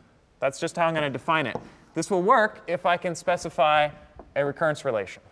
That's 0.40 0.60
just 0.60 0.76
how 0.76 0.86
I'm 0.86 0.94
going 0.94 1.10
to 1.10 1.10
define 1.10 1.46
it. 1.46 1.56
This 1.94 2.10
will 2.10 2.22
work 2.22 2.62
if 2.66 2.84
I 2.86 2.96
can 2.96 3.14
specify 3.14 3.88
a 4.36 4.44
recurrence 4.44 4.84
relation. 4.84 5.22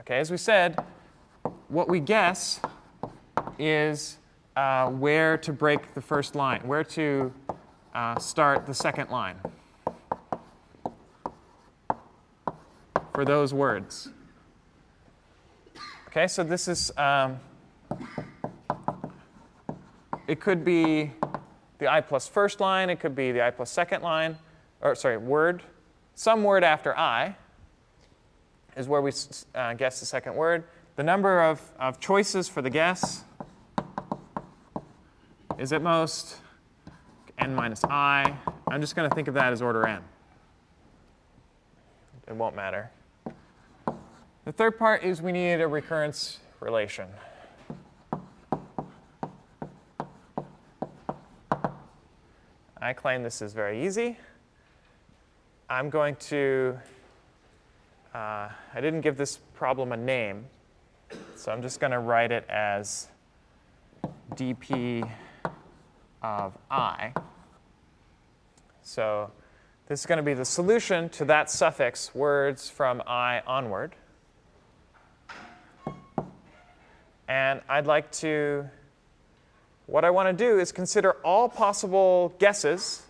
Okay, 0.00 0.18
as 0.18 0.30
we 0.30 0.38
said, 0.38 0.82
what 1.68 1.88
we 1.88 2.00
guess 2.00 2.60
is 3.58 4.18
uh, 4.56 4.88
where 4.88 5.36
to 5.38 5.52
break 5.52 5.94
the 5.94 6.00
first 6.00 6.34
line, 6.34 6.60
where 6.66 6.84
to 6.84 7.32
uh, 7.94 8.18
start 8.18 8.66
the 8.66 8.74
second 8.74 9.10
line 9.10 9.36
for 13.16 13.24
those 13.24 13.54
words. 13.54 14.10
Okay, 16.08 16.26
so 16.26 16.44
this 16.44 16.68
is, 16.68 16.92
um, 16.98 17.40
it 20.28 20.38
could 20.38 20.62
be 20.62 21.12
the 21.78 21.90
i 21.90 22.02
plus 22.02 22.28
first 22.28 22.60
line, 22.60 22.90
it 22.90 23.00
could 23.00 23.16
be 23.16 23.32
the 23.32 23.42
i 23.42 23.50
plus 23.50 23.70
second 23.70 24.02
line, 24.02 24.36
or 24.82 24.94
sorry, 24.94 25.16
word. 25.16 25.62
Some 26.14 26.44
word 26.44 26.62
after 26.62 26.94
i 26.98 27.34
is 28.76 28.86
where 28.86 29.00
we 29.00 29.12
uh, 29.54 29.72
guess 29.72 29.98
the 29.98 30.04
second 30.04 30.34
word. 30.34 30.64
The 30.96 31.02
number 31.02 31.40
of, 31.42 31.62
of 31.80 31.98
choices 31.98 32.50
for 32.50 32.60
the 32.60 32.68
guess 32.68 33.24
is 35.58 35.72
at 35.72 35.80
most 35.80 36.36
n 37.38 37.54
minus 37.54 37.82
i. 37.84 38.36
I'm 38.68 38.82
just 38.82 38.94
going 38.94 39.08
to 39.08 39.14
think 39.14 39.26
of 39.26 39.32
that 39.32 39.54
as 39.54 39.62
order 39.62 39.86
n. 39.86 40.02
It 42.28 42.36
won't 42.36 42.54
matter. 42.54 42.90
The 44.46 44.52
third 44.52 44.78
part 44.78 45.02
is 45.02 45.20
we 45.20 45.32
needed 45.32 45.60
a 45.60 45.66
recurrence 45.66 46.38
relation. 46.60 47.08
I 52.80 52.92
claim 52.92 53.24
this 53.24 53.42
is 53.42 53.52
very 53.52 53.84
easy. 53.84 54.16
I'm 55.68 55.90
going 55.90 56.14
to, 56.30 56.78
uh, 58.14 58.18
I 58.18 58.80
didn't 58.80 59.00
give 59.00 59.16
this 59.16 59.40
problem 59.54 59.90
a 59.90 59.96
name, 59.96 60.46
so 61.34 61.50
I'm 61.50 61.60
just 61.60 61.80
going 61.80 61.90
to 61.90 61.98
write 61.98 62.30
it 62.30 62.48
as 62.48 63.08
dp 64.36 65.10
of 66.22 66.56
i. 66.70 67.12
So 68.82 69.32
this 69.88 69.98
is 69.98 70.06
going 70.06 70.18
to 70.18 70.22
be 70.22 70.34
the 70.34 70.44
solution 70.44 71.08
to 71.08 71.24
that 71.24 71.50
suffix 71.50 72.14
words 72.14 72.70
from 72.70 73.02
i 73.08 73.42
onward. 73.44 73.96
And 77.28 77.60
I'd 77.68 77.86
like 77.86 78.10
to, 78.12 78.68
what 79.86 80.04
I 80.04 80.10
want 80.10 80.28
to 80.28 80.44
do 80.44 80.58
is 80.58 80.72
consider 80.72 81.12
all 81.24 81.48
possible 81.48 82.34
guesses. 82.38 83.02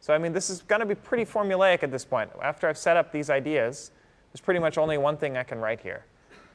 So 0.00 0.12
I 0.12 0.18
mean, 0.18 0.32
this 0.32 0.50
is 0.50 0.62
going 0.62 0.80
to 0.80 0.86
be 0.86 0.94
pretty 0.94 1.24
formulaic 1.24 1.82
at 1.82 1.90
this 1.90 2.04
point. 2.04 2.30
After 2.42 2.68
I've 2.68 2.78
set 2.78 2.96
up 2.96 3.12
these 3.12 3.30
ideas, 3.30 3.90
there's 4.32 4.40
pretty 4.40 4.60
much 4.60 4.76
only 4.78 4.98
one 4.98 5.16
thing 5.16 5.36
I 5.36 5.44
can 5.44 5.60
write 5.60 5.80
here, 5.80 6.04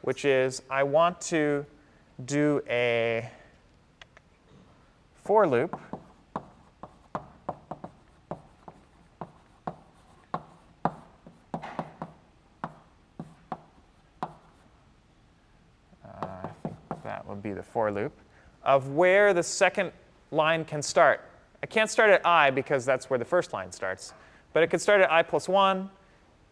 which 0.01 0.25
is 0.25 0.61
I 0.69 0.83
want 0.83 1.21
to 1.21 1.65
do 2.25 2.61
a 2.69 3.29
for 5.23 5.47
loop 5.47 5.79
would 17.29 17.43
be 17.43 17.53
the 17.53 17.58
for 17.71 17.91
loop, 17.91 18.13
of 18.63 18.89
where 18.89 19.33
the 19.33 19.43
second 19.43 19.91
line 20.31 20.65
can 20.65 20.81
start. 20.81 21.21
I 21.61 21.65
can't 21.65 21.89
start 21.89 22.09
at 22.09 22.25
i 22.25 22.51
because 22.51 22.85
that's 22.85 23.09
where 23.09 23.19
the 23.19 23.25
first 23.25 23.53
line 23.53 23.71
starts. 23.71 24.13
But 24.53 24.63
it 24.63 24.67
could 24.67 24.81
start 24.81 25.01
at 25.01 25.11
i 25.11 25.21
plus 25.23 25.47
1. 25.47 25.89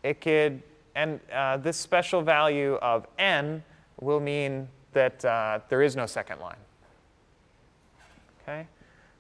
It 0.04 0.22
could, 0.22 0.62
and 0.96 1.20
uh, 1.34 1.58
this 1.58 1.78
special 1.78 2.22
value 2.22 2.76
of 2.76 3.08
n 3.18 3.64
will 4.00 4.20
mean 4.20 4.68
that 4.94 5.24
uh, 5.26 5.60
there 5.70 5.82
is 5.82 5.96
no 5.96 6.06
second 6.06 6.40
line. 6.40 6.58
Okay? 8.44 8.68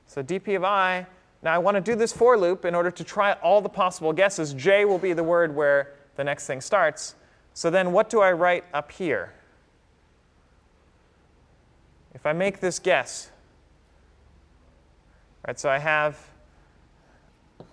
So 0.05 0.23
dp 0.23 0.55
of 0.55 0.63
i, 0.63 1.05
now 1.43 1.53
I 1.53 1.57
want 1.57 1.75
to 1.75 1.81
do 1.81 1.95
this 1.95 2.11
for 2.11 2.37
loop 2.37 2.65
in 2.65 2.73
order 2.73 2.91
to 2.91 3.03
try 3.03 3.33
all 3.33 3.61
the 3.61 3.69
possible 3.69 4.13
guesses. 4.13 4.53
j 4.53 4.85
will 4.85 4.97
be 4.97 5.13
the 5.13 5.23
word 5.23 5.55
where 5.55 5.93
the 6.15 6.23
next 6.23 6.47
thing 6.47 6.61
starts. 6.61 7.15
So 7.53 7.69
then 7.69 7.91
what 7.91 8.09
do 8.09 8.21
I 8.21 8.31
write 8.31 8.65
up 8.73 8.91
here? 8.91 9.33
If 12.13 12.25
I 12.25 12.33
make 12.33 12.59
this 12.59 12.79
guess, 12.79 13.29
right, 15.45 15.59
so 15.59 15.69
I 15.69 15.79
have 15.79 16.17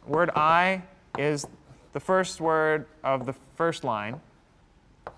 word 0.07 0.31
I 0.35 0.83
is 1.19 1.47
the 1.93 2.01
first 2.01 2.41
word 2.41 2.87
of 3.03 3.27
the 3.27 3.35
first 3.57 3.85
line, 3.85 4.21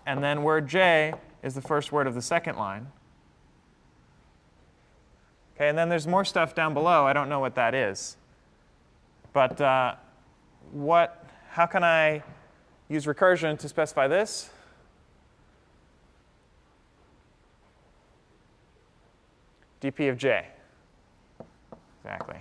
and 0.07 0.23
then 0.23 0.43
word 0.43 0.69
J 0.69 1.15
is 1.43 1.55
the 1.55 1.63
first 1.63 1.93
word 1.93 2.07
of 2.07 2.15
the 2.15 2.23
second 2.23 2.57
line. 2.57 2.89
Okay, 5.57 5.69
and 5.69 5.79
then 5.79 5.89
there's 5.89 6.07
more 6.07 6.25
stuff 6.25 6.55
down 6.55 6.75
below. 6.75 7.07
I 7.07 7.15
don't 7.15 7.31
know 7.31 7.41
what 7.41 7.55
that 7.55 7.75
is. 7.75 8.19
But 9.33 9.59
uh, 9.61 9.95
what, 10.71 11.25
how 11.51 11.67
can 11.67 11.83
I 11.83 12.23
use 12.89 13.07
recursion 13.07 13.59
to 13.59 13.69
specify 13.69 14.07
this? 14.07 14.51
Dp 19.81 20.11
of 20.11 20.17
j. 20.17 20.47
Exactly. 22.03 22.37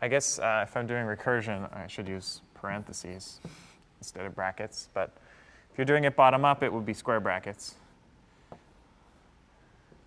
I 0.00 0.08
guess 0.08 0.38
uh, 0.38 0.64
if 0.66 0.76
I'm 0.76 0.86
doing 0.86 1.04
recursion, 1.04 1.72
I 1.74 1.86
should 1.86 2.08
use 2.08 2.40
parentheses 2.54 3.40
instead 4.00 4.24
of 4.26 4.34
brackets. 4.34 4.88
But 4.94 5.10
if 5.72 5.78
you're 5.78 5.84
doing 5.84 6.04
it 6.04 6.14
bottom 6.14 6.44
up, 6.44 6.62
it 6.62 6.72
would 6.72 6.86
be 6.86 6.94
square 6.94 7.20
brackets. 7.20 7.74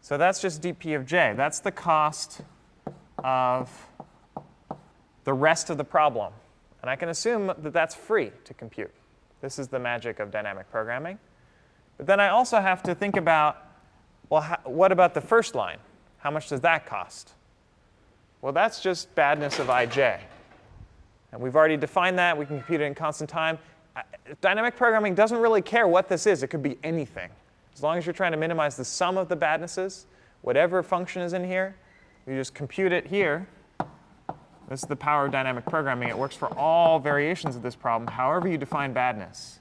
So 0.02 0.18
that's 0.18 0.42
just 0.42 0.62
dp 0.62 0.96
of 0.96 1.06
j. 1.06 1.34
That's 1.36 1.60
the 1.60 1.72
cost 1.72 2.42
of 3.24 3.88
the 5.24 5.34
rest 5.34 5.70
of 5.70 5.78
the 5.78 5.84
problem. 5.84 6.34
And 6.82 6.90
I 6.90 6.96
can 6.96 7.10
assume 7.10 7.48
that 7.48 7.74
that's 7.74 7.94
free 7.94 8.32
to 8.46 8.54
compute. 8.54 8.92
This 9.42 9.60
is 9.60 9.68
the 9.68 9.80
magic 9.80 10.20
of 10.20 10.32
dynamic 10.32 10.72
programming. 10.72 11.20
But 12.02 12.08
then 12.08 12.20
I 12.20 12.30
also 12.30 12.60
have 12.60 12.82
to 12.82 12.96
think 12.96 13.16
about, 13.16 13.64
well, 14.32 14.42
how, 14.42 14.58
what 14.64 14.92
about 14.92 15.14
the 15.14 15.22
first 15.22 15.54
line? 15.54 15.78
How 16.18 16.32
much 16.32 16.50
does 16.50 16.60
that 16.62 16.88
cost? 16.88 17.34
Well, 18.42 18.52
that's 18.52 18.82
just 18.82 19.14
badness 19.14 19.60
of 19.60 19.68
ij. 19.68 20.20
And 21.32 21.40
we've 21.40 21.56
already 21.56 21.78
defined 21.78 22.18
that. 22.18 22.36
We 22.36 22.48
can 22.48 22.58
compute 22.58 22.82
it 22.82 22.86
in 22.86 22.96
constant 22.96 23.30
time. 23.30 23.60
Dynamic 24.42 24.76
programming 24.76 25.14
doesn't 25.14 25.38
really 25.38 25.62
care 25.62 25.88
what 25.88 26.10
this 26.10 26.26
is. 26.26 26.42
It 26.42 26.48
could 26.48 26.64
be 26.64 26.80
anything. 26.84 27.30
As 27.76 27.84
long 27.84 28.00
as 28.00 28.06
you're 28.08 28.14
trying 28.14 28.32
to 28.32 28.38
minimize 28.40 28.76
the 28.76 28.84
sum 28.84 29.16
of 29.16 29.30
the 29.30 29.36
badnesses, 29.36 30.08
whatever 30.42 30.82
function 30.82 31.22
is 31.22 31.34
in 31.34 31.44
here, 31.44 31.76
you 32.26 32.34
just 32.34 32.56
compute 32.56 32.92
it 32.92 33.06
here. 33.06 33.48
This 34.70 34.82
is 34.82 34.90
the 34.90 34.96
power 34.96 35.28
of 35.28 35.32
dynamic 35.32 35.66
programming. 35.66 36.10
It 36.10 36.18
works 36.18 36.36
for 36.36 36.48
all 36.58 36.98
variations 36.98 37.56
of 37.56 37.62
this 37.62 37.76
problem, 37.76 38.08
however 38.08 38.48
you 38.48 38.58
define 38.58 38.92
badness. 38.92 39.60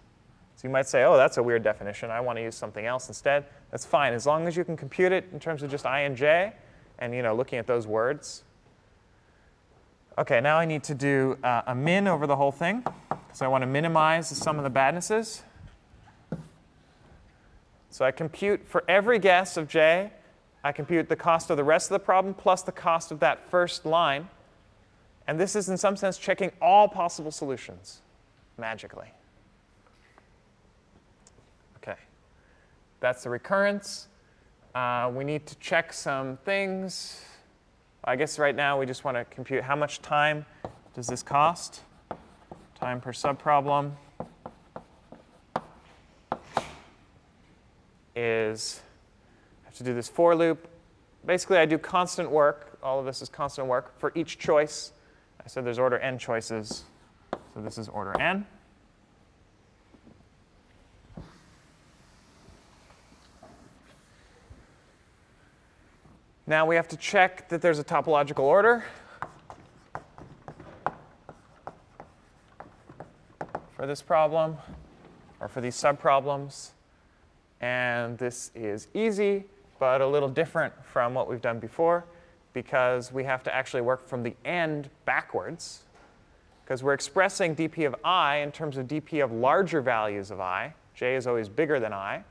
So 0.60 0.68
you 0.68 0.72
might 0.72 0.86
say, 0.86 1.04
oh, 1.04 1.16
that's 1.16 1.38
a 1.38 1.42
weird 1.42 1.62
definition. 1.62 2.10
I 2.10 2.20
want 2.20 2.36
to 2.36 2.42
use 2.42 2.54
something 2.54 2.84
else 2.84 3.08
instead. 3.08 3.46
That's 3.70 3.86
fine, 3.86 4.12
as 4.12 4.26
long 4.26 4.46
as 4.46 4.58
you 4.58 4.62
can 4.62 4.76
compute 4.76 5.10
it 5.10 5.26
in 5.32 5.40
terms 5.40 5.62
of 5.62 5.70
just 5.70 5.86
i 5.86 6.00
and 6.00 6.14
j, 6.14 6.52
and 6.98 7.14
you 7.14 7.22
know, 7.22 7.34
looking 7.34 7.58
at 7.58 7.66
those 7.66 7.86
words. 7.86 8.42
OK, 10.18 10.38
now 10.42 10.58
I 10.58 10.66
need 10.66 10.84
to 10.84 10.94
do 10.94 11.38
uh, 11.42 11.62
a 11.68 11.74
min 11.74 12.06
over 12.06 12.26
the 12.26 12.36
whole 12.36 12.52
thing. 12.52 12.84
So 13.32 13.46
I 13.46 13.48
want 13.48 13.62
to 13.62 13.66
minimize 13.66 14.28
the 14.28 14.34
sum 14.34 14.58
of 14.58 14.64
the 14.64 14.68
badnesses. 14.68 15.44
So 17.88 18.04
I 18.04 18.10
compute 18.10 18.68
for 18.68 18.84
every 18.86 19.18
guess 19.18 19.56
of 19.56 19.66
j, 19.66 20.12
I 20.62 20.72
compute 20.72 21.08
the 21.08 21.16
cost 21.16 21.48
of 21.48 21.56
the 21.56 21.64
rest 21.64 21.90
of 21.90 21.94
the 21.94 22.04
problem 22.04 22.34
plus 22.34 22.60
the 22.60 22.70
cost 22.70 23.10
of 23.10 23.20
that 23.20 23.50
first 23.50 23.86
line. 23.86 24.28
And 25.26 25.40
this 25.40 25.56
is, 25.56 25.70
in 25.70 25.78
some 25.78 25.96
sense, 25.96 26.18
checking 26.18 26.52
all 26.60 26.86
possible 26.86 27.30
solutions 27.30 28.02
magically. 28.58 29.14
OK. 31.82 31.94
That's 33.00 33.24
the 33.24 33.30
recurrence. 33.30 34.08
Uh, 34.74 35.10
we 35.14 35.24
need 35.24 35.46
to 35.46 35.56
check 35.56 35.92
some 35.92 36.36
things. 36.44 37.24
I 38.04 38.16
guess 38.16 38.38
right 38.38 38.54
now 38.54 38.78
we 38.78 38.86
just 38.86 39.04
want 39.04 39.16
to 39.16 39.24
compute 39.24 39.62
how 39.62 39.74
much 39.74 40.00
time 40.00 40.46
does 40.94 41.06
this 41.06 41.22
cost, 41.22 41.80
time 42.74 43.00
per 43.00 43.12
subproblem. 43.12 43.92
is 48.16 48.82
I 49.64 49.68
have 49.68 49.76
to 49.76 49.84
do 49.84 49.94
this 49.94 50.08
for 50.08 50.34
loop. 50.34 50.68
Basically, 51.24 51.56
I 51.58 51.66
do 51.66 51.78
constant 51.78 52.30
work. 52.30 52.78
All 52.82 52.98
of 52.98 53.06
this 53.06 53.22
is 53.22 53.28
constant 53.28 53.66
work 53.66 53.98
for 53.98 54.12
each 54.14 54.38
choice. 54.38 54.92
I 55.42 55.48
said 55.48 55.64
there's 55.64 55.78
order 55.78 55.98
n 55.98 56.18
choices. 56.18 56.84
So 57.54 57.60
this 57.62 57.78
is 57.78 57.88
order 57.88 58.18
n. 58.20 58.46
Now 66.50 66.66
we 66.66 66.74
have 66.74 66.88
to 66.88 66.96
check 66.96 67.48
that 67.50 67.62
there's 67.62 67.78
a 67.78 67.84
topological 67.84 68.40
order. 68.40 68.82
For 73.76 73.86
this 73.86 74.02
problem, 74.02 74.56
or 75.38 75.46
for 75.46 75.60
these 75.60 75.76
subproblems. 75.76 76.70
And 77.60 78.18
this 78.18 78.50
is 78.56 78.88
easy, 78.94 79.44
but 79.78 80.00
a 80.00 80.06
little 80.08 80.28
different 80.28 80.74
from 80.84 81.14
what 81.14 81.30
we've 81.30 81.40
done 81.40 81.60
before 81.60 82.04
because 82.52 83.12
we 83.12 83.22
have 83.22 83.44
to 83.44 83.54
actually 83.54 83.82
work 83.82 84.08
from 84.08 84.24
the 84.24 84.34
end 84.44 84.90
backwards 85.04 85.84
because 86.64 86.82
we're 86.82 86.94
expressing 86.94 87.54
dp 87.54 87.86
of 87.86 87.94
i 88.02 88.38
in 88.38 88.50
terms 88.50 88.76
of 88.76 88.88
dp 88.88 89.22
of 89.22 89.30
larger 89.30 89.80
values 89.80 90.32
of 90.32 90.40
i. 90.40 90.74
j 90.96 91.14
is 91.14 91.28
always 91.28 91.48
bigger 91.48 91.78
than 91.78 91.92
i. 91.92 92.24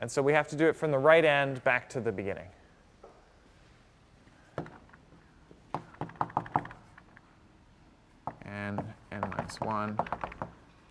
And 0.00 0.10
so 0.10 0.20
we 0.22 0.32
have 0.32 0.48
to 0.48 0.56
do 0.56 0.66
it 0.66 0.74
from 0.74 0.90
the 0.90 0.98
right 0.98 1.24
end 1.24 1.62
back 1.62 1.88
to 1.90 2.00
the 2.00 2.10
beginning. 2.10 2.48
And 8.62 8.80
n 9.10 9.20
minus 9.36 9.60
1 9.60 9.98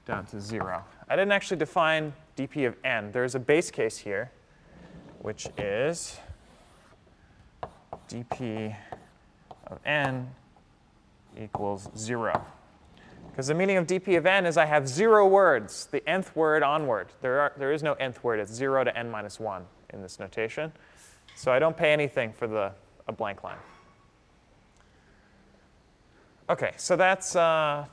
down 0.05 0.25
to 0.25 0.41
0. 0.41 0.83
I 1.07 1.15
didn't 1.15 1.31
actually 1.31 1.57
define 1.57 2.11
dp 2.35 2.67
of 2.67 2.75
n. 2.83 3.11
There's 3.13 3.35
a 3.35 3.39
base 3.39 3.71
case 3.71 3.97
here, 3.97 4.29
which 5.19 5.47
is 5.57 6.17
dp 8.09 8.75
of 9.67 9.79
n 9.85 10.29
equals 11.41 11.89
0. 11.97 12.45
Because 13.29 13.47
the 13.47 13.53
meaning 13.53 13.77
of 13.77 13.87
dp 13.87 14.17
of 14.17 14.25
n 14.25 14.45
is 14.45 14.57
I 14.57 14.65
have 14.65 14.85
zero 14.85 15.25
words, 15.25 15.87
the 15.91 16.07
nth 16.09 16.35
word 16.35 16.63
onward. 16.63 17.07
There, 17.21 17.39
are, 17.39 17.53
there 17.55 17.71
is 17.71 17.83
no 17.83 17.93
nth 17.93 18.21
word. 18.21 18.41
It's 18.41 18.51
0 18.51 18.83
to 18.83 18.97
n 18.97 19.09
minus 19.09 19.39
1 19.39 19.63
in 19.93 20.01
this 20.01 20.19
notation. 20.19 20.73
So 21.35 21.53
I 21.53 21.59
don't 21.59 21.77
pay 21.77 21.93
anything 21.93 22.33
for 22.33 22.47
the, 22.47 22.73
a 23.07 23.13
blank 23.13 23.45
line. 23.45 23.55
OK, 26.51 26.73
so 26.75 26.97
that's 26.97 27.37
uh, 27.37 27.85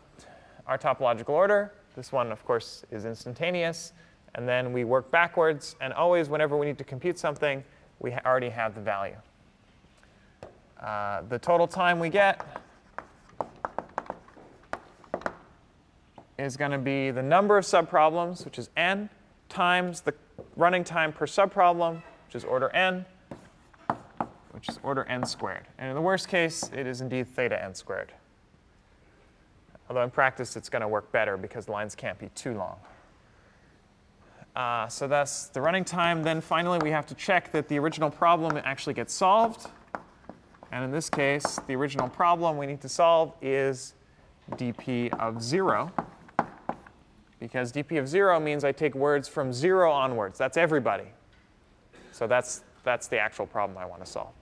our 0.67 0.77
topological 0.77 1.29
order. 1.29 1.73
This 1.95 2.11
one, 2.11 2.33
of 2.33 2.45
course, 2.45 2.85
is 2.91 3.05
instantaneous. 3.05 3.93
And 4.35 4.49
then 4.49 4.73
we 4.73 4.83
work 4.83 5.13
backwards. 5.13 5.77
And 5.81 5.93
always, 5.93 6.29
whenever 6.29 6.57
we 6.57 6.67
need 6.67 6.77
to 6.79 6.83
compute 6.83 7.21
something, 7.21 7.63
we 8.01 8.11
ha 8.11 8.19
already 8.27 8.49
have 8.49 8.75
the 8.75 8.81
value. 8.81 9.15
Uh, 10.83 11.23
the 11.29 11.39
total 11.39 11.69
time 11.69 12.01
we 12.01 12.09
get 12.09 12.45
is 16.37 16.57
going 16.57 16.73
to 16.73 16.79
be 16.79 17.13
the 17.13 17.23
number 17.23 17.59
of 17.59 17.65
subproblems, 17.65 18.45
which 18.45 18.59
is 18.59 18.71
n, 18.77 19.09
times 19.49 20.01
the 20.01 20.13
running 20.57 20.83
time 20.83 21.13
per 21.13 21.27
subproblem, 21.27 22.03
which 22.27 22.35
is 22.35 22.43
order 22.43 22.71
n, 22.71 23.05
which 24.51 24.69
is 24.69 24.81
order 24.83 25.05
n 25.05 25.25
squared. 25.25 25.69
And 25.79 25.91
in 25.91 25.95
the 25.95 26.03
worst 26.03 26.27
case, 26.27 26.69
it 26.75 26.89
is 26.89 27.01
indeed 27.01 27.29
theta 27.29 27.63
n 27.63 27.73
squared. 27.73 28.13
Although 29.89 30.03
in 30.03 30.11
practice, 30.11 30.57
it's 30.57 30.69
going 30.69 30.83
to 30.83 30.89
work 30.89 31.11
better 31.13 31.37
because 31.37 31.69
lines 31.69 31.95
can't 31.95 32.19
be 32.19 32.29
too 32.35 32.55
long. 32.55 32.77
Uh, 34.55 34.89
so 34.89 35.07
that's 35.07 35.47
the 35.49 35.61
running 35.61 35.85
time. 35.85 36.23
Then 36.23 36.41
finally, 36.41 36.79
we 36.83 36.91
have 36.91 37.07
to 37.07 37.15
check 37.15 37.53
that 37.53 37.69
the 37.69 37.79
original 37.79 38.11
problem 38.11 38.61
actually 38.65 38.95
gets 38.95 39.15
solved. 39.15 39.69
And 40.73 40.85
in 40.85 40.91
this 40.91 41.09
case, 41.09 41.59
the 41.67 41.77
original 41.77 42.09
problem 42.09 42.59
we 42.59 42.67
need 42.67 42.81
to 42.83 42.89
solve 42.89 43.33
is 43.41 43.95
dp 44.53 45.15
of 45.15 45.43
0. 45.43 45.93
Because 47.41 47.73
dp 47.73 47.99
of 47.99 48.09
0 48.09 48.41
means 48.41 48.65
I 48.65 48.73
take 48.73 48.95
words 48.95 49.29
from 49.29 49.53
0 49.53 49.91
onwards. 49.91 50.37
That's 50.39 50.57
everybody. 50.57 51.07
So 52.13 52.27
that's, 52.27 52.65
that's 52.85 53.07
the 53.07 53.19
actual 53.19 53.47
problem 53.47 53.79
I 53.79 53.87
want 53.87 54.05
to 54.05 54.11
solve. 54.11 54.33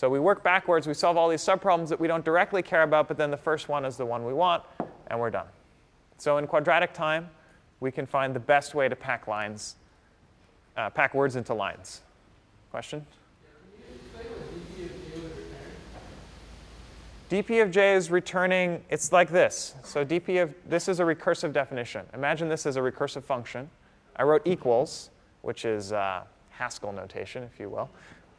So 0.00 0.08
we 0.08 0.18
work 0.18 0.42
backwards. 0.42 0.86
We 0.86 0.94
solve 0.94 1.18
all 1.18 1.28
these 1.28 1.42
subproblems 1.42 1.88
that 1.88 2.00
we 2.00 2.08
don't 2.08 2.24
directly 2.24 2.62
care 2.62 2.84
about, 2.84 3.06
but 3.06 3.18
then 3.18 3.30
the 3.30 3.36
first 3.36 3.68
one 3.68 3.84
is 3.84 3.98
the 3.98 4.06
one 4.06 4.24
we 4.24 4.32
want, 4.32 4.62
and 5.08 5.20
we're 5.20 5.28
done. 5.28 5.44
So 6.16 6.38
in 6.38 6.46
quadratic 6.46 6.94
time, 6.94 7.28
we 7.80 7.92
can 7.92 8.06
find 8.06 8.34
the 8.34 8.40
best 8.40 8.74
way 8.74 8.88
to 8.88 8.96
pack 8.96 9.28
lines, 9.28 9.76
uh, 10.74 10.88
pack 10.88 11.12
words 11.12 11.36
into 11.36 11.52
lines. 11.52 12.00
Question? 12.70 13.04
dp 17.28 17.62
of 17.62 17.70
j 17.70 17.94
is 17.94 18.10
returning, 18.10 18.82
it's 18.88 19.12
like 19.12 19.28
this. 19.28 19.74
So 19.84 20.02
dp 20.02 20.42
of, 20.42 20.54
this 20.66 20.88
is 20.88 21.00
a 21.00 21.04
recursive 21.04 21.52
definition. 21.52 22.06
Imagine 22.14 22.48
this 22.48 22.64
is 22.64 22.78
a 22.78 22.80
recursive 22.80 23.22
function. 23.22 23.68
I 24.16 24.22
wrote 24.22 24.46
equals, 24.46 25.10
which 25.42 25.66
is 25.66 25.92
uh, 25.92 26.22
Haskell 26.48 26.92
notation, 26.92 27.42
if 27.42 27.60
you 27.60 27.68
will. 27.68 27.90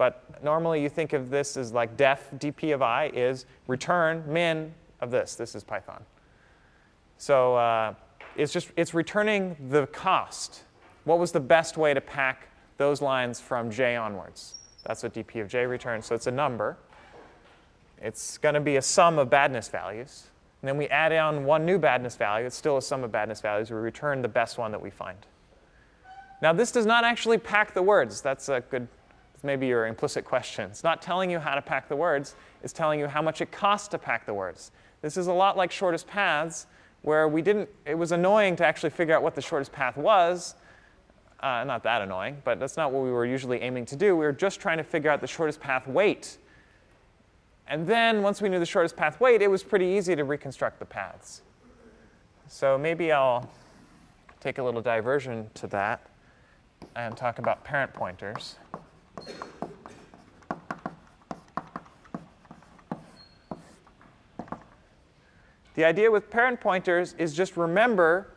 But 0.02 0.44
normally 0.44 0.82
you 0.82 0.90
think 0.90 1.14
of 1.14 1.30
this 1.30 1.56
as 1.56 1.74
like 1.74 1.96
def 1.96 2.32
dp 2.40 2.74
of 2.74 2.82
i 2.82 3.12
is 3.14 3.46
return 3.68 4.24
min 4.26 4.74
of 5.00 5.12
this. 5.12 5.36
This 5.36 5.54
is 5.54 5.64
Python. 5.64 6.04
So 7.20 7.56
uh, 7.56 7.94
it's 8.36 8.52
just 8.52 8.72
it's 8.76 8.96
returning 8.96 9.56
the 9.70 9.86
cost. 9.86 10.64
What 11.04 11.20
was 11.20 11.32
the 11.32 11.40
best 11.40 11.78
way 11.78 11.94
to 11.94 12.02
pack 12.02 12.48
those 12.78 13.00
lines 13.00 13.40
from 13.40 13.70
j 13.70 13.96
onwards? 13.96 14.56
That's 14.86 15.04
what 15.04 15.14
dp 15.14 15.40
of 15.40 15.48
j 15.48 15.68
returns. 15.68 16.08
So 16.08 16.16
it's 16.16 16.26
a 16.26 16.32
number. 16.32 16.78
It's 18.02 18.40
going 18.40 18.56
to 18.56 18.60
be 18.60 18.78
a 18.78 18.82
sum 18.82 19.20
of 19.20 19.30
badness 19.30 19.68
values. 19.68 20.32
And 20.64 20.70
then 20.70 20.78
we 20.78 20.88
add 20.88 21.12
on 21.12 21.46
one 21.46 21.64
new 21.64 21.78
badness 21.78 22.16
value. 22.16 22.48
It's 22.48 22.58
still 22.58 22.78
a 22.78 22.82
sum 22.82 23.04
of 23.04 23.12
badness 23.12 23.40
values. 23.40 23.70
We 23.70 23.78
return 23.78 24.24
the 24.24 24.28
best 24.28 24.58
one 24.58 24.72
that 24.72 24.82
we 24.82 24.90
find. 24.90 25.28
Now, 26.42 26.54
this 26.54 26.72
does 26.72 26.88
not 26.88 27.04
actually 27.04 27.38
pack 27.38 27.76
the 27.76 27.84
words. 27.84 28.20
That's 28.20 28.50
a 28.50 28.62
good 28.62 28.88
It's 29.42 29.44
maybe 29.44 29.66
your 29.66 29.88
implicit 29.88 30.24
question. 30.24 30.70
It's 30.70 30.84
not 30.84 31.02
telling 31.02 31.32
you 31.32 31.40
how 31.40 31.56
to 31.56 31.64
pack 31.64 31.90
the 31.90 31.96
words, 31.96 32.36
it's 32.62 32.74
telling 32.74 33.00
you 33.00 33.08
how 33.08 33.24
much 33.24 33.42
it 33.42 33.52
costs 33.52 33.88
to 33.88 33.98
pack 33.98 34.28
the 34.28 34.34
words. 34.36 34.70
This 35.02 35.18
is 35.18 35.26
a 35.26 35.34
lot 35.34 35.58
like 35.58 35.72
shortest 35.72 36.06
paths, 36.06 36.68
where 37.02 37.28
we 37.28 37.42
didn't, 37.42 37.68
it 37.88 37.96
was 37.96 38.12
annoying 38.12 38.56
to 38.58 38.64
actually 38.64 38.92
figure 38.92 39.16
out 39.16 39.24
what 39.24 39.34
the 39.34 39.42
shortest 39.42 39.72
path 39.72 39.98
was. 39.98 40.54
Uh, 41.40 41.64
not 41.64 41.82
that 41.82 42.04
annoying, 42.04 42.40
but 42.44 42.60
that's 42.60 42.78
not 42.78 42.92
what 42.92 43.04
we 43.04 43.10
were 43.10 43.26
usually 43.26 43.60
aiming 43.64 43.84
to 43.86 43.96
do. 43.96 44.16
We 44.16 44.26
were 44.26 44.32
just 44.32 44.60
trying 44.60 44.78
to 44.78 44.84
figure 44.84 45.10
out 45.10 45.22
the 45.22 45.28
shortest 45.28 45.60
path 45.60 45.88
weight. 45.88 46.38
And 47.68 47.88
then 47.88 48.22
once 48.22 48.44
we 48.44 48.50
knew 48.50 48.60
the 48.60 48.66
shortest 48.68 48.96
path 48.96 49.20
weight, 49.20 49.42
it 49.42 49.50
was 49.50 49.64
pretty 49.64 49.88
easy 49.88 50.16
to 50.16 50.24
reconstruct 50.24 50.78
the 50.78 50.86
paths. 50.86 51.42
So 52.48 52.78
maybe 52.78 53.12
I'll 53.12 53.50
take 54.40 54.60
a 54.60 54.64
little 54.64 54.84
diversion 54.84 55.50
to 55.56 55.66
that 55.66 56.06
and 56.96 57.18
talk 57.18 57.40
about 57.40 57.64
parent 57.64 57.92
pointers. 57.92 58.58
The 65.76 65.86
idea 65.86 66.12
with 66.12 66.30
parent 66.30 66.60
pointers 66.60 67.16
is 67.18 67.34
just 67.34 67.58
remember 67.58 68.28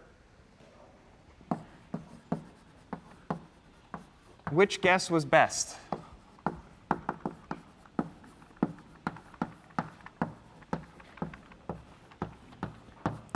which 4.51 4.81
guess 4.81 5.11
was 5.11 5.25
best. 5.25 5.77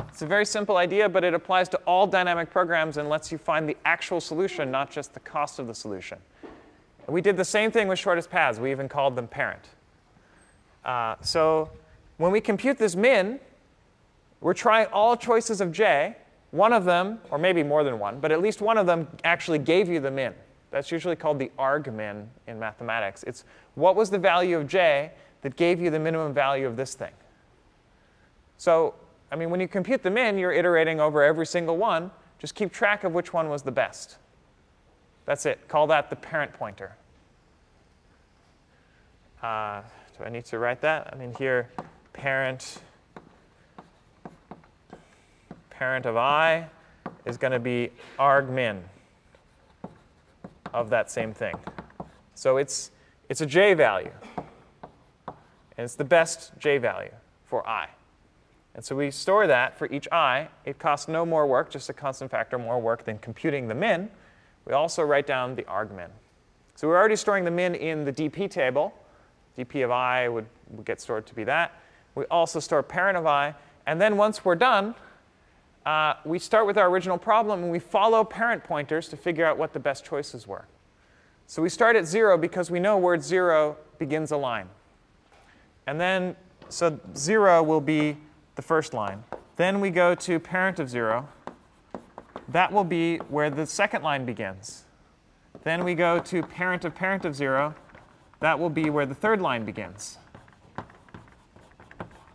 It's 0.09 0.23
a 0.23 0.27
very 0.27 0.47
simple 0.47 0.77
idea, 0.77 1.09
but 1.09 1.23
it 1.23 1.35
applies 1.35 1.69
to 1.69 1.77
all 1.79 2.07
dynamic 2.07 2.51
programs 2.51 2.97
and 2.97 3.09
lets 3.09 3.31
you 3.31 3.39
find 3.39 3.69
the 3.69 3.77
actual 3.85 4.21
solution, 4.21 4.71
not 4.71 4.91
just 4.91 5.15
the 5.15 5.21
cost 5.21 5.59
of 5.59 5.67
the 5.67 5.75
solution. 5.75 6.19
We 7.09 7.21
did 7.21 7.37
the 7.37 7.45
same 7.45 7.71
thing 7.71 7.89
with 7.89 7.99
shortest 7.99 8.31
paths. 8.31 8.61
We 8.61 8.71
even 8.71 8.89
called 8.89 9.17
them 9.17 9.27
parent. 9.29 9.65
Uh, 10.85 11.17
so 11.23 11.71
when 12.19 12.31
we 12.31 12.41
compute 12.41 12.79
this 12.79 12.95
min, 12.95 13.41
we're 14.41 14.55
trying 14.55 14.87
all 14.87 15.17
choices 15.17 15.61
of 15.61 15.73
j. 15.73 16.17
One 16.51 16.73
of 16.73 16.85
them, 16.85 17.21
or 17.31 17.39
maybe 17.39 17.63
more 17.63 17.85
than 17.85 17.99
one, 17.99 18.21
but 18.21 18.33
at 18.33 18.41
least 18.41 18.61
one 18.61 18.79
of 18.79 18.87
them 18.87 19.09
actually 19.25 19.59
gave 19.59 19.89
you 19.89 20.01
the 20.01 20.11
min. 20.11 20.33
That's 20.71 20.93
usually 20.93 21.17
called 21.17 21.39
the 21.39 21.51
argmin 21.59 22.27
in 22.47 22.59
mathematics. 22.59 23.23
It's 23.25 23.45
what 23.75 23.97
was 23.97 24.11
the 24.11 24.19
value 24.19 24.57
of 24.57 24.67
j 24.67 25.11
that 25.43 25.57
gave 25.57 25.81
you 25.81 25.91
the 25.91 25.99
minimum 25.99 26.33
value 26.35 26.67
of 26.67 26.77
this 26.77 26.95
thing. 26.95 27.13
So 28.57 28.95
I 29.31 29.37
mean, 29.37 29.51
when 29.51 29.61
you 29.61 29.69
compute 29.69 30.03
the 30.03 30.11
min, 30.11 30.39
you're 30.39 30.53
iterating 30.53 31.01
over 31.01 31.23
every 31.23 31.47
single 31.47 31.77
one. 31.77 32.11
Just 32.39 32.55
keep 32.55 32.73
track 32.73 33.05
of 33.05 33.13
which 33.13 33.33
one 33.33 33.49
was 33.49 33.63
the 33.63 33.73
best. 33.73 34.17
That's 35.29 35.45
it. 35.45 35.69
Call 35.69 35.89
that 35.89 36.09
the 36.09 36.17
parent 36.17 36.55
pointer. 36.55 36.97
Uh, 39.43 39.83
do 40.17 40.25
I 40.25 40.31
need 40.31 40.47
to 40.47 40.59
write 40.59 40.81
that? 40.81 41.11
I 41.13 41.17
mean, 41.17 41.35
here, 41.35 41.69
parent, 42.15 42.81
parent 45.69 46.07
of 46.07 46.17
i 46.17 46.67
is 47.27 47.37
going 47.37 47.53
to 47.53 47.59
be 47.59 47.91
argmin 48.19 48.81
of 50.73 50.89
that 50.89 51.11
same 51.11 51.35
thing. 51.35 51.57
So 52.35 52.57
it's, 52.57 52.91
it's 53.29 53.43
a 53.43 53.47
j 53.47 53.75
value. 53.75 54.13
And 55.27 55.85
it's 55.85 55.95
the 55.95 56.05
best 56.05 56.53
j 56.59 56.79
value 56.79 57.13
for 57.45 57.69
i. 57.69 57.91
And 58.75 58.83
so 58.83 58.97
we 58.97 59.11
store 59.11 59.47
that 59.47 59.79
for 59.79 59.93
each 59.93 60.09
i. 60.11 60.49
It 60.65 60.79
costs 60.79 61.07
no 61.07 61.27
more 61.27 61.47
work, 61.47 61.69
just 61.69 61.91
a 61.91 61.93
constant 61.93 62.31
factor 62.31 62.59
more 62.59 62.81
work 62.81 63.05
than 63.05 63.19
computing 63.19 63.69
the 63.69 63.75
min. 63.75 64.09
We 64.69 64.75
also 64.75 65.03
write 65.03 65.27
down 65.27 65.55
the 65.55 65.63
argmin. 65.63 66.11
So 66.75 66.87
we're 66.87 66.99
already 66.99 67.17
storing 67.17 67.45
the 67.45 67.51
min 67.51 67.75
in 67.75 68.05
the 68.05 68.13
dp 68.13 68.51
table. 68.51 68.93
dp 69.57 69.83
of 69.83 69.91
i 69.91 70.29
would, 70.29 70.47
would 70.71 70.85
get 70.85 71.01
stored 71.01 71.27
to 71.27 71.35
be 71.35 71.43
that. 71.45 71.73
We 72.15 72.25
also 72.27 72.61
store 72.61 72.83
parent 72.83 73.17
of 73.17 73.27
i. 73.27 73.55
And 73.87 73.99
then 73.99 74.19
once 74.19 74.45
we're 74.45 74.57
done, 74.57 74.95
uh, 75.87 76.15
we 76.27 76.39
start 76.39 76.67
with 76.67 76.77
our 76.77 76.91
original 76.91 77.17
problem 77.17 77.63
and 77.63 77.73
we 77.73 77.79
follow 77.79 78.23
parent 78.23 78.63
pointers 78.63 79.09
to 79.09 79.17
figure 79.17 79.47
out 79.47 79.57
what 79.57 79.73
the 79.73 79.81
best 79.81 80.05
choices 80.05 80.47
were. 80.47 80.67
So 81.47 81.63
we 81.63 81.71
start 81.71 81.97
at 81.97 82.07
0 82.07 82.37
because 82.37 82.71
we 82.71 82.79
know 82.79 82.99
word 82.99 83.25
0 83.25 83.75
begins 83.99 84.33
a 84.33 84.37
line. 84.37 84.69
And 85.87 85.99
then, 85.99 86.37
so 86.69 87.01
0 87.17 87.63
will 87.63 87.81
be 87.81 88.19
the 88.57 88.63
first 88.63 88.93
line. 88.93 89.25
Then 89.57 89.81
we 89.81 89.89
go 89.89 90.15
to 90.15 90.39
parent 90.39 90.79
of 90.79 90.91
0. 90.91 91.27
That 92.49 92.73
will 92.73 92.85
be 92.85 93.19
where 93.29 93.51
the 93.51 93.67
second 93.67 94.03
line 94.03 94.25
begins. 94.25 94.85
Then 95.65 95.85
we 95.85 95.95
go 95.95 96.19
to 96.21 96.43
parent 96.43 96.85
of 96.85 96.95
parent 96.95 97.25
of 97.25 97.35
0. 97.35 97.75
That 98.41 98.59
will 98.59 98.71
be 98.71 98.91
where 98.91 99.07
the 99.07 99.15
third 99.15 99.43
line 99.43 99.65
begins. 99.65 100.19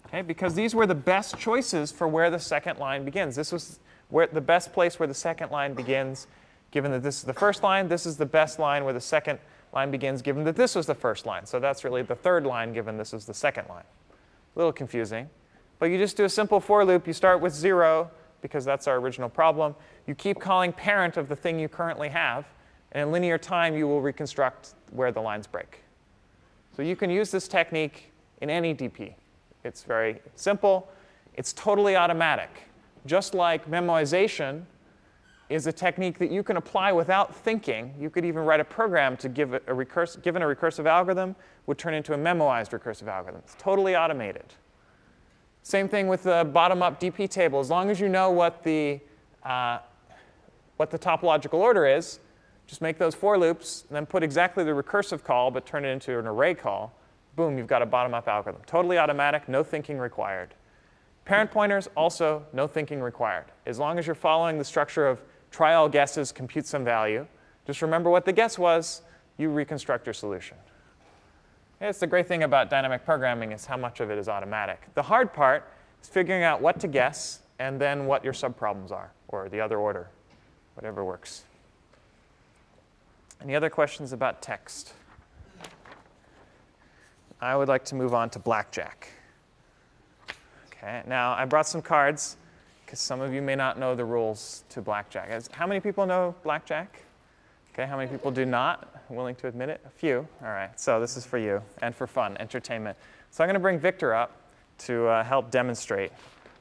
Okay, 0.07 0.21
because 0.21 0.53
these 0.53 0.75
were 0.75 0.85
the 0.85 0.93
best 0.93 1.37
choices 1.37 1.91
for 1.91 2.07
where 2.07 2.29
the 2.29 2.39
second 2.39 2.77
line 2.77 3.03
begins. 3.05 3.35
This 3.35 3.51
was 3.51 3.79
where 4.09 4.27
the 4.27 4.41
best 4.41 4.71
place 4.71 4.99
where 4.99 5.07
the 5.07 5.13
second 5.13 5.49
line 5.49 5.73
begins, 5.73 6.27
given 6.69 6.91
that 6.91 7.01
this 7.01 7.17
is 7.17 7.23
the 7.23 7.33
first 7.33 7.63
line. 7.63 7.87
This 7.87 8.05
is 8.05 8.17
the 8.17 8.25
best 8.25 8.59
line 8.59 8.83
where 8.83 8.93
the 8.93 9.01
second 9.01 9.39
line 9.73 9.89
begins, 9.89 10.21
given 10.21 10.43
that 10.43 10.55
this 10.55 10.75
was 10.75 10.85
the 10.85 10.93
first 10.93 11.25
line. 11.25 11.47
So 11.47 11.59
that's 11.59 11.83
really 11.83 12.03
the 12.03 12.15
third 12.15 12.45
line, 12.45 12.73
given 12.73 12.97
this 12.97 13.13
is 13.13 13.25
the 13.25 13.33
second 13.33 13.67
line. 13.69 13.85
A 14.55 14.59
little 14.59 14.73
confusing. 14.73 15.29
But 15.79 15.87
you 15.87 15.97
just 15.97 16.15
do 16.15 16.25
a 16.25 16.29
simple 16.29 16.59
for 16.59 16.85
loop. 16.85 17.07
You 17.07 17.13
start 17.13 17.41
with 17.41 17.53
0, 17.53 18.11
because 18.43 18.63
that's 18.63 18.87
our 18.87 18.97
original 18.97 19.29
problem. 19.29 19.73
You 20.05 20.13
keep 20.13 20.39
calling 20.39 20.71
parent 20.71 21.17
of 21.17 21.27
the 21.27 21.35
thing 21.35 21.57
you 21.57 21.67
currently 21.67 22.09
have. 22.09 22.45
And 22.91 23.01
in 23.01 23.11
linear 23.11 23.39
time, 23.39 23.75
you 23.75 23.87
will 23.87 24.01
reconstruct 24.01 24.75
where 24.91 25.11
the 25.11 25.21
lines 25.21 25.47
break. 25.47 25.79
So 26.75 26.83
you 26.83 26.95
can 26.95 27.09
use 27.09 27.31
this 27.31 27.47
technique 27.47 28.11
in 28.41 28.51
any 28.51 28.75
DP. 28.75 29.15
It's 29.63 29.83
very 29.83 30.19
simple. 30.35 30.89
It's 31.33 31.53
totally 31.53 31.95
automatic. 31.95 32.49
Just 33.07 33.33
like 33.33 33.67
memoization 33.69 34.63
is 35.49 35.67
a 35.67 35.71
technique 35.71 36.17
that 36.19 36.31
you 36.31 36.43
can 36.43 36.57
apply 36.57 36.91
without 36.91 37.35
thinking. 37.35 37.93
You 37.99 38.09
could 38.09 38.25
even 38.25 38.43
write 38.43 38.59
a 38.59 38.65
program 38.65 39.17
to 39.17 39.29
give 39.29 39.53
a 39.53 39.59
recursive, 39.59 40.21
given 40.21 40.41
a 40.41 40.45
recursive 40.45 40.85
algorithm, 40.85 41.35
would 41.65 41.77
turn 41.77 41.93
into 41.93 42.13
a 42.13 42.17
memoized 42.17 42.77
recursive 42.77 43.07
algorithm. 43.07 43.41
It's 43.45 43.55
totally 43.57 43.95
automated. 43.95 44.53
Same 45.63 45.87
thing 45.87 46.07
with 46.07 46.23
the 46.23 46.47
bottom-up 46.51 46.99
DP 46.99 47.29
table. 47.29 47.61
As 47.61 47.69
long 47.69 47.89
as 47.89 47.99
you 47.99 48.09
know 48.09 48.29
what 48.29 48.63
the, 48.63 48.99
uh, 49.43 49.79
what 50.75 50.91
the 50.91 50.99
topological 50.99 51.53
order 51.53 51.85
is, 51.85 52.19
just 52.67 52.81
make 52.81 52.97
those 52.97 53.15
for 53.15 53.37
loops, 53.37 53.85
and 53.87 53.95
then 53.95 54.05
put 54.05 54.23
exactly 54.23 54.65
the 54.65 54.71
recursive 54.71 55.23
call, 55.23 55.51
but 55.51 55.65
turn 55.65 55.85
it 55.85 55.89
into 55.89 56.19
an 56.19 56.27
array 56.27 56.53
call. 56.53 56.93
Boom, 57.37 57.57
you've 57.57 57.67
got 57.67 57.81
a 57.81 57.85
bottom-up 57.85 58.27
algorithm. 58.27 58.61
Totally 58.65 58.97
automatic, 58.97 59.47
no 59.47 59.63
thinking 59.63 59.97
required. 59.97 60.53
Parent 61.23 61.49
pointers, 61.49 61.87
also 61.95 62.45
no 62.51 62.67
thinking 62.67 63.01
required. 63.01 63.45
As 63.65 63.79
long 63.79 63.97
as 63.97 64.05
you're 64.05 64.15
following 64.15 64.57
the 64.57 64.65
structure 64.65 65.07
of 65.07 65.21
try 65.49 65.75
all 65.75 65.87
guesses, 65.87 66.33
compute 66.33 66.65
some 66.65 66.83
value, 66.83 67.25
just 67.65 67.81
remember 67.81 68.09
what 68.09 68.25
the 68.25 68.33
guess 68.33 68.59
was, 68.59 69.01
you 69.37 69.49
reconstruct 69.49 70.05
your 70.05 70.13
solution. 70.13 70.57
It's 71.85 71.99
the 71.99 72.07
great 72.07 72.29
thing 72.29 72.43
about 72.43 72.69
dynamic 72.69 73.03
programming 73.03 73.51
is 73.51 73.65
how 73.65 73.75
much 73.75 73.99
of 73.99 74.09
it 74.09 74.17
is 74.17 74.29
automatic. 74.29 74.87
The 74.93 75.01
hard 75.01 75.33
part 75.33 75.69
is 76.01 76.07
figuring 76.07 76.41
out 76.41 76.61
what 76.61 76.79
to 76.79 76.87
guess 76.87 77.41
and 77.59 77.77
then 77.77 78.05
what 78.05 78.23
your 78.23 78.31
subproblems 78.31 78.89
are, 78.89 79.11
or 79.27 79.49
the 79.49 79.59
other 79.59 79.77
order, 79.77 80.07
whatever 80.75 81.03
works. 81.03 81.43
Any 83.41 83.53
other 83.53 83.69
questions 83.69 84.13
about 84.13 84.41
text? 84.41 84.93
I 87.41 87.53
would 87.57 87.67
like 87.67 87.83
to 87.85 87.95
move 87.95 88.13
on 88.13 88.29
to 88.29 88.39
blackjack. 88.39 89.09
Okay, 90.67 91.03
now 91.05 91.33
I 91.33 91.43
brought 91.43 91.67
some 91.67 91.81
cards 91.81 92.37
because 92.85 93.01
some 93.01 93.19
of 93.19 93.33
you 93.33 93.41
may 93.41 93.55
not 93.55 93.77
know 93.77 93.93
the 93.93 94.05
rules 94.05 94.63
to 94.69 94.81
blackjack. 94.81 95.51
How 95.51 95.67
many 95.67 95.81
people 95.81 96.05
know 96.05 96.33
blackjack? 96.43 97.02
Okay, 97.73 97.87
how 97.87 97.97
many 97.97 98.07
people 98.07 98.29
do 98.29 98.45
not? 98.45 98.87
Willing 99.09 99.33
to 99.37 99.47
admit 99.47 99.67
it? 99.67 99.81
A 99.83 99.89
few. 99.89 100.27
All 100.43 100.49
right, 100.49 100.79
so 100.79 100.99
this 100.99 101.17
is 101.17 101.25
for 101.25 101.39
you 101.39 101.59
and 101.81 101.95
for 101.95 102.05
fun, 102.05 102.37
entertainment. 102.37 102.95
So 103.31 103.43
I'm 103.43 103.47
going 103.47 103.55
to 103.55 103.59
bring 103.59 103.79
Victor 103.79 104.13
up 104.13 104.43
to 104.79 105.07
uh, 105.07 105.23
help 105.23 105.49
demonstrate 105.49 106.11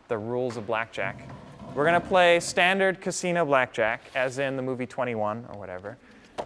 the 0.08 0.16
rules 0.16 0.56
of 0.56 0.66
blackjack. 0.66 1.28
We're 1.74 1.84
going 1.84 2.00
to 2.00 2.06
play 2.06 2.40
standard 2.40 3.02
casino 3.02 3.44
blackjack, 3.44 4.00
as 4.14 4.38
in 4.38 4.56
the 4.56 4.62
movie 4.62 4.86
21 4.86 5.44
or 5.52 5.58
whatever. 5.58 5.98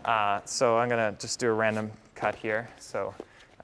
Uh, 0.04 0.40
so 0.44 0.78
I'm 0.78 0.88
going 0.88 1.14
to 1.14 1.20
just 1.20 1.38
do 1.38 1.48
a 1.48 1.52
random 1.52 1.92
cut 2.16 2.34
here, 2.34 2.68
so 2.80 3.14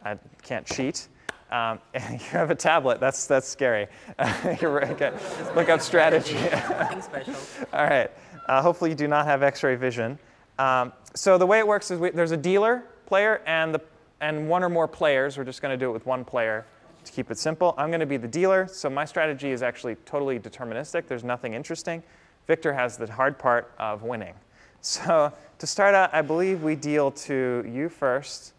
I 0.04 0.16
can't 0.42 0.64
cheat. 0.64 1.08
Um, 1.50 1.80
you 1.94 2.18
have 2.30 2.52
a 2.52 2.54
tablet. 2.54 3.00
That's 3.00 3.26
that's 3.26 3.48
scary. 3.48 3.88
okay. 4.20 5.12
Look 5.56 5.68
up 5.68 5.80
strategy. 5.80 6.38
All 7.72 7.86
right. 7.86 8.08
Uh, 8.46 8.62
hopefully 8.62 8.90
you 8.90 8.96
do 8.96 9.08
not 9.08 9.26
have 9.26 9.42
X-ray 9.42 9.74
vision. 9.74 10.16
Um, 10.62 10.92
so 11.14 11.38
the 11.38 11.46
way 11.46 11.58
it 11.58 11.66
works 11.66 11.90
is 11.90 11.98
we, 11.98 12.10
there's 12.10 12.30
a 12.30 12.36
dealer 12.36 12.84
player 13.06 13.42
and, 13.46 13.74
the, 13.74 13.80
and 14.20 14.48
one 14.48 14.62
or 14.62 14.68
more 14.68 14.86
players. 14.86 15.36
We're 15.36 15.42
just 15.42 15.60
going 15.60 15.76
to 15.76 15.82
do 15.82 15.90
it 15.90 15.92
with 15.92 16.06
one 16.06 16.24
player 16.24 16.64
to 17.04 17.10
keep 17.10 17.32
it 17.32 17.38
simple. 17.38 17.74
I'm 17.76 17.88
going 17.88 17.98
to 17.98 18.06
be 18.06 18.16
the 18.16 18.28
dealer, 18.28 18.68
so 18.68 18.88
my 18.88 19.04
strategy 19.04 19.50
is 19.50 19.60
actually 19.60 19.96
totally 20.06 20.38
deterministic. 20.38 21.08
There's 21.08 21.24
nothing 21.24 21.54
interesting. 21.54 22.00
Victor 22.46 22.72
has 22.72 22.96
the 22.96 23.10
hard 23.10 23.38
part 23.38 23.72
of 23.78 24.02
winning. 24.02 24.34
So 24.84 25.32
to 25.60 25.66
start 25.68 25.94
out, 25.94 26.12
I 26.12 26.22
believe 26.22 26.64
we 26.64 26.74
deal 26.74 27.12
to 27.12 27.64
you 27.72 27.88
first, 27.88 28.52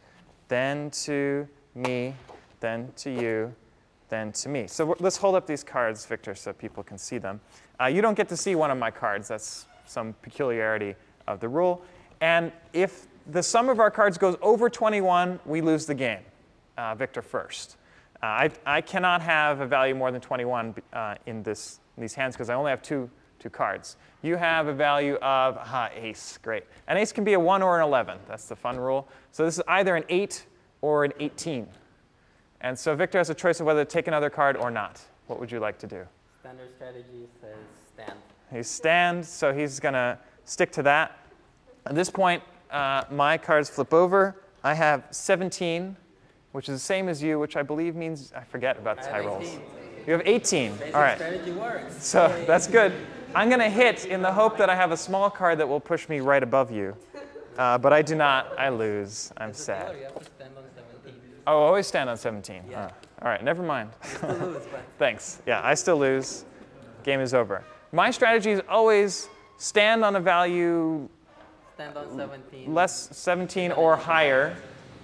then 0.47 0.89
to 0.91 1.45
me, 1.75 2.15
then 2.61 2.93
to 2.95 3.11
you, 3.11 3.53
then 4.07 4.31
to 4.31 4.47
me. 4.47 4.67
So 4.67 4.95
let's 5.01 5.17
hold 5.17 5.35
up 5.35 5.45
these 5.45 5.65
cards, 5.65 6.05
Victor, 6.05 6.33
so 6.33 6.53
people 6.53 6.81
can 6.81 6.97
see 6.97 7.17
them. 7.17 7.41
Uh, 7.77 7.87
you 7.87 8.01
don't 8.01 8.15
get 8.15 8.29
to 8.29 8.37
see 8.37 8.55
one 8.55 8.71
of 8.71 8.77
my 8.77 8.89
cards. 8.89 9.27
That's 9.27 9.65
some 9.85 10.15
peculiarity 10.21 10.95
of 11.27 11.39
the 11.39 11.49
rule. 11.49 11.83
And 12.23 12.53
if 12.71 13.07
the 13.27 13.43
sum 13.43 13.67
of 13.67 13.81
our 13.81 13.91
cards 13.91 14.17
goes 14.17 14.37
over 14.41 14.69
21, 14.69 15.41
we 15.45 15.59
lose 15.59 15.85
the 15.85 15.93
game. 15.93 16.21
Uh, 16.77 16.95
Victor 16.95 17.21
first. 17.21 17.75
Uh, 18.15 18.25
I, 18.27 18.49
I 18.65 18.79
cannot 18.79 19.21
have 19.21 19.59
a 19.59 19.67
value 19.67 19.93
more 19.93 20.09
than 20.09 20.21
21 20.21 20.73
uh, 20.93 21.15
in, 21.25 21.43
this, 21.43 21.81
in 21.97 22.01
these 22.01 22.13
hands 22.13 22.35
because 22.35 22.49
I 22.49 22.53
only 22.53 22.69
have 22.69 22.81
two, 22.81 23.09
two 23.39 23.49
cards. 23.49 23.97
You 24.21 24.37
have 24.37 24.67
a 24.67 24.73
value 24.73 25.15
of, 25.15 25.57
aha, 25.57 25.89
ace, 25.93 26.39
great. 26.41 26.63
An 26.87 26.95
ace 26.95 27.11
can 27.11 27.25
be 27.25 27.33
a 27.33 27.39
1 27.39 27.61
or 27.61 27.77
an 27.77 27.83
11. 27.83 28.17
That's 28.29 28.45
the 28.45 28.55
fun 28.55 28.77
rule. 28.77 29.09
So 29.33 29.43
this 29.43 29.57
is 29.57 29.63
either 29.67 29.97
an 29.97 30.05
8 30.07 30.45
or 30.79 31.03
an 31.03 31.11
18. 31.19 31.67
And 32.61 32.79
so 32.79 32.95
Victor 32.95 33.17
has 33.17 33.31
a 33.31 33.35
choice 33.35 33.59
of 33.59 33.65
whether 33.65 33.83
to 33.83 33.91
take 33.91 34.07
another 34.07 34.29
card 34.29 34.55
or 34.55 34.71
not. 34.71 35.01
What 35.27 35.41
would 35.41 35.51
you 35.51 35.59
like 35.59 35.77
to 35.79 35.87
do? 35.87 36.07
Standard 36.39 36.73
strategy 36.73 37.27
says 37.41 37.57
stand. 37.93 38.19
He 38.49 38.63
stands, 38.63 39.27
so 39.27 39.53
he's 39.53 39.81
going 39.81 39.95
to 39.95 40.17
stick 40.45 40.71
to 40.71 40.83
that. 40.83 41.19
At 41.85 41.95
this 41.95 42.09
point, 42.09 42.41
uh, 42.71 43.03
my 43.11 43.37
cards 43.37 43.69
flip 43.69 43.93
over. 43.93 44.35
I 44.63 44.73
have 44.73 45.03
17, 45.11 45.95
which 46.53 46.69
is 46.69 46.75
the 46.75 46.85
same 46.85 47.09
as 47.09 47.21
you, 47.21 47.39
which 47.39 47.55
I 47.57 47.63
believe 47.63 47.95
means, 47.95 48.31
I 48.35 48.43
forget 48.43 48.77
about 48.77 48.99
I 49.05 49.11
high 49.11 49.19
rolls. 49.19 49.43
18. 49.43 49.61
You 50.07 50.13
have 50.13 50.21
18. 50.25 50.75
Basic 50.75 50.95
All 50.95 51.01
right. 51.01 51.91
So 51.99 52.43
that's 52.47 52.67
good. 52.67 52.93
I'm 53.35 53.49
going 53.49 53.59
to 53.59 53.69
hit 53.69 54.05
in 54.05 54.21
the 54.21 54.31
hope 54.31 54.57
that 54.57 54.69
I 54.69 54.75
have 54.75 54.91
a 54.91 54.97
small 54.97 55.29
card 55.29 55.59
that 55.59 55.67
will 55.67 55.79
push 55.79 56.07
me 56.07 56.19
right 56.19 56.43
above 56.43 56.71
you. 56.71 56.95
Uh, 57.57 57.77
but 57.77 57.93
I 57.93 58.01
do 58.01 58.15
not. 58.15 58.57
I 58.57 58.69
lose. 58.69 59.31
I'm 59.37 59.53
sad. 59.53 59.87
dealer, 59.87 59.97
You 59.97 60.03
have 60.05 60.19
to 60.19 60.25
stand 60.25 60.51
on 60.57 60.63
17. 60.75 61.21
Oh, 61.47 61.57
always 61.57 61.87
stand 61.87 62.09
on 62.09 62.17
17. 62.17 62.63
Yeah. 62.69 62.89
Oh, 62.91 62.95
all 63.21 63.27
right, 63.29 63.43
never 63.43 63.63
mind. 63.63 63.89
Lose, 64.23 64.63
but 64.71 64.83
Thanks. 64.97 65.41
Yeah, 65.45 65.61
I 65.63 65.73
still 65.75 65.97
lose. 65.97 66.45
Game 67.03 67.19
is 67.19 67.33
over. 67.33 67.63
My 67.91 68.11
strategy 68.11 68.51
is 68.51 68.61
always 68.67 69.29
stand 69.57 70.03
on 70.03 70.15
a 70.15 70.19
value 70.19 71.07
stand 71.83 71.97
on 71.97 72.07
mm, 72.07 72.17
17. 72.17 72.73
less 72.73 73.09
17 73.11 73.71
or 73.73 73.95
higher. 73.95 74.55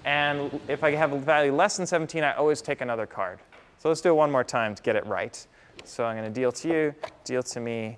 And 0.05 0.59
if 0.67 0.84
I 0.84 0.91
have 0.91 1.13
a 1.13 1.19
value 1.19 1.53
less 1.53 1.77
than 1.77 1.86
17, 1.86 2.23
I 2.23 2.34
always 2.34 2.61
take 2.61 2.82
another 2.82 3.05
card. 3.05 3.39
So 3.80 3.89
let's 3.89 4.01
do 4.01 4.09
it 4.09 4.13
one 4.13 4.32
more 4.32 4.43
time 4.43 4.75
to 4.75 4.84
get 4.84 4.95
it 4.95 5.05
right. 5.05 5.45
So 5.84 6.05
I'm 6.05 6.17
going 6.17 6.32
to 6.32 6.39
deal 6.39 6.51
to 6.51 6.67
you, 6.67 6.95
deal 7.23 7.43
to 7.43 7.59
me, 7.59 7.97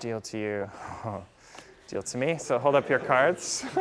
deal 0.00 0.20
to 0.20 0.38
you, 0.38 0.70
deal 1.88 2.02
to 2.02 2.18
me. 2.18 2.38
So 2.38 2.58
hold 2.58 2.74
up 2.74 2.88
your 2.88 3.00
cards. 3.00 3.64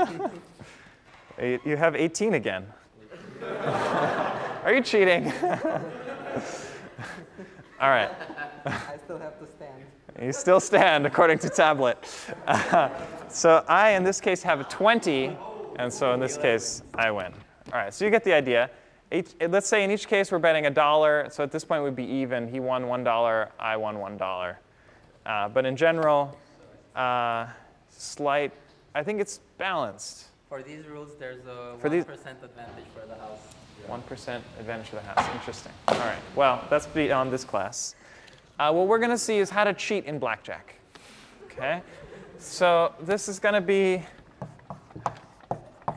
You 1.41 1.59
you 1.65 1.75
have 1.77 1.95
18 1.95 2.35
again. 2.35 2.67
Are 3.41 4.71
you 4.71 4.81
cheating? 4.83 5.33
All 7.81 7.89
right. 7.89 8.11
I 8.67 8.97
still 9.03 9.17
have 9.17 9.39
to 9.39 9.47
stand. 9.47 9.83
You 10.21 10.31
still 10.31 10.59
stand 10.59 11.07
according 11.07 11.39
to 11.39 11.49
tablet. 11.49 11.97
So 13.33 13.63
I, 13.67 13.91
in 13.91 14.03
this 14.03 14.21
case, 14.21 14.43
have 14.43 14.59
a 14.59 14.63
20, 14.65 15.35
and 15.79 15.91
so 15.91 16.13
in 16.13 16.19
this 16.19 16.37
case, 16.37 16.83
I 16.95 17.11
win. 17.11 17.33
All 17.71 17.79
right, 17.79 17.93
so 17.93 18.05
you 18.05 18.11
get 18.11 18.23
the 18.23 18.33
idea. 18.33 18.69
Each, 19.11 19.31
let's 19.49 19.67
say 19.67 19.83
in 19.83 19.91
each 19.91 20.07
case 20.07 20.31
we're 20.31 20.39
betting 20.39 20.65
a 20.65 20.69
dollar, 20.71 21.27
so 21.31 21.43
at 21.43 21.51
this 21.51 21.63
point 21.63 21.83
we'd 21.83 21.95
be 21.95 22.05
even. 22.05 22.47
He 22.47 22.59
won 22.59 22.87
one 22.87 23.03
dollar, 23.03 23.51
I 23.59 23.77
won 23.77 23.99
one 23.99 24.17
dollar. 24.17 24.59
Uh, 25.25 25.49
but 25.49 25.65
in 25.65 25.75
general, 25.75 26.37
uh, 26.95 27.47
slight, 27.89 28.51
I 28.95 29.03
think 29.03 29.21
it's 29.21 29.39
balanced. 29.57 30.25
For 30.49 30.61
these 30.61 30.85
rules, 30.87 31.15
there's 31.17 31.45
a 31.45 31.75
For 31.79 31.89
1% 31.89 31.91
these- 31.91 32.05
advantage 32.05 32.85
for 32.93 33.05
the 33.07 33.15
house. 33.15 33.39
1% 33.87 34.41
advantage 34.59 34.87
for 34.87 34.95
the 34.95 35.01
house. 35.01 35.27
Interesting. 35.35 35.71
All 35.89 35.97
right. 35.97 36.19
Well, 36.35 36.63
that's 36.69 36.85
beyond 36.87 37.31
this 37.33 37.43
class. 37.43 37.95
Uh, 38.59 38.71
what 38.71 38.87
we're 38.87 38.99
going 38.99 39.09
to 39.11 39.17
see 39.17 39.39
is 39.39 39.49
how 39.49 39.63
to 39.63 39.73
cheat 39.73 40.05
in 40.05 40.19
blackjack. 40.19 40.75
Okay? 41.45 41.81
So 42.43 42.93
this 42.99 43.29
is 43.29 43.39
going 43.39 43.53
to 43.55 43.61
be. 43.61 44.03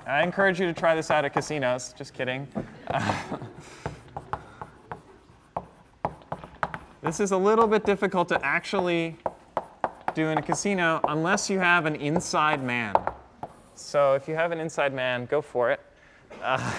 I 0.06 0.22
encourage 0.22 0.60
you 0.60 0.66
to 0.66 0.72
try 0.72 0.94
this 0.94 1.10
out 1.10 1.24
at 1.24 1.32
casinos. 1.32 1.92
Just 1.98 2.14
kidding. 2.14 2.46
this 7.02 7.18
is 7.18 7.32
a 7.32 7.36
little 7.36 7.66
bit 7.66 7.84
difficult 7.84 8.28
to 8.28 8.42
actually 8.46 9.16
do 10.14 10.28
in 10.28 10.38
a 10.38 10.42
casino 10.42 11.00
unless 11.08 11.50
you 11.50 11.58
have 11.58 11.84
an 11.84 11.96
inside 11.96 12.62
man. 12.62 12.94
So 13.74 14.14
if 14.14 14.28
you 14.28 14.36
have 14.36 14.52
an 14.52 14.60
inside 14.60 14.94
man, 14.94 15.26
go 15.26 15.42
for 15.42 15.72
it. 15.72 15.80
Uh, 16.40 16.72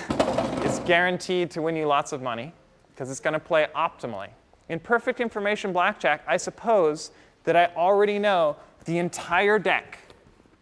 it's 0.63 0.79
guaranteed 0.79 1.51
to 1.51 1.61
win 1.61 1.75
you 1.75 1.87
lots 1.87 2.13
of 2.13 2.21
money 2.21 2.53
because 2.91 3.11
it's 3.11 3.19
going 3.19 3.33
to 3.33 3.39
play 3.39 3.67
optimally. 3.75 4.29
In 4.69 4.79
perfect 4.79 5.19
information 5.19 5.73
blackjack, 5.73 6.23
I 6.25 6.37
suppose 6.37 7.11
that 7.43 7.57
I 7.57 7.65
already 7.75 8.17
know 8.17 8.55
the 8.87 8.97
entire 8.97 9.59
deck. 9.59 9.99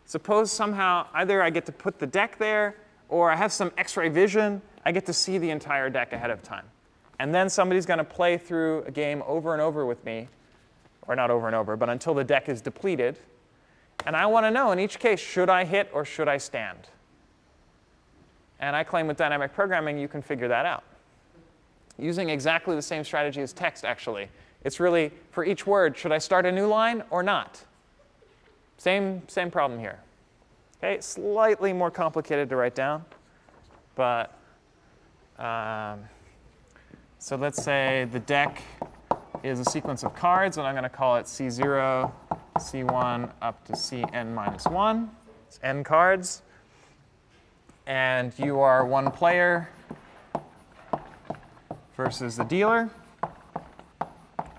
Suppose 0.05 0.51
somehow 0.51 1.07
either 1.13 1.41
I 1.41 1.49
get 1.51 1.65
to 1.67 1.71
put 1.71 1.99
the 1.99 2.07
deck 2.07 2.37
there 2.37 2.75
or 3.07 3.31
I 3.31 3.35
have 3.35 3.53
some 3.53 3.71
x 3.77 3.95
ray 3.95 4.09
vision, 4.09 4.61
I 4.83 4.91
get 4.91 5.05
to 5.05 5.13
see 5.13 5.37
the 5.37 5.51
entire 5.51 5.89
deck 5.89 6.11
ahead 6.11 6.31
of 6.31 6.43
time. 6.43 6.65
And 7.19 7.33
then 7.33 7.49
somebody's 7.49 7.85
going 7.85 7.99
to 7.99 8.03
play 8.03 8.37
through 8.37 8.83
a 8.83 8.91
game 8.91 9.23
over 9.25 9.53
and 9.53 9.61
over 9.61 9.85
with 9.85 10.03
me, 10.03 10.27
or 11.07 11.15
not 11.15 11.31
over 11.31 11.47
and 11.47 11.55
over, 11.55 11.77
but 11.77 11.87
until 11.87 12.13
the 12.13 12.23
deck 12.23 12.49
is 12.49 12.61
depleted. 12.61 13.17
And 14.05 14.15
I 14.15 14.25
want 14.25 14.45
to 14.45 14.51
know 14.51 14.71
in 14.71 14.79
each 14.79 14.99
case 14.99 15.19
should 15.19 15.49
I 15.49 15.63
hit 15.63 15.89
or 15.93 16.03
should 16.03 16.27
I 16.27 16.37
stand? 16.37 16.79
And 18.59 18.75
I 18.75 18.83
claim 18.83 19.07
with 19.07 19.17
dynamic 19.17 19.53
programming, 19.53 19.97
you 19.97 20.07
can 20.07 20.21
figure 20.21 20.47
that 20.47 20.65
out. 20.65 20.83
Using 21.99 22.29
exactly 22.29 22.75
the 22.75 22.81
same 22.81 23.03
strategy 23.03 23.41
as 23.41 23.53
text, 23.53 23.85
actually. 23.85 24.29
It's 24.63 24.79
really 24.79 25.11
for 25.31 25.45
each 25.45 25.67
word, 25.67 25.95
should 25.95 26.11
I 26.11 26.17
start 26.17 26.45
a 26.45 26.51
new 26.51 26.67
line 26.67 27.03
or 27.11 27.21
not? 27.21 27.63
Same, 28.77 29.21
same 29.27 29.51
problem 29.51 29.79
here. 29.79 29.99
Okay, 30.77 30.99
slightly 31.01 31.73
more 31.73 31.89
complicated 31.89 32.49
to 32.49 32.55
write 32.55 32.75
down, 32.75 33.05
but 33.95 34.37
um, 35.39 36.01
so 37.19 37.35
let's 37.35 37.63
say 37.63 38.07
the 38.11 38.19
deck 38.19 38.61
is 39.43 39.59
a 39.59 39.65
sequence 39.65 40.03
of 40.03 40.15
cards, 40.15 40.57
and 40.57 40.67
I'm 40.67 40.73
going 40.73 40.83
to 40.83 40.89
call 40.89 41.15
it 41.15 41.25
C0, 41.25 42.11
C1 42.57 43.31
up 43.41 43.65
to 43.65 43.73
Cn 43.73 44.33
minus 44.33 44.65
1. 44.65 45.09
It's 45.47 45.59
n 45.63 45.83
cards 45.83 46.41
and 47.87 48.33
you 48.37 48.59
are 48.59 48.85
one 48.85 49.11
player 49.11 49.69
versus 51.95 52.35
the 52.35 52.43
dealer. 52.43 52.89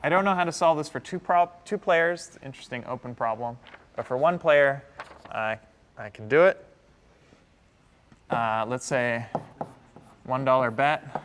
I 0.03 0.09
don't 0.09 0.25
know 0.25 0.35
how 0.35 0.45
to 0.45 0.53
solve 0.53 0.79
this 0.79 0.89
for 0.89 1.01
two, 1.01 1.21
two 1.65 1.79
players. 1.79 2.39
Interesting 2.45 2.85
open 2.87 3.15
problem. 3.15 3.59
But 3.97 4.07
for 4.07 4.17
one 4.17 4.39
player, 4.39 4.85
I, 5.33 5.59
I 5.99 6.11
can 6.11 6.29
do 6.29 6.43
it. 6.43 6.63
Uh, 8.29 8.67
let's 8.69 8.85
say 8.85 9.25
$1 10.29 10.77
bet 10.77 11.23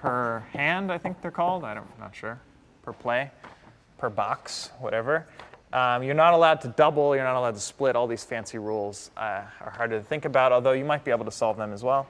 per 0.00 0.40
hand, 0.52 0.92
I 0.92 0.98
think 0.98 1.20
they're 1.20 1.30
called. 1.30 1.64
I 1.64 1.74
don't, 1.74 1.86
I'm 1.94 2.00
not 2.00 2.14
sure. 2.14 2.38
Per 2.82 2.92
play, 2.92 3.30
per 3.98 4.10
box, 4.10 4.70
whatever. 4.78 5.26
Um, 5.72 6.04
you're 6.04 6.14
not 6.14 6.34
allowed 6.34 6.60
to 6.60 6.68
double, 6.68 7.16
you're 7.16 7.24
not 7.24 7.36
allowed 7.36 7.54
to 7.54 7.60
split. 7.60 7.96
All 7.96 8.06
these 8.06 8.22
fancy 8.22 8.58
rules 8.58 9.10
uh, 9.16 9.42
are 9.60 9.72
harder 9.74 9.98
to 9.98 10.04
think 10.04 10.26
about, 10.26 10.52
although 10.52 10.72
you 10.72 10.84
might 10.84 11.04
be 11.04 11.10
able 11.10 11.24
to 11.24 11.32
solve 11.32 11.56
them 11.56 11.72
as 11.72 11.82
well. 11.82 12.06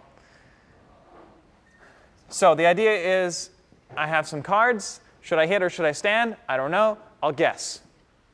So 2.28 2.54
the 2.54 2.66
idea 2.66 3.24
is 3.24 3.50
I 3.96 4.06
have 4.06 4.26
some 4.26 4.42
cards. 4.42 5.00
Should 5.22 5.38
I 5.38 5.46
hit 5.46 5.62
or 5.62 5.70
should 5.70 5.86
I 5.86 5.92
stand? 5.92 6.36
I 6.48 6.56
don't 6.56 6.70
know. 6.70 6.98
I'll 7.22 7.32
guess. 7.32 7.80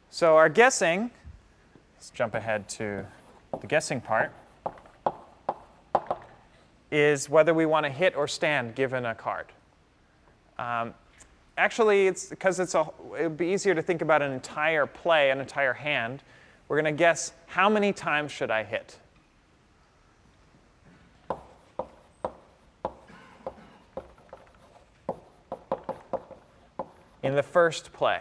So 0.09 0.37
our 0.37 0.49
guessing, 0.49 1.11
let's 2.01 2.09
jump 2.09 2.35
ahead 2.35 2.67
to 2.67 3.05
the 3.61 3.67
guessing 3.67 4.01
part, 4.01 4.33
is 6.91 7.29
whether 7.29 7.53
we 7.53 7.67
want 7.67 7.85
to 7.85 7.91
hit 7.91 8.17
or 8.17 8.27
stand 8.27 8.75
given 8.75 9.05
a 9.05 9.15
card. 9.15 9.45
Um, 10.59 10.95
actually, 11.59 12.07
it's 12.07 12.25
because 12.25 12.59
it's 12.59 12.75
a, 12.75 12.89
it 13.19 13.25
would 13.25 13.37
be 13.37 13.49
easier 13.49 13.75
to 13.75 13.83
think 13.83 14.01
about 14.01 14.23
an 14.23 14.33
entire 14.33 14.87
play, 14.87 15.31
an 15.31 15.41
entire 15.41 15.75
hand. 15.75 16.23
We're 16.69 16.81
going 16.81 16.91
to 16.91 16.99
guess 16.99 17.35
how 17.49 17.69
many 17.69 17.93
times 17.93 18.33
should 18.33 18.51
I 18.51 18.65
hit. 18.65 18.97
In 27.23 27.35
the 27.35 27.43
first 27.43 27.93
play. 27.93 28.21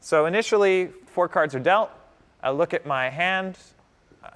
So 0.00 0.26
initially, 0.26 0.90
four 1.14 1.28
cards 1.28 1.54
are 1.54 1.60
dealt. 1.60 1.90
I 2.42 2.50
look 2.50 2.74
at 2.74 2.84
my 2.84 3.08
hand. 3.08 3.56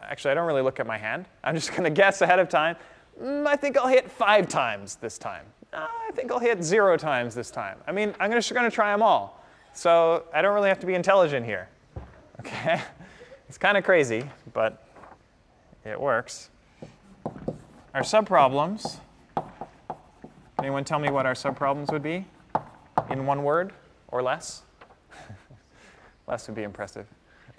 Actually, 0.00 0.30
I 0.30 0.34
don't 0.34 0.46
really 0.46 0.62
look 0.62 0.78
at 0.78 0.86
my 0.86 0.96
hand. 0.96 1.26
I'm 1.42 1.56
just 1.56 1.70
going 1.76 1.82
to 1.82 1.90
guess 1.90 2.22
ahead 2.22 2.38
of 2.38 2.48
time. 2.48 2.76
Mm, 3.20 3.46
I 3.46 3.56
think 3.56 3.76
I'll 3.76 3.88
hit 3.88 4.08
five 4.10 4.48
times 4.48 4.94
this 4.94 5.18
time. 5.18 5.44
Uh, 5.72 5.86
I 6.08 6.12
think 6.14 6.30
I'll 6.30 6.38
hit 6.38 6.62
zero 6.62 6.96
times 6.96 7.34
this 7.34 7.50
time. 7.50 7.78
I 7.86 7.92
mean, 7.92 8.14
I'm 8.20 8.30
just 8.30 8.54
going 8.54 8.64
to 8.64 8.74
try 8.74 8.92
them 8.92 9.02
all. 9.02 9.44
So 9.74 10.24
I 10.32 10.40
don't 10.40 10.54
really 10.54 10.68
have 10.68 10.78
to 10.80 10.86
be 10.86 10.94
intelligent 10.94 11.44
here. 11.44 11.68
Okay? 12.40 12.80
It's 13.48 13.58
kind 13.58 13.76
of 13.76 13.82
crazy, 13.82 14.22
but 14.54 14.86
it 15.84 16.00
works. 16.00 16.50
Our 17.92 18.02
subproblems. 18.02 19.00
Anyone 20.60 20.84
tell 20.84 21.00
me 21.00 21.10
what 21.10 21.26
our 21.26 21.34
subproblems 21.34 21.90
would 21.90 22.02
be 22.02 22.26
in 23.10 23.26
one 23.26 23.42
word 23.42 23.72
or 24.06 24.22
less? 24.22 24.62
Less 26.28 26.46
would 26.46 26.54
be 26.54 26.62
impressive. 26.62 27.06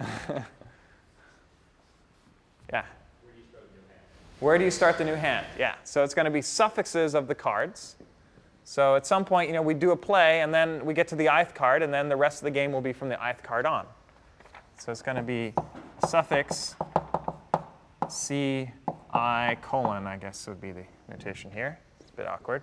yeah. 2.72 2.84
Where 4.38 4.56
do 4.56 4.64
you 4.64 4.70
start 4.70 4.96
the 4.96 5.04
new 5.04 5.16
hand? 5.16 5.44
Yeah, 5.58 5.74
so 5.84 6.02
it's 6.02 6.14
going 6.14 6.24
to 6.24 6.30
be 6.30 6.40
suffixes 6.40 7.14
of 7.14 7.28
the 7.28 7.34
cards. 7.34 7.96
So 8.64 8.96
at 8.96 9.06
some 9.06 9.24
point, 9.24 9.48
you 9.48 9.54
know, 9.54 9.62
we 9.62 9.74
do 9.74 9.90
a 9.90 9.96
play, 9.96 10.40
and 10.40 10.54
then 10.54 10.84
we 10.86 10.94
get 10.94 11.08
to 11.08 11.16
the 11.16 11.26
ith 11.26 11.54
card, 11.54 11.82
and 11.82 11.92
then 11.92 12.08
the 12.08 12.16
rest 12.16 12.38
of 12.38 12.44
the 12.44 12.50
game 12.50 12.72
will 12.72 12.80
be 12.80 12.92
from 12.92 13.08
the 13.08 13.18
ith 13.28 13.42
card 13.42 13.66
on. 13.66 13.86
So 14.78 14.92
it's 14.92 15.02
going 15.02 15.16
to 15.16 15.22
be 15.22 15.52
suffix 16.08 16.74
c 18.08 18.70
i 19.12 19.56
colon, 19.60 20.06
I 20.06 20.16
guess 20.16 20.46
would 20.46 20.60
be 20.60 20.72
the 20.72 20.84
notation 21.08 21.50
here. 21.50 21.78
It's 22.00 22.10
a 22.10 22.14
bit 22.14 22.26
awkward. 22.26 22.62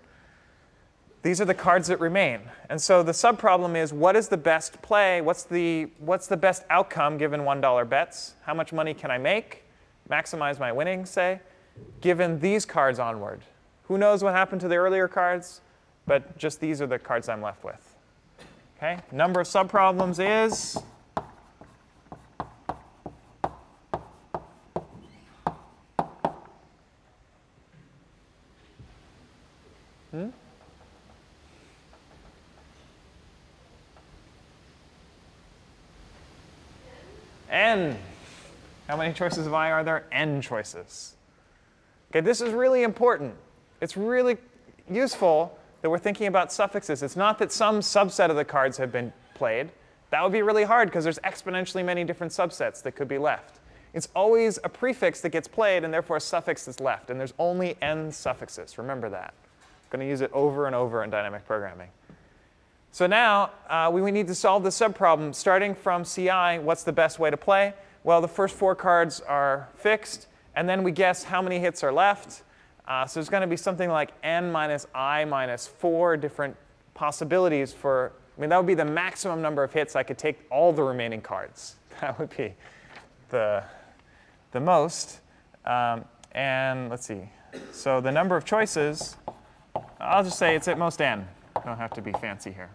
These 1.28 1.42
are 1.42 1.46
the 1.46 1.54
cards 1.54 1.90
that 1.90 2.00
remain. 2.00 2.40
And 2.70 2.82
so 2.82 3.04
the 3.04 3.12
subproblem 3.12 3.76
is 3.76 3.92
what 3.92 4.16
is 4.16 4.30
the 4.30 4.38
best 4.38 4.82
play? 4.82 5.20
What's 5.20 5.44
the, 5.44 5.90
what's 6.00 6.28
the 6.28 6.38
best 6.38 6.64
outcome 6.70 7.18
given 7.18 7.42
$1 7.42 7.90
bets? 7.90 8.36
How 8.44 8.54
much 8.54 8.72
money 8.72 8.94
can 8.94 9.12
I 9.12 9.18
make? 9.18 9.66
Maximize 10.10 10.58
my 10.58 10.72
winnings, 10.72 11.10
say, 11.10 11.42
given 12.00 12.40
these 12.40 12.66
cards 12.66 12.98
onward. 12.98 13.42
Who 13.90 13.98
knows 13.98 14.24
what 14.24 14.36
happened 14.36 14.62
to 14.62 14.70
the 14.70 14.78
earlier 14.78 15.10
cards? 15.10 15.60
But 16.06 16.38
just 16.38 16.62
these 16.62 16.82
are 16.82 16.88
the 16.88 16.98
cards 16.98 17.28
I'm 17.28 17.42
left 17.42 17.62
with. 17.62 17.96
Okay, 18.78 18.98
number 19.12 19.42
of 19.42 19.48
subproblems 19.48 20.20
is 20.22 20.82
Hmm? 30.12 30.30
N. 37.50 37.98
How 38.88 38.97
many 39.08 39.18
choices 39.18 39.48
of 39.48 39.54
I 39.54 39.72
are 39.72 39.84
there? 39.84 40.06
N 40.12 40.42
choices. 40.42 41.16
Okay, 42.12 42.20
this 42.20 42.42
is 42.42 42.54
really 42.54 42.84
important. 42.84 43.36
It's 43.80 43.96
really 43.96 44.38
useful 44.90 45.58
that 45.82 45.90
we're 45.90 45.98
thinking 45.98 46.28
about 46.28 46.52
suffixes. 46.52 47.04
It's 47.04 47.16
not 47.16 47.40
that 47.40 47.52
some 47.52 47.80
subset 47.80 48.30
of 48.30 48.36
the 48.36 48.44
cards 48.44 48.78
have 48.78 48.92
been 48.92 49.14
played. 49.34 49.70
That 50.10 50.24
would 50.24 50.32
be 50.32 50.42
really 50.42 50.64
hard 50.64 50.90
because 50.90 51.04
there's 51.06 51.20
exponentially 51.20 51.86
many 51.86 52.04
different 52.04 52.34
subsets 52.34 52.82
that 52.84 52.96
could 52.96 53.08
be 53.08 53.18
left. 53.18 53.60
It's 53.94 54.10
always 54.14 54.60
a 54.64 54.70
prefix 54.70 55.22
that 55.22 55.30
gets 55.30 55.48
played 55.48 55.84
and 55.84 55.94
therefore 55.94 56.18
a 56.18 56.22
suffix 56.22 56.66
that's 56.66 56.80
left. 56.80 57.10
And 57.10 57.20
there's 57.20 57.34
only 57.40 57.78
n 57.82 58.12
suffixes. 58.12 58.78
Remember 58.78 59.10
that. 59.10 59.34
I'm 59.38 59.90
going 59.90 60.06
to 60.06 60.10
use 60.10 60.22
it 60.22 60.32
over 60.34 60.66
and 60.66 60.76
over 60.76 61.04
in 61.04 61.10
dynamic 61.10 61.46
programming. 61.46 61.90
So 62.92 63.08
now 63.08 63.52
uh, 63.70 63.90
we, 63.94 64.02
we 64.02 64.12
need 64.12 64.28
to 64.28 64.36
solve 64.36 64.64
the 64.64 64.70
subproblem. 64.70 65.34
Starting 65.34 65.76
from 65.76 66.04
CI, 66.04 66.60
what's 66.60 66.84
the 66.84 66.92
best 66.92 67.20
way 67.20 67.30
to 67.30 67.38
play? 67.38 67.74
Well, 68.04 68.22
the 68.22 68.28
first 68.28 68.56
four 68.56 68.76
cards 68.76 69.22
are 69.22 69.70
fixed, 69.76 70.28
and 70.56 70.68
then 70.68 70.84
we 70.84 70.92
guess 70.92 71.24
how 71.24 71.42
many 71.42 71.60
hits 71.60 71.84
are 71.84 71.92
left. 71.92 72.44
Uh, 72.88 73.06
so 73.06 73.20
there's 73.20 73.30
going 73.30 73.42
to 73.42 73.48
be 73.48 73.58
something 73.58 73.90
like 73.90 74.12
n 74.24 74.52
minus 74.52 74.88
i 74.96 75.26
minus 75.26 75.68
4 75.68 76.16
different 76.16 76.56
possibilities 76.94 77.74
for, 77.74 78.14
I 78.38 78.42
mean, 78.42 78.50
that 78.50 78.58
would 78.58 78.66
be 78.66 78.74
the 78.74 78.86
maximum 78.86 79.42
number 79.42 79.64
of 79.64 79.74
hits 79.74 79.96
I 79.96 80.04
could 80.04 80.18
take 80.18 80.40
all 80.50 80.72
the 80.72 80.84
remaining 80.84 81.22
cards. 81.22 81.76
That 82.02 82.20
would 82.20 82.38
be 82.38 82.54
the, 83.30 83.64
the 84.52 84.60
most. 84.60 85.22
Um, 85.66 86.06
and 86.34 86.92
let's 86.92 87.08
see. 87.08 87.28
So 87.72 88.02
the 88.02 88.12
number 88.12 88.38
of 88.38 88.46
choices, 88.46 89.16
I'll 90.00 90.24
just 90.24 90.38
say 90.38 90.56
it's 90.56 90.68
at 90.68 90.78
most 90.78 91.02
n. 91.02 91.28
Don't 91.66 91.78
have 91.78 91.94
to 91.96 92.02
be 92.02 92.12
fancy 92.12 92.52
here. 92.52 92.70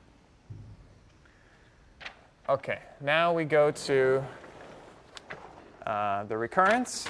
OK, 2.49 2.81
now 3.01 3.33
we 3.33 3.45
go 3.45 3.71
to 3.71 4.25
uh, 5.87 6.25
the 6.25 6.37
recurrence. 6.37 7.09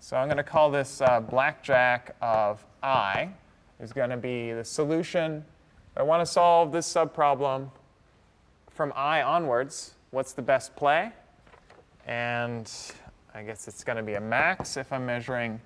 So 0.00 0.16
I'm 0.16 0.26
going 0.26 0.36
to 0.36 0.42
call 0.42 0.70
this 0.70 1.00
uh, 1.00 1.20
blackjack 1.20 2.14
of 2.20 2.62
i 2.82 3.30
is 3.80 3.92
going 3.92 4.10
to 4.10 4.16
be 4.16 4.52
the 4.52 4.64
solution. 4.64 5.44
I 5.96 6.02
want 6.02 6.20
to 6.20 6.26
solve 6.26 6.70
this 6.70 6.92
subproblem 6.92 7.70
from 8.70 8.92
i 8.94 9.22
onwards. 9.22 9.94
What's 10.10 10.32
the 10.32 10.42
best 10.42 10.76
play? 10.76 11.12
And 12.06 12.70
I 13.34 13.42
guess 13.42 13.68
it's 13.68 13.84
going 13.84 13.96
to 13.96 14.02
be 14.02 14.14
a 14.14 14.20
max 14.20 14.76
if 14.76 14.92
I'm 14.92 15.06
measuring 15.06 15.60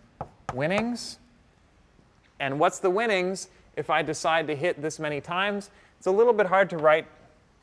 winnings. 0.55 1.19
And 2.39 2.61
what's 2.61 2.79
the 2.79 2.91
winnings 2.91 3.49
if 3.77 3.91
I 3.91 4.03
decide 4.03 4.47
to 4.47 4.55
hit 4.55 4.81
this 4.81 4.99
many 4.99 5.21
times? 5.21 5.71
It's 5.99 6.07
a 6.07 6.11
little 6.11 6.33
bit 6.33 6.47
hard 6.47 6.71
to 6.71 6.79
write 6.79 7.07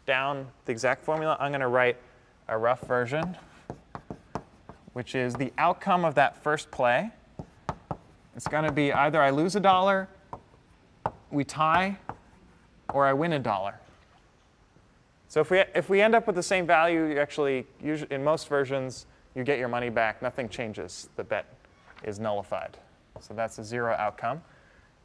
down 0.05 0.47
the 0.65 0.71
exact 0.71 1.03
formula. 1.03 1.37
I'm 1.39 1.51
going 1.51 1.61
to 1.61 1.67
write 1.67 1.97
a 2.47 2.57
rough 2.57 2.81
version 2.81 3.37
which 4.93 5.15
is 5.15 5.33
the 5.33 5.51
outcome 5.57 6.05
of 6.05 6.15
that 6.15 6.41
first 6.41 6.71
play. 6.71 7.09
It's 8.35 8.47
going 8.47 8.63
to 8.63 8.71
be 8.71 8.93
either 8.93 9.21
I 9.21 9.31
lose 9.31 9.55
a 9.55 9.59
dollar, 9.59 10.07
we 11.29 11.43
tie, 11.43 11.97
or 12.93 13.05
I 13.05 13.13
win 13.13 13.33
a 13.33 13.39
dollar. 13.39 13.79
So 15.27 15.41
if 15.41 15.49
we, 15.49 15.63
if 15.73 15.89
we 15.89 16.01
end 16.01 16.13
up 16.13 16.27
with 16.27 16.35
the 16.35 16.43
same 16.43 16.67
value, 16.67 17.07
you 17.07 17.19
actually, 17.19 17.65
in 17.81 18.23
most 18.23 18.47
versions, 18.47 19.07
you 19.35 19.43
get 19.43 19.57
your 19.57 19.67
money 19.67 19.89
back. 19.89 20.21
Nothing 20.21 20.47
changes. 20.47 21.09
The 21.15 21.23
bet 21.23 21.45
is 22.03 22.19
nullified. 22.19 22.77
So 23.19 23.33
that's 23.33 23.57
a 23.57 23.63
zero 23.63 23.95
outcome. 23.97 24.43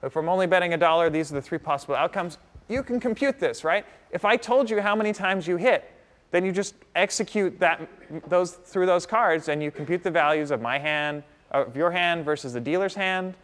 If 0.03 0.17
I'm 0.17 0.29
only 0.29 0.47
betting 0.47 0.75
a 0.75 0.77
dollar, 0.77 1.09
these 1.09 1.33
are 1.33 1.35
the 1.35 1.43
three 1.43 1.59
possible 1.59 1.95
outcomes. 1.95 2.37
You 2.69 2.83
can 2.83 3.01
compute 3.01 3.39
this, 3.39 3.65
right? 3.65 3.85
If 4.11 4.25
I 4.25 4.37
told 4.37 4.69
you 4.71 4.81
how 4.81 4.95
many 4.95 5.13
times 5.13 5.47
you 5.47 5.57
hit, 5.57 5.91
then 6.31 6.45
you 6.45 6.53
just 6.53 6.75
execute 6.95 7.59
that, 7.61 7.81
those, 8.29 8.53
through 8.53 8.87
those 8.87 9.07
cards 9.07 9.49
and 9.49 9.63
you 9.63 9.71
compute 9.71 10.03
the 10.03 10.11
values 10.11 10.51
of 10.51 10.61
my 10.61 10.79
hand, 10.79 11.23
of 11.51 11.77
your 11.77 11.91
hand 11.91 12.25
versus 12.25 12.53
the 12.53 12.61
dealer's 12.61 12.95
hand. 12.95 13.35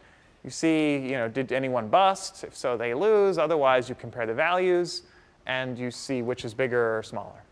You 0.44 0.50
see, 0.50 0.96
you 0.98 1.12
know, 1.12 1.28
did 1.28 1.52
anyone 1.52 1.88
bust? 1.88 2.44
If 2.44 2.54
so, 2.54 2.76
they 2.76 2.92
lose. 2.92 3.38
Otherwise, 3.38 3.88
you 3.88 3.94
compare 3.94 4.26
the 4.26 4.34
values 4.34 5.02
and 5.46 5.78
you 5.78 5.90
see 5.90 6.20
which 6.20 6.44
is 6.44 6.52
bigger 6.52 6.98
or 6.98 7.02
smaller. 7.02 7.42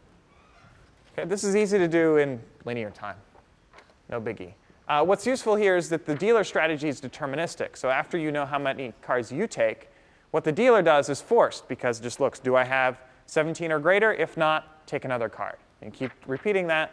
Okay, 1.12 1.27
this 1.27 1.45
is 1.45 1.57
easy 1.57 1.79
to 1.79 1.89
do 1.89 2.18
in 2.18 2.41
linear 2.64 2.91
time. 2.91 3.16
No 4.11 4.20
biggie. 4.20 4.53
Uh, 4.89 5.03
what's 5.03 5.27
useful 5.27 5.57
here 5.57 5.77
is 5.77 5.89
that 5.89 6.05
the 6.05 6.14
dealer 6.14 6.45
strategy 6.45 6.89
is 6.89 7.01
deterministic. 7.01 7.77
So 7.77 7.89
after 7.89 8.18
you 8.18 8.31
know 8.31 8.45
how 8.45 8.59
many 8.59 8.93
cards 9.01 9.33
you 9.33 9.47
take, 9.47 9.89
what 10.33 10.45
the 10.45 10.51
dealer 10.51 10.83
does 10.83 11.09
is 11.09 11.20
forced 11.20 11.68
because 11.68 12.01
it 12.01 12.03
just 12.03 12.18
looks, 12.18 12.41
do 12.41 12.57
I 12.57 12.64
have 12.64 12.99
17 13.26 13.70
or 13.70 13.78
greater? 13.78 14.12
If 14.12 14.37
not, 14.37 14.87
take 14.87 15.05
another 15.05 15.28
card. 15.28 15.57
And 15.80 15.93
keep 15.93 16.11
repeating 16.26 16.66
that. 16.68 16.93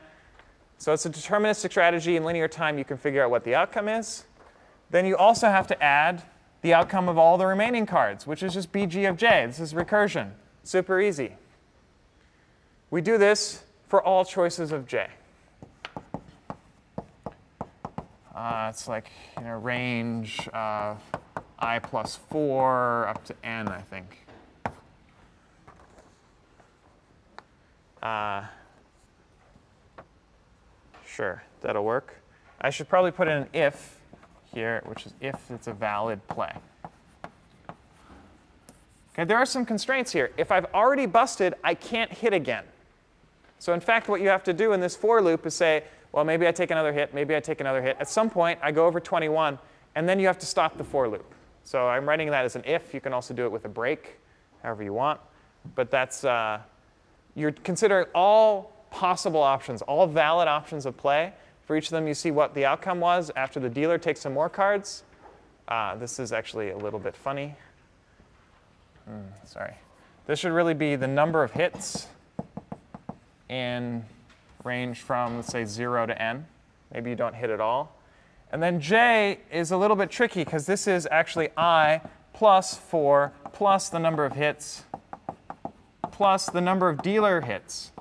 So 0.77 0.93
it's 0.93 1.05
a 1.05 1.09
deterministic 1.09 1.71
strategy. 1.71 2.15
In 2.15 2.23
linear 2.23 2.47
time, 2.47 2.77
you 2.77 2.85
can 2.85 2.97
figure 2.97 3.23
out 3.23 3.31
what 3.31 3.43
the 3.43 3.55
outcome 3.55 3.87
is. 3.87 4.25
Then 4.89 5.05
you 5.05 5.15
also 5.15 5.47
have 5.47 5.67
to 5.67 5.83
add 5.83 6.23
the 6.61 6.73
outcome 6.73 7.07
of 7.07 7.17
all 7.17 7.37
the 7.37 7.45
remaining 7.45 7.85
cards, 7.85 8.27
which 8.27 8.43
is 8.43 8.53
just 8.53 8.71
bj 8.71 9.09
of 9.09 9.15
j. 9.15 9.45
This 9.45 9.59
is 9.59 9.73
recursion. 9.73 10.31
Super 10.63 10.99
easy. 10.99 11.33
We 12.91 13.01
do 13.01 13.17
this 13.17 13.63
for 13.87 14.03
all 14.03 14.25
choices 14.25 14.71
of 14.71 14.85
j. 14.85 15.07
Uh, 18.35 18.67
it's 18.69 18.87
like 18.87 19.09
you 19.37 19.43
know, 19.43 19.57
range 19.57 20.47
of 20.53 21.01
i 21.59 21.77
plus 21.77 22.17
4 22.29 23.07
up 23.07 23.23
to 23.25 23.35
n, 23.43 23.67
I 23.67 23.81
think. 23.81 24.25
Uh, 28.01 28.43
sure, 31.05 31.43
that'll 31.61 31.83
work. 31.83 32.15
I 32.61 32.69
should 32.69 32.87
probably 32.87 33.11
put 33.11 33.27
in 33.27 33.37
an 33.43 33.49
if 33.53 33.99
here, 34.53 34.81
which 34.85 35.05
is 35.05 35.13
if 35.19 35.51
it's 35.51 35.67
a 35.67 35.73
valid 35.73 36.25
play. 36.27 36.53
Okay, 39.13 39.25
there 39.25 39.37
are 39.37 39.45
some 39.45 39.65
constraints 39.65 40.13
here. 40.13 40.31
If 40.37 40.51
I've 40.51 40.65
already 40.73 41.05
busted, 41.05 41.55
I 41.63 41.73
can't 41.73 42.11
hit 42.11 42.33
again. 42.33 42.63
So 43.59 43.73
in 43.73 43.81
fact, 43.81 44.07
what 44.07 44.21
you 44.21 44.29
have 44.29 44.45
to 44.45 44.53
do 44.53 44.71
in 44.71 44.79
this 44.79 44.95
for 44.95 45.21
loop 45.21 45.45
is 45.45 45.53
say, 45.53 45.83
well, 46.13 46.23
maybe 46.23 46.47
I 46.47 46.51
take 46.51 46.71
another 46.71 46.93
hit, 46.93 47.13
maybe 47.13 47.35
I 47.35 47.41
take 47.41 47.59
another 47.59 47.81
hit. 47.81 47.97
At 47.99 48.09
some 48.09 48.29
point, 48.29 48.59
I 48.63 48.71
go 48.71 48.85
over 48.85 49.01
21, 49.01 49.59
and 49.95 50.07
then 50.07 50.19
you 50.19 50.27
have 50.27 50.39
to 50.39 50.45
stop 50.45 50.77
the 50.77 50.85
for 50.85 51.09
loop. 51.09 51.33
So 51.69 51.87
I'm 51.87 52.09
writing 52.09 52.31
that 52.31 52.45
as 52.45 52.55
an 52.55 52.63
if. 52.65 52.95
You 52.95 52.99
can 52.99 53.13
also 53.13 53.31
do 53.31 53.45
it 53.45 53.51
with 53.51 53.63
a 53.65 53.69
break, 53.69 54.17
however 54.63 54.81
you 54.81 54.91
want. 54.91 55.19
But 55.75 55.91
that's, 55.91 56.23
uh, 56.23 56.61
you're 57.35 57.51
considering 57.51 58.07
all 58.15 58.73
possible 58.89 59.39
options, 59.39 59.83
all 59.83 60.07
valid 60.07 60.47
options 60.47 60.87
of 60.87 60.97
play. 60.97 61.31
For 61.67 61.77
each 61.77 61.85
of 61.85 61.91
them, 61.91 62.07
you 62.07 62.15
see 62.15 62.31
what 62.31 62.55
the 62.55 62.65
outcome 62.65 62.99
was 62.99 63.29
after 63.35 63.59
the 63.59 63.69
dealer 63.69 63.99
takes 63.99 64.21
some 64.21 64.33
more 64.33 64.49
cards. 64.49 65.03
Uh, 65.67 65.95
this 65.95 66.17
is 66.17 66.33
actually 66.33 66.71
a 66.71 66.77
little 66.77 66.97
bit 66.97 67.15
funny. 67.15 67.53
Mm, 69.07 69.25
sorry. 69.45 69.75
This 70.25 70.39
should 70.39 70.53
really 70.53 70.73
be 70.73 70.95
the 70.95 71.07
number 71.07 71.43
of 71.43 71.51
hits 71.51 72.07
in 73.47 74.03
range 74.63 75.01
from, 75.01 75.35
let's 75.35 75.49
say, 75.49 75.65
0 75.65 76.07
to 76.07 76.19
n. 76.19 76.47
Maybe 76.91 77.11
you 77.11 77.15
don't 77.15 77.35
hit 77.35 77.51
at 77.51 77.61
all. 77.61 77.95
And 78.51 78.61
then 78.61 78.79
j 78.79 79.39
is 79.51 79.71
a 79.71 79.77
little 79.77 79.95
bit 79.95 80.09
tricky 80.09 80.43
because 80.43 80.65
this 80.65 80.87
is 80.87 81.07
actually 81.11 81.49
i 81.57 82.01
plus 82.33 82.75
4 82.75 83.33
plus 83.51 83.89
the 83.89 83.99
number 83.99 84.25
of 84.25 84.33
hits 84.33 84.83
plus 86.19 86.47
the 86.47 86.59
number 86.59 86.89
of 86.89 87.01
dealer 87.01 87.39
hits. 87.39 87.93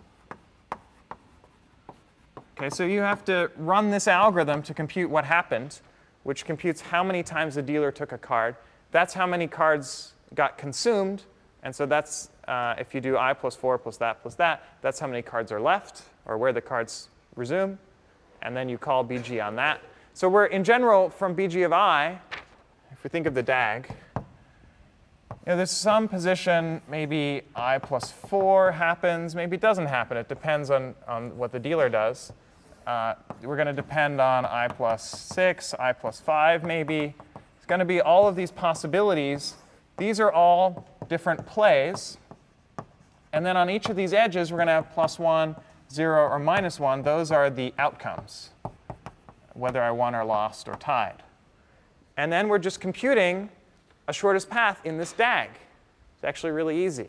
Okay, 2.59 2.69
so 2.69 2.85
you 2.85 3.01
have 3.01 3.25
to 3.27 3.49
run 3.57 3.91
this 3.91 4.09
algorithm 4.09 4.61
to 4.65 4.75
compute 4.75 5.09
what 5.09 5.25
happened, 5.25 5.79
which 6.25 6.45
computes 6.45 6.81
how 6.81 7.05
many 7.05 7.23
times 7.23 7.55
the 7.55 7.63
dealer 7.63 7.93
took 7.93 8.11
a 8.11 8.19
card. 8.19 8.57
That's 8.91 9.15
how 9.15 9.25
many 9.25 9.47
cards 9.47 10.15
got 10.35 10.59
consumed. 10.59 11.23
And 11.63 11.73
so 11.73 11.87
that's, 11.87 12.31
uh, 12.49 12.75
if 12.77 12.93
you 12.93 13.01
do 13.01 13.17
i 13.17 13.33
plus 13.33 13.55
4 13.55 13.79
plus 13.79 13.99
that 13.99 14.21
plus 14.21 14.35
that, 14.35 14.65
that's 14.83 14.99
how 14.99 15.07
many 15.07 15.23
cards 15.23 15.53
are 15.53 15.61
left, 15.61 16.03
or 16.27 16.39
where 16.39 16.53
the 16.53 16.61
cards 16.61 17.11
resume. 17.37 17.79
And 18.43 18.57
then 18.57 18.69
you 18.69 18.79
call 18.79 19.05
bj 19.05 19.47
on 19.47 19.55
that. 19.55 19.81
So 20.19 20.29
we're, 20.29 20.47
in 20.47 20.65
general, 20.65 21.11
from 21.11 21.37
bj 21.37 21.65
of 21.65 21.73
i, 21.73 22.19
if 22.91 23.05
we 23.05 23.09
think 23.09 23.27
of 23.27 23.35
the 23.35 23.43
DAG, 23.45 23.87
you 24.17 24.25
know, 25.47 25.57
there's 25.57 25.71
some 25.71 26.09
position, 26.09 26.83
maybe 26.91 27.43
i 27.55 27.79
plus 27.79 28.11
4 28.11 28.73
happens, 28.73 29.37
maybe 29.37 29.55
it 29.55 29.61
doesn't 29.61 29.87
happen. 29.87 30.17
It 30.17 30.29
depends 30.29 30.73
on, 30.73 30.97
on 31.07 31.39
what 31.39 31.53
the 31.53 31.61
dealer 31.61 31.89
does. 31.89 32.33
Uh, 32.85 33.15
we're 33.45 33.55
going 33.55 33.69
to 33.69 33.73
depend 33.73 34.21
on 34.21 34.45
i 34.45 34.67
plus 34.67 35.09
6, 35.37 35.75
i 35.75 35.93
plus 35.93 36.19
5 36.19 36.65
maybe. 36.65 37.15
It's 37.57 37.67
going 37.67 37.79
to 37.79 37.85
be 37.85 38.01
all 38.01 38.27
of 38.27 38.35
these 38.35 38.51
possibilities. 38.51 39.55
These 39.99 40.19
are 40.19 40.33
all 40.33 40.89
different 41.09 41.47
plays. 41.47 42.19
And 43.33 43.47
then 43.47 43.57
on 43.57 43.71
each 43.71 43.89
of 43.89 43.95
these 43.95 44.13
edges, 44.13 44.51
we're 44.51 44.59
going 44.59 44.67
to 44.67 44.73
have 44.73 44.93
plus 44.93 45.21
1, 45.21 45.55
0, 45.93 46.29
or 46.29 46.41
minus 46.41 46.81
1. 46.81 47.03
Those 47.03 47.31
are 47.31 47.51
the 47.51 47.73
outcomes, 47.79 48.51
whether 49.59 49.83
I 49.83 49.91
won 49.91 50.15
or 50.15 50.25
lost 50.25 50.69
or 50.69 50.75
tied. 50.75 51.23
And 52.17 52.33
then 52.33 52.49
we're 52.49 52.59
just 52.59 52.81
computing 52.81 53.51
a 54.07 54.13
shortest 54.13 54.49
path 54.49 54.81
in 54.85 54.97
this 54.97 55.13
DAG. 55.13 55.51
It's 56.15 56.25
actually 56.25 56.53
really 56.53 56.85
easy 56.85 57.03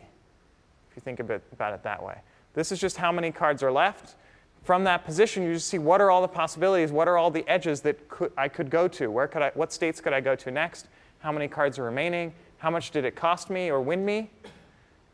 if 0.89 0.95
you 0.95 1.01
think 1.01 1.19
about 1.19 1.73
it 1.73 1.83
that 1.83 2.03
way. 2.03 2.17
This 2.53 2.71
is 2.71 2.79
just 2.79 2.97
how 2.97 3.11
many 3.11 3.31
cards 3.31 3.63
are 3.63 3.71
left. 3.71 4.15
From 4.63 4.83
that 4.83 5.05
position, 5.05 5.43
you 5.43 5.53
just 5.53 5.67
see 5.67 5.79
what 5.79 6.01
are 6.01 6.11
all 6.11 6.21
the 6.21 6.27
possibilities, 6.27 6.91
what 6.91 7.07
are 7.07 7.17
all 7.17 7.31
the 7.31 7.47
edges 7.47 7.81
that 7.81 8.09
could, 8.09 8.31
I 8.37 8.49
could 8.49 8.69
go 8.69 8.87
to, 8.89 9.09
where 9.09 9.27
could 9.27 9.41
I, 9.41 9.51
what 9.53 9.71
states 9.71 10.01
could 10.01 10.13
I 10.13 10.19
go 10.19 10.35
to 10.35 10.51
next, 10.51 10.87
how 11.19 11.31
many 11.31 11.47
cards 11.47 11.79
are 11.79 11.83
remaining, 11.83 12.33
how 12.57 12.69
much 12.69 12.91
did 12.91 13.05
it 13.05 13.15
cost 13.15 13.49
me 13.49 13.71
or 13.71 13.79
win 13.81 14.03
me, 14.03 14.29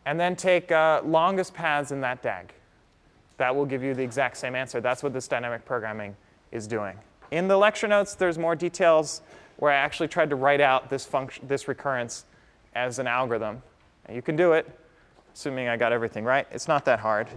and 0.06 0.20
then 0.20 0.36
take 0.36 0.72
uh, 0.72 1.02
longest 1.06 1.54
paths 1.54 1.92
in 1.92 2.02
that 2.02 2.22
DAG. 2.24 2.54
That 3.38 3.56
will 3.56 3.66
give 3.66 3.84
you 3.84 3.94
the 3.94 4.04
exact 4.04 4.38
same 4.38 4.56
answer. 4.56 4.82
That's 4.82 5.04
what 5.04 5.14
this 5.14 5.28
dynamic 5.28 5.66
programming 5.66 6.16
is 6.52 6.68
doing. 6.68 6.98
In 7.32 7.48
the 7.48 7.58
lecture 7.58 7.88
notes, 7.88 8.16
there's 8.16 8.38
more 8.38 8.56
details 8.56 9.22
where 9.58 9.72
I 9.72 9.76
actually 9.76 10.08
tried 10.08 10.30
to 10.30 10.36
write 10.36 10.62
out 10.62 10.90
this 10.90 11.06
function, 11.06 11.48
this 11.48 11.68
recurrence 11.68 12.26
as 12.74 13.00
an 13.00 13.08
algorithm. 13.08 13.62
And 14.06 14.16
you 14.16 14.22
can 14.22 14.36
do 14.36 14.54
it, 14.54 14.68
assuming 15.34 15.68
I 15.68 15.78
got 15.78 15.92
everything 15.92 16.24
right. 16.24 16.46
It's 16.52 16.68
not 16.68 16.86
that 16.86 17.00
hard. 17.00 17.28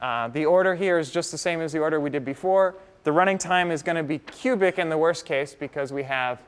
Uh, 0.00 0.28
the 0.28 0.44
order 0.44 0.74
here 0.74 0.98
is 0.98 1.10
just 1.10 1.32
the 1.32 1.38
same 1.38 1.60
as 1.60 1.72
the 1.72 1.78
order 1.78 2.00
we 2.00 2.10
did 2.10 2.24
before. 2.24 2.74
The 3.04 3.12
running 3.12 3.38
time 3.38 3.70
is 3.70 3.82
going 3.82 3.96
to 3.96 4.02
be 4.02 4.18
cubic 4.18 4.78
in 4.78 4.88
the 4.88 4.98
worst 4.98 5.24
case 5.24 5.54
because 5.54 5.92
we 5.92 6.02
have, 6.02 6.42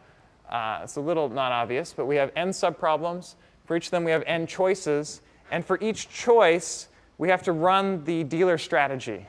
uh, 0.51 0.81
it's 0.83 0.97
a 0.97 1.01
little 1.01 1.29
not 1.29 1.53
obvious, 1.53 1.95
but 1.97 2.07
we 2.07 2.17
have 2.17 2.33
n 2.37 2.51
subproblems. 2.51 3.37
For 3.65 3.77
each 3.77 3.87
of 3.87 3.91
them, 3.93 4.05
we 4.05 4.11
have 4.11 4.25
n 4.27 4.47
choices. 4.47 5.23
And 5.51 5.65
for 5.65 5.79
each 5.81 6.09
choice, 6.11 6.89
we 7.17 7.29
have 7.29 7.43
to 7.45 7.53
run 7.53 8.05
the 8.05 8.25
dealer 8.25 8.59
strategy. 8.59 9.27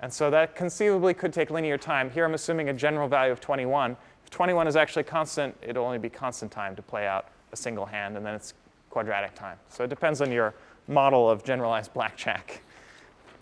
And 0.00 0.12
so 0.12 0.30
that 0.30 0.54
conceivably 0.54 1.14
could 1.14 1.32
take 1.32 1.50
linear 1.50 1.76
time. 1.76 2.10
Here 2.10 2.24
I'm 2.24 2.34
assuming 2.34 2.68
a 2.68 2.72
general 2.72 3.08
value 3.08 3.32
of 3.32 3.40
21. 3.40 3.96
If 4.24 4.30
21 4.30 4.68
is 4.68 4.76
actually 4.76 5.04
constant, 5.04 5.56
it'll 5.62 5.84
only 5.84 5.98
be 5.98 6.08
constant 6.08 6.52
time 6.52 6.76
to 6.76 6.82
play 6.82 7.06
out 7.06 7.28
a 7.52 7.56
single 7.56 7.86
hand, 7.86 8.16
and 8.16 8.24
then 8.24 8.34
it's 8.34 8.54
quadratic 8.90 9.34
time. 9.34 9.58
So 9.68 9.84
it 9.84 9.90
depends 9.90 10.20
on 10.20 10.30
your 10.30 10.54
model 10.86 11.28
of 11.28 11.44
generalized 11.44 11.92
blackjack. 11.94 12.62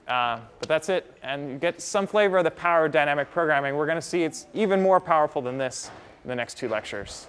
Uh, 0.09 0.38
but 0.61 0.68
that's 0.68 0.88
it. 0.88 1.16
And 1.22 1.50
you 1.50 1.59
get 1.59 1.80
some 1.80 2.07
flavor 2.07 2.38
of 2.38 2.44
the 2.44 2.50
power 2.50 2.86
of 2.86 2.92
dynamic 2.92 3.30
programming. 3.30 3.74
We're 3.76 3.86
going 3.86 3.98
to 3.98 4.02
see 4.02 4.22
it's 4.22 4.46
even 4.54 4.80
more 4.80 5.00
powerful 5.00 5.42
than 5.42 5.59
this 5.59 5.90
in 6.24 6.28
the 6.28 6.36
next 6.36 6.57
two 6.57 6.68
lectures. 6.68 7.26